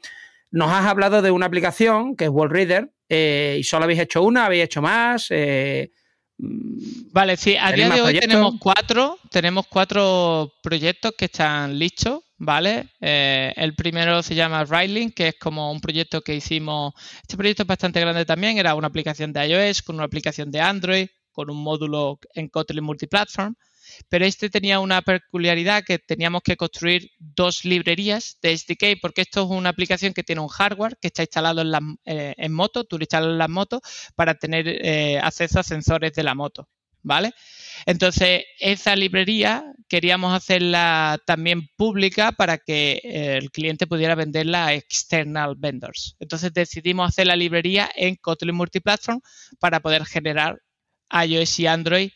nos 0.50 0.70
has 0.72 0.86
hablado 0.86 1.22
de 1.22 1.30
una 1.30 1.46
aplicación 1.46 2.16
que 2.16 2.24
es 2.24 2.30
World 2.30 2.52
Reader 2.52 2.90
eh, 3.08 3.58
y 3.60 3.64
solo 3.64 3.84
habéis 3.84 4.00
hecho 4.00 4.22
una, 4.22 4.46
habéis 4.46 4.64
hecho 4.64 4.80
más. 4.80 5.26
Eh, 5.30 5.90
mm, 6.38 7.12
vale, 7.12 7.36
sí, 7.36 7.56
a 7.56 7.70
día 7.70 7.90
de 7.90 8.00
hoy 8.00 8.18
tenemos 8.18 8.54
cuatro, 8.58 9.18
tenemos 9.30 9.66
cuatro 9.68 10.54
proyectos 10.62 11.12
que 11.18 11.26
están 11.26 11.78
listos, 11.78 12.20
¿vale? 12.38 12.88
el 13.00 13.74
primero 13.74 14.22
se 14.22 14.34
llama 14.34 14.64
Riling, 14.64 15.10
que 15.10 15.28
es 15.28 15.34
como 15.38 15.70
un 15.70 15.82
proyecto 15.82 16.22
que 16.22 16.34
hicimos. 16.34 16.94
Este 17.20 17.36
proyecto 17.36 17.64
es 17.64 17.66
bastante 17.66 18.00
grande 18.00 18.24
también, 18.24 18.56
era 18.56 18.74
una 18.74 18.86
aplicación 18.86 19.34
de 19.34 19.46
iOS 19.46 19.82
con 19.82 19.96
una 19.96 20.04
aplicación 20.04 20.50
de 20.50 20.60
Android, 20.62 21.08
con 21.32 21.50
un 21.50 21.62
módulo 21.62 22.18
en 22.34 22.48
Kotlin 22.48 22.84
Multiplatform, 22.84 23.54
pero 24.08 24.24
este 24.24 24.50
tenía 24.50 24.80
una 24.80 25.02
peculiaridad 25.02 25.84
que 25.84 25.98
teníamos 25.98 26.42
que 26.42 26.56
construir 26.56 27.10
dos 27.18 27.64
librerías 27.64 28.38
de 28.42 28.56
SDK 28.56 29.00
porque 29.00 29.22
esto 29.22 29.42
es 29.44 29.50
una 29.50 29.70
aplicación 29.70 30.12
que 30.12 30.22
tiene 30.22 30.42
un 30.42 30.48
hardware 30.48 30.96
que 31.00 31.08
está 31.08 31.22
instalado 31.22 31.62
en, 31.62 31.98
eh, 32.04 32.48
moto, 32.48 32.84
tú 32.84 32.98
lo 32.98 33.02
instalas 33.02 33.30
en 33.30 33.38
las 33.38 33.48
motos 33.48 33.80
para 34.14 34.34
tener 34.34 34.66
eh, 34.68 35.18
acceso 35.18 35.60
a 35.60 35.62
sensores 35.62 36.12
de 36.12 36.22
la 36.22 36.34
moto, 36.34 36.68
¿vale? 37.02 37.32
Entonces, 37.86 38.44
esa 38.58 38.94
librería 38.96 39.64
queríamos 39.88 40.34
hacerla 40.34 41.18
también 41.26 41.68
pública 41.76 42.32
para 42.32 42.58
que 42.58 43.00
eh, 43.02 43.36
el 43.36 43.50
cliente 43.50 43.86
pudiera 43.86 44.14
venderla 44.14 44.66
a 44.66 44.74
external 44.74 45.54
vendors. 45.56 46.16
Entonces, 46.20 46.52
decidimos 46.52 47.08
hacer 47.08 47.26
la 47.26 47.36
librería 47.36 47.90
en 47.94 48.16
Kotlin 48.16 48.54
Multiplatform 48.54 49.20
para 49.58 49.80
poder 49.80 50.04
generar 50.04 50.60
iOS 51.12 51.60
y 51.60 51.66
Android 51.66 52.10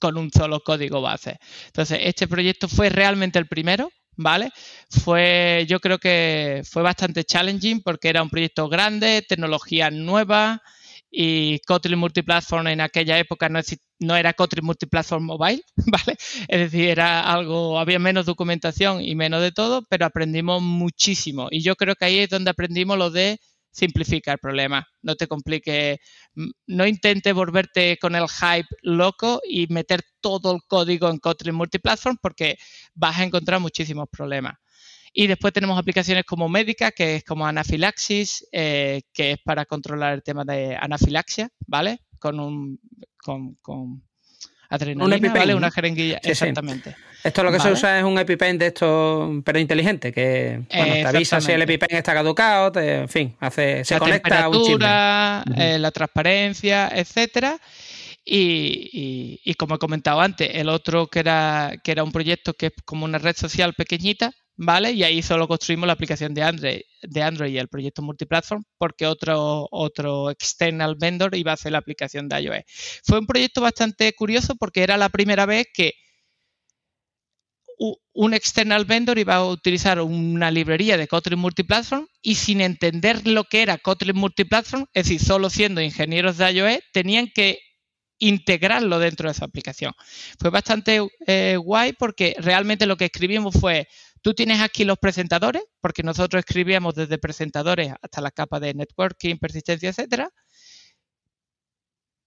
con 0.00 0.16
un 0.16 0.30
solo 0.30 0.60
código 0.60 1.00
base. 1.00 1.38
Entonces, 1.66 2.00
este 2.02 2.28
proyecto 2.28 2.68
fue 2.68 2.88
realmente 2.88 3.38
el 3.38 3.48
primero, 3.48 3.90
¿vale? 4.16 4.50
Fue, 4.90 5.64
yo 5.68 5.80
creo 5.80 5.98
que 5.98 6.62
fue 6.68 6.82
bastante 6.82 7.24
challenging 7.24 7.82
porque 7.82 8.08
era 8.08 8.22
un 8.22 8.30
proyecto 8.30 8.68
grande, 8.68 9.24
tecnología 9.28 9.90
nueva 9.90 10.62
y 11.10 11.58
Kotlin 11.60 11.98
Multiplatform 11.98 12.66
en 12.68 12.80
aquella 12.82 13.18
época 13.18 13.48
no, 13.48 14.16
era 14.16 14.34
Kotlin 14.34 14.64
Multiplatform 14.64 15.24
Mobile, 15.24 15.62
¿vale? 15.76 16.16
Es 16.48 16.60
decir, 16.60 16.88
era 16.88 17.32
algo, 17.32 17.78
había 17.78 17.98
menos 17.98 18.26
documentación 18.26 19.02
y 19.02 19.14
menos 19.14 19.40
de 19.42 19.52
todo, 19.52 19.82
pero 19.88 20.06
aprendimos 20.06 20.62
muchísimo. 20.62 21.48
Y 21.50 21.62
yo 21.62 21.76
creo 21.76 21.94
que 21.94 22.04
ahí 22.04 22.18
es 22.18 22.28
donde 22.28 22.50
aprendimos 22.50 22.98
lo 22.98 23.10
de 23.10 23.40
simplifica 23.78 24.32
el 24.32 24.38
problema. 24.38 24.86
No 25.02 25.14
te 25.14 25.26
complique, 25.26 25.98
no 26.66 26.86
intentes 26.86 27.32
volverte 27.32 27.96
con 27.98 28.14
el 28.14 28.26
hype 28.28 28.68
loco 28.82 29.40
y 29.48 29.66
meter 29.68 30.02
todo 30.20 30.54
el 30.54 30.60
código 30.66 31.08
en 31.08 31.18
Kotlin 31.18 31.54
Multiplatform 31.54 32.18
porque 32.20 32.56
vas 32.94 33.18
a 33.18 33.24
encontrar 33.24 33.60
muchísimos 33.60 34.08
problemas. 34.10 34.54
Y 35.12 35.26
después 35.26 35.52
tenemos 35.52 35.78
aplicaciones 35.78 36.24
como 36.24 36.48
Médica, 36.48 36.92
que 36.92 37.16
es 37.16 37.24
como 37.24 37.46
anafilaxis, 37.46 38.46
eh, 38.52 39.02
que 39.12 39.32
es 39.32 39.38
para 39.42 39.64
controlar 39.64 40.12
el 40.14 40.22
tema 40.22 40.44
de 40.44 40.76
anafilaxia, 40.76 41.48
¿vale? 41.66 42.00
Con 42.18 42.40
un 42.40 42.78
con, 43.62 44.07
Adrenalina, 44.68 45.32
¿vale? 45.32 45.54
Una 45.54 45.70
jeringuilla, 45.70 46.20
exactamente. 46.22 46.94
Esto 47.24 47.42
lo 47.42 47.50
que 47.50 47.58
se 47.58 47.72
usa 47.72 47.98
es 47.98 48.04
un 48.04 48.18
EpiPen 48.18 48.58
de 48.58 48.66
esto, 48.68 49.40
pero 49.44 49.58
inteligente, 49.58 50.12
que 50.12 50.62
te 50.68 51.06
avisa 51.06 51.40
si 51.40 51.52
el 51.52 51.62
EpiPen 51.62 51.96
está 51.96 52.14
caducado, 52.14 52.78
en 52.80 53.08
fin, 53.08 53.36
hace, 53.40 53.84
se 53.84 53.98
conecta 53.98 54.44
a 54.44 54.48
un 54.48 54.64
chip. 54.64 54.80
Eh, 55.56 55.78
la 55.78 55.90
transparencia, 55.90 56.88
etcétera. 56.94 57.58
Y, 58.24 59.40
y, 59.42 59.54
como 59.54 59.76
he 59.76 59.78
comentado 59.78 60.20
antes, 60.20 60.50
el 60.52 60.68
otro 60.68 61.06
que 61.06 61.20
era, 61.20 61.72
que 61.82 61.92
era 61.92 62.04
un 62.04 62.12
proyecto 62.12 62.52
que 62.52 62.66
es 62.66 62.72
como 62.84 63.06
una 63.06 63.16
red 63.16 63.34
social 63.34 63.72
pequeñita, 63.72 64.32
¿vale? 64.58 64.92
Y 64.92 65.04
ahí 65.04 65.22
solo 65.22 65.48
construimos 65.48 65.86
la 65.86 65.92
aplicación 65.94 66.34
de 66.34 66.42
Android, 66.42 66.80
de 67.02 67.22
Android 67.22 67.52
y 67.52 67.58
el 67.58 67.68
proyecto 67.68 68.02
multiplatform 68.02 68.64
porque 68.76 69.06
otro, 69.06 69.68
otro 69.70 70.30
external 70.30 70.96
vendor 70.96 71.34
iba 71.36 71.52
a 71.52 71.54
hacer 71.54 71.72
la 71.72 71.78
aplicación 71.78 72.28
de 72.28 72.42
iOS. 72.42 72.64
Fue 73.04 73.18
un 73.18 73.26
proyecto 73.26 73.60
bastante 73.60 74.12
curioso 74.14 74.56
porque 74.56 74.82
era 74.82 74.96
la 74.96 75.08
primera 75.08 75.46
vez 75.46 75.68
que 75.72 75.94
un 78.12 78.34
external 78.34 78.84
vendor 78.84 79.18
iba 79.18 79.36
a 79.36 79.44
utilizar 79.44 80.00
una 80.00 80.50
librería 80.50 80.96
de 80.96 81.06
Kotlin 81.06 81.38
Multiplatform 81.38 82.08
y 82.20 82.34
sin 82.34 82.60
entender 82.60 83.24
lo 83.28 83.44
que 83.44 83.62
era 83.62 83.78
Kotlin 83.78 84.16
Multiplatform, 84.16 84.86
es 84.92 85.04
decir, 85.04 85.24
solo 85.24 85.48
siendo 85.48 85.80
ingenieros 85.80 86.36
de 86.36 86.50
iOS, 86.50 86.80
tenían 86.92 87.28
que 87.32 87.60
integrarlo 88.18 88.98
dentro 88.98 89.28
de 89.28 89.32
esa 89.32 89.44
aplicación. 89.44 89.92
Fue 90.40 90.50
bastante 90.50 91.06
eh, 91.26 91.56
guay 91.56 91.92
porque 91.92 92.34
realmente 92.38 92.86
lo 92.86 92.96
que 92.96 93.06
escribimos 93.06 93.54
fue 93.54 93.88
Tú 94.22 94.34
tienes 94.34 94.60
aquí 94.60 94.84
los 94.84 94.98
presentadores, 94.98 95.62
porque 95.80 96.02
nosotros 96.02 96.40
escribíamos 96.40 96.94
desde 96.94 97.18
presentadores 97.18 97.92
hasta 98.02 98.20
la 98.20 98.30
capa 98.30 98.60
de 98.60 98.74
networking, 98.74 99.36
persistencia, 99.36 99.90
etcétera. 99.90 100.30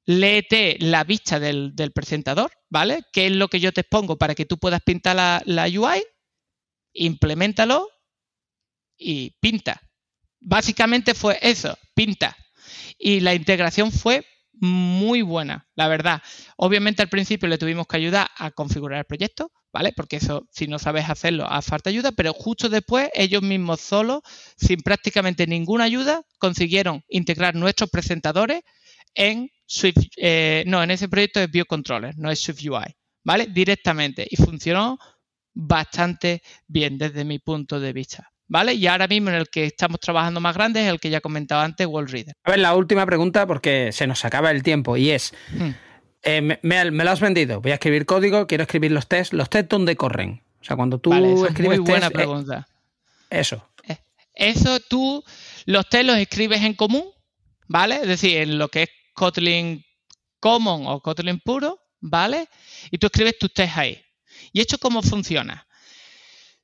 Léete 0.06 0.78
la 0.80 1.04
vista 1.04 1.40
del, 1.40 1.74
presentador, 1.94 2.52
¿vale? 2.70 3.04
¿Qué 3.14 3.28
es 3.28 3.32
lo 3.34 3.48
que 3.48 3.60
yo 3.60 3.72
te 3.72 3.82
expongo 3.82 4.18
para 4.18 4.36
que 4.36 4.46
tú 4.46 4.58
puedas 4.58 4.82
pintar 4.82 5.16
la, 5.16 5.42
la 5.46 5.66
UI? 5.66 6.04
Implementalo 6.94 7.88
y 8.98 9.32
pinta. 9.40 9.82
Básicamente 10.40 11.14
fue 11.14 11.38
eso, 11.42 11.78
pinta. 11.94 12.36
Y 12.98 13.20
la 13.20 13.36
integración 13.36 13.92
fue 13.92 14.26
muy 14.62 15.24
buena, 15.24 15.68
la 15.76 15.88
verdad. 15.88 16.22
Obviamente 16.56 17.02
al 17.02 17.10
principio 17.10 17.50
le 17.50 17.58
tuvimos 17.58 17.88
que 17.88 17.98
ayudar 17.98 18.30
a 18.38 18.52
configurar 18.52 19.00
el 19.00 19.06
proyecto, 19.06 19.52
¿vale? 19.74 19.92
Porque 19.96 20.18
eso, 20.18 20.48
si 20.52 20.68
no 20.68 20.78
sabes 20.80 21.10
hacerlo, 21.10 21.48
hace 21.50 21.70
falta 21.72 21.90
ayuda, 21.90 22.12
pero 22.12 22.32
justo 22.34 22.70
después 22.70 23.10
ellos 23.14 23.42
mismos 23.42 23.82
solos, 23.82 24.22
sin 24.56 24.82
prácticamente 24.82 25.48
ninguna 25.48 25.86
ayuda, 25.86 26.22
consiguieron 26.38 27.04
integrar 27.10 27.56
nuestros 27.56 27.90
presentadores 27.90 28.62
en 29.16 29.50
Swift, 29.66 29.98
eh, 30.18 30.64
no, 30.68 30.84
en 30.84 30.92
ese 30.92 31.10
proyecto 31.10 31.40
es 31.40 31.50
Biocontroller, 31.50 32.14
no 32.18 32.30
es 32.30 32.40
Swift 32.40 32.62
UI, 32.64 32.96
¿vale? 33.24 33.48
Directamente 33.48 34.28
y 34.30 34.36
funcionó 34.36 35.00
bastante 35.54 36.42
bien 36.68 36.98
desde 36.98 37.26
mi 37.26 37.40
punto 37.40 37.80
de 37.80 37.94
vista. 37.94 38.32
¿Vale? 38.52 38.74
Y 38.74 38.86
ahora 38.86 39.08
mismo 39.08 39.30
en 39.30 39.36
el 39.36 39.50
que 39.50 39.64
estamos 39.64 40.02
trabajando 40.02 40.42
más 40.42 40.54
grande 40.54 40.82
es 40.82 40.92
el 40.92 41.00
que 41.00 41.10
ya 41.10 41.22
comentaba 41.22 41.64
antes, 41.64 41.88
Reader. 41.88 42.36
A 42.44 42.52
ver, 42.52 42.60
la 42.60 42.76
última 42.76 43.06
pregunta 43.06 43.48
porque 43.48 43.94
se 43.94 44.06
nos 44.08 44.26
acaba 44.26 44.52
el 44.52 44.62
tiempo 44.62 44.98
y 44.98 45.10
es, 45.10 45.34
hmm. 45.54 45.70
eh, 46.24 46.60
me, 46.62 46.84
lo 46.84 47.12
has 47.12 47.22
vendido, 47.22 47.62
voy 47.62 47.72
a 47.72 47.76
escribir 47.76 48.06
código, 48.06 48.48
quiero 48.48 48.64
escribir 48.64 48.92
los 48.92 49.08
tests, 49.08 49.32
¿los 49.32 49.50
tests 49.50 49.70
dónde 49.70 49.96
corren? 49.96 50.44
O 50.60 50.66
sea, 50.66 50.76
cuando 50.76 51.00
tú 51.00 51.14
escribes 51.46 51.80
muy 51.80 51.88
buena 51.92 52.08
eh, 52.08 52.12
pregunta. 52.12 52.68
eso. 53.30 53.70
Eh, 53.88 54.00
eso 54.34 54.82
tú, 54.82 55.24
los 55.64 55.88
tests 55.88 56.08
los 56.08 56.18
escribes 56.18 56.62
en 56.62 56.74
común, 56.74 57.06
¿vale? 57.70 58.02
Es 58.02 58.08
decir, 58.08 58.36
en 58.36 58.58
lo 58.58 58.68
que 58.68 58.84
es 58.84 58.90
Kotlin 59.14 59.82
Common 60.42 60.88
o 60.88 61.00
Kotlin 61.00 61.40
puro, 61.40 61.80
¿vale? 62.02 62.50
Y 62.92 62.98
tú 62.98 63.08
escribes 63.08 63.40
tus 63.40 63.54
tests 63.54 63.78
ahí. 63.78 64.04
¿Y 64.52 64.60
esto 64.60 64.78
cómo 64.78 65.02
funciona? 65.02 65.66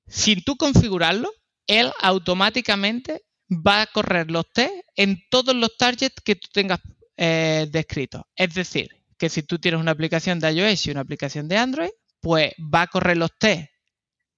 Sin 0.06 0.44
tú 0.44 0.58
configurarlo, 0.58 1.32
él 1.68 1.92
automáticamente 2.02 3.24
va 3.50 3.82
a 3.82 3.88
correr 3.88 4.32
los 4.32 4.46
test 4.52 4.74
en 4.96 5.22
todos 5.30 5.56
los 5.56 5.78
targets 5.78 6.22
que 6.24 6.36
tú 6.36 6.48
tengas 6.52 6.80
eh, 7.16 7.68
descritos. 7.70 8.24
Es 8.36 8.54
decir, 8.54 8.90
que 9.18 9.30
si 9.30 9.44
tú 9.44 9.60
tienes 9.60 9.80
una 9.80 9.92
aplicación 9.92 10.40
de 10.40 10.52
iOS 10.52 10.88
y 10.88 10.92
una 10.92 11.02
aplicación 11.02 11.48
de 11.48 11.58
Android, 11.58 11.90
pues 12.20 12.54
va 12.74 12.84
a 12.84 12.88
correr 12.88 13.18
los 13.18 13.32
test 13.38 13.70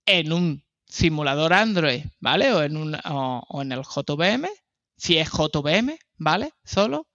en 0.06 0.32
un 0.32 0.64
simulador 0.86 1.54
Android, 1.54 2.04
¿vale? 2.20 2.52
O 2.54 2.64
en, 2.64 2.78
un, 2.78 2.98
o 3.04 3.62
en 3.62 3.72
el 3.72 3.82
JVM, 3.82 4.48
si 4.98 5.18
es 5.18 5.30
JVM, 5.30 5.98
¿vale? 6.18 6.52
Solo. 6.64 7.08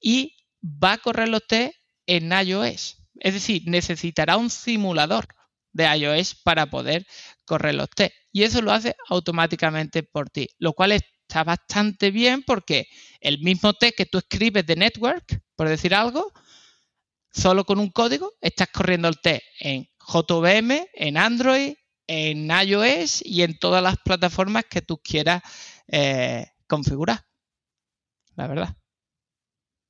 Y 0.00 0.36
va 0.62 0.92
a 0.92 0.98
correr 0.98 1.28
los 1.28 1.46
test 1.46 1.74
en 2.06 2.32
iOS. 2.32 2.96
Es 3.20 3.34
decir, 3.34 3.62
necesitará 3.66 4.36
un 4.36 4.50
simulador 4.50 5.26
de 5.72 5.84
iOS 5.96 6.34
para 6.34 6.66
poder 6.66 7.06
correr 7.50 7.74
los 7.74 7.90
test. 7.90 8.14
Y 8.30 8.44
eso 8.44 8.62
lo 8.62 8.70
hace 8.70 8.94
automáticamente 9.08 10.04
por 10.04 10.30
ti, 10.30 10.48
lo 10.60 10.72
cual 10.72 10.92
está 10.92 11.42
bastante 11.42 12.12
bien 12.12 12.44
porque 12.44 12.86
el 13.20 13.40
mismo 13.40 13.72
test 13.74 13.96
que 13.96 14.06
tú 14.06 14.18
escribes 14.18 14.64
de 14.64 14.76
network, 14.76 15.42
por 15.56 15.68
decir 15.68 15.92
algo, 15.92 16.32
solo 17.32 17.64
con 17.64 17.80
un 17.80 17.90
código 17.90 18.34
estás 18.40 18.68
corriendo 18.68 19.08
el 19.08 19.20
test 19.20 19.42
en 19.58 19.88
JVM, 19.98 20.86
en 20.94 21.16
Android, 21.16 21.74
en 22.06 22.48
iOS 22.48 23.20
y 23.26 23.42
en 23.42 23.58
todas 23.58 23.82
las 23.82 23.96
plataformas 23.98 24.66
que 24.70 24.80
tú 24.80 24.98
quieras 25.02 25.42
eh, 25.88 26.46
configurar. 26.68 27.18
La 28.36 28.46
verdad. 28.46 28.76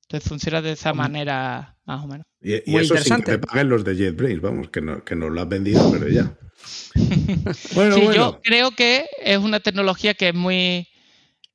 Entonces 0.07 0.27
funciona 0.27 0.63
de 0.63 0.71
esa 0.71 0.93
manera 0.95 1.77
más 1.85 2.03
o 2.03 2.07
menos. 2.07 2.25
Y, 2.41 2.75
eso 2.75 2.97
sin 2.97 3.21
que 3.21 3.37
paguen 3.37 3.69
los 3.69 3.83
de 3.83 3.95
JetBrains, 3.95 4.41
vamos, 4.41 4.69
que, 4.69 4.81
no, 4.81 5.03
que 5.05 5.15
nos 5.15 5.31
lo 5.31 5.41
has 5.41 5.47
vendido, 5.47 5.91
pero 5.91 6.09
ya. 6.09 6.35
bueno, 7.75 7.95
sí, 7.95 8.01
yo 8.13 8.39
creo 8.41 8.71
que 8.71 9.07
es 9.19 9.37
una 9.37 9.59
tecnología 9.59 10.13
que 10.13 10.29
es 10.29 10.35
muy 10.35 10.87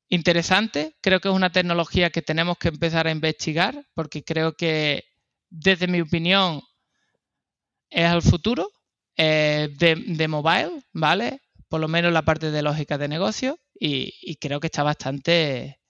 interesante. 0.08 0.94
Creo 1.00 1.20
que 1.20 1.28
es 1.28 1.34
una 1.34 1.50
tecnología 1.50 2.10
que 2.10 2.22
tenemos 2.22 2.58
que 2.58 2.68
empezar 2.68 3.06
a 3.06 3.10
investigar, 3.10 3.86
porque 3.94 4.24
creo 4.24 4.54
que, 4.54 5.04
desde 5.50 5.86
mi 5.86 6.00
opinión, 6.00 6.62
es 7.90 8.10
el 8.10 8.22
futuro 8.22 8.70
eh, 9.16 9.68
de, 9.78 10.28
mobile, 10.28 10.82
¿vale? 10.92 11.40
Por 11.68 11.80
lo 11.80 11.88
menos 11.88 12.12
la 12.12 12.22
parte 12.22 12.50
de 12.50 12.62
lógica 12.62 12.98
de 12.98 13.08
negocio, 13.08 13.58
y 13.78 14.36
creo 14.36 14.60
que 14.60 14.68
está 14.68 14.82
bastante 14.82 15.80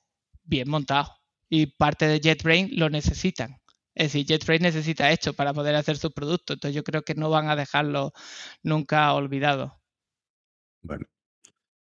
bien 0.42 0.68
montado 0.68 1.16
y 1.48 1.66
parte 1.66 2.06
de 2.06 2.20
JetBrains 2.20 2.72
lo 2.72 2.90
necesitan. 2.90 3.56
Es 3.96 4.12
decir, 4.12 4.26
JetBrains 4.26 4.62
necesita 4.62 5.10
esto 5.10 5.32
para 5.32 5.54
poder 5.54 5.74
hacer 5.74 5.96
su 5.96 6.12
producto. 6.12 6.52
Entonces 6.52 6.76
yo 6.76 6.84
creo 6.84 7.02
que 7.02 7.14
no 7.14 7.30
van 7.30 7.48
a 7.48 7.56
dejarlo 7.56 8.12
nunca 8.62 9.12
olvidado. 9.14 9.80
Bueno. 10.82 11.06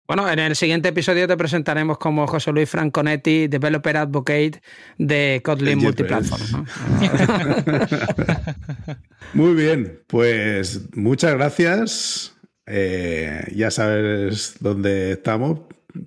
Bueno, 0.08 0.30
en 0.30 0.38
el 0.38 0.56
siguiente 0.56 0.89
episodio 0.89 1.28
te 1.28 1.36
presentaremos 1.36 1.97
como 1.97 2.28
José 2.28 2.51
Luis 2.51 2.70
Franconetti, 2.70 3.47
Developer 3.47 3.97
Advocate 3.97 4.62
de 4.99 5.41
Kotlin 5.43 5.80
Multiplatform. 5.80 6.68
Muy 9.34 9.56
bien, 9.56 10.03
pues 10.06 10.95
muchas 10.95 11.34
gracias. 11.34 12.38
Eh, 12.68 13.51
ya 13.56 13.72
sabes 13.72 14.58
dónde 14.60 15.14
estamos 15.14 15.62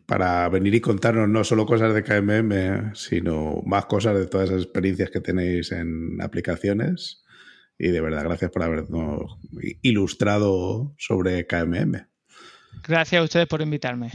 para 0.06 0.48
venir 0.48 0.74
y 0.74 0.80
contarnos 0.80 1.28
no 1.28 1.44
solo 1.44 1.66
cosas 1.66 1.94
de 1.94 2.02
KMM, 2.02 2.94
sino 2.94 3.62
más 3.66 3.86
cosas 3.86 4.16
de 4.18 4.26
todas 4.26 4.50
esas 4.50 4.62
experiencias 4.62 5.10
que 5.10 5.20
tenéis 5.20 5.72
en 5.72 6.20
aplicaciones. 6.20 7.24
Y 7.78 7.88
de 7.88 8.00
verdad, 8.00 8.24
gracias 8.24 8.50
por 8.50 8.62
habernos 8.62 9.38
ilustrado 9.82 10.94
sobre 10.98 11.46
KMM. 11.46 12.06
Gracias 12.86 13.20
a 13.20 13.24
ustedes 13.24 13.46
por 13.46 13.62
invitarme. 13.62 14.12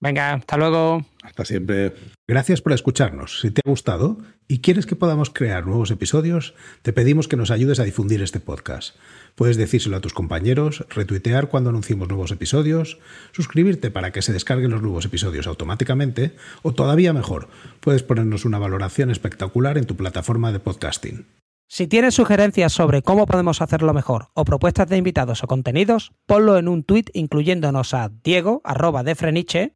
Venga, 0.00 0.34
hasta 0.34 0.56
luego. 0.58 1.06
Hasta 1.22 1.44
siempre. 1.44 1.94
Gracias 2.28 2.60
por 2.60 2.72
escucharnos. 2.72 3.40
Si 3.40 3.50
te 3.50 3.62
ha 3.64 3.70
gustado 3.70 4.18
y 4.46 4.60
quieres 4.60 4.84
que 4.84 4.94
podamos 4.94 5.30
crear 5.30 5.66
nuevos 5.66 5.90
episodios, 5.90 6.54
te 6.82 6.92
pedimos 6.92 7.28
que 7.28 7.36
nos 7.36 7.50
ayudes 7.50 7.80
a 7.80 7.84
difundir 7.84 8.20
este 8.22 8.38
podcast. 8.38 8.96
Puedes 9.34 9.56
decírselo 9.56 9.96
a 9.96 10.00
tus 10.00 10.12
compañeros, 10.12 10.84
retuitear 10.90 11.48
cuando 11.48 11.70
anunciemos 11.70 12.08
nuevos 12.08 12.30
episodios, 12.30 12.98
suscribirte 13.32 13.90
para 13.90 14.12
que 14.12 14.22
se 14.22 14.32
descarguen 14.32 14.70
los 14.70 14.82
nuevos 14.82 15.06
episodios 15.06 15.46
automáticamente 15.46 16.36
o 16.62 16.72
todavía 16.72 17.12
mejor, 17.12 17.48
puedes 17.80 18.02
ponernos 18.02 18.44
una 18.44 18.58
valoración 18.58 19.10
espectacular 19.10 19.78
en 19.78 19.86
tu 19.86 19.96
plataforma 19.96 20.52
de 20.52 20.60
podcasting. 20.60 21.26
Si 21.68 21.88
tienes 21.88 22.14
sugerencias 22.14 22.72
sobre 22.72 23.02
cómo 23.02 23.26
podemos 23.26 23.60
hacerlo 23.60 23.92
mejor 23.92 24.28
o 24.34 24.44
propuestas 24.44 24.88
de 24.88 24.98
invitados 24.98 25.42
o 25.42 25.48
contenidos, 25.48 26.12
ponlo 26.24 26.58
en 26.58 26.68
un 26.68 26.84
tuit 26.84 27.10
incluyéndonos 27.12 27.92
a 27.92 28.08
Diego, 28.08 28.60
arroba 28.62 29.02
de 29.02 29.16
Freniche, 29.16 29.75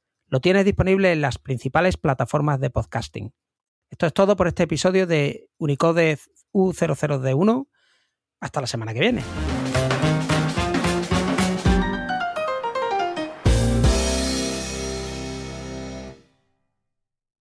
Lo 0.31 0.39
tienes 0.39 0.63
disponible 0.63 1.11
en 1.11 1.19
las 1.19 1.37
principales 1.37 1.97
plataformas 1.97 2.61
de 2.61 2.69
podcasting. 2.69 3.33
Esto 3.89 4.05
es 4.05 4.13
todo 4.13 4.37
por 4.37 4.47
este 4.47 4.63
episodio 4.63 5.05
de 5.05 5.49
Unicode 5.57 6.17
U00D1. 6.53 7.67
Hasta 8.39 8.61
la 8.61 8.67
semana 8.67 8.93
que 8.93 9.01
viene. 9.01 9.23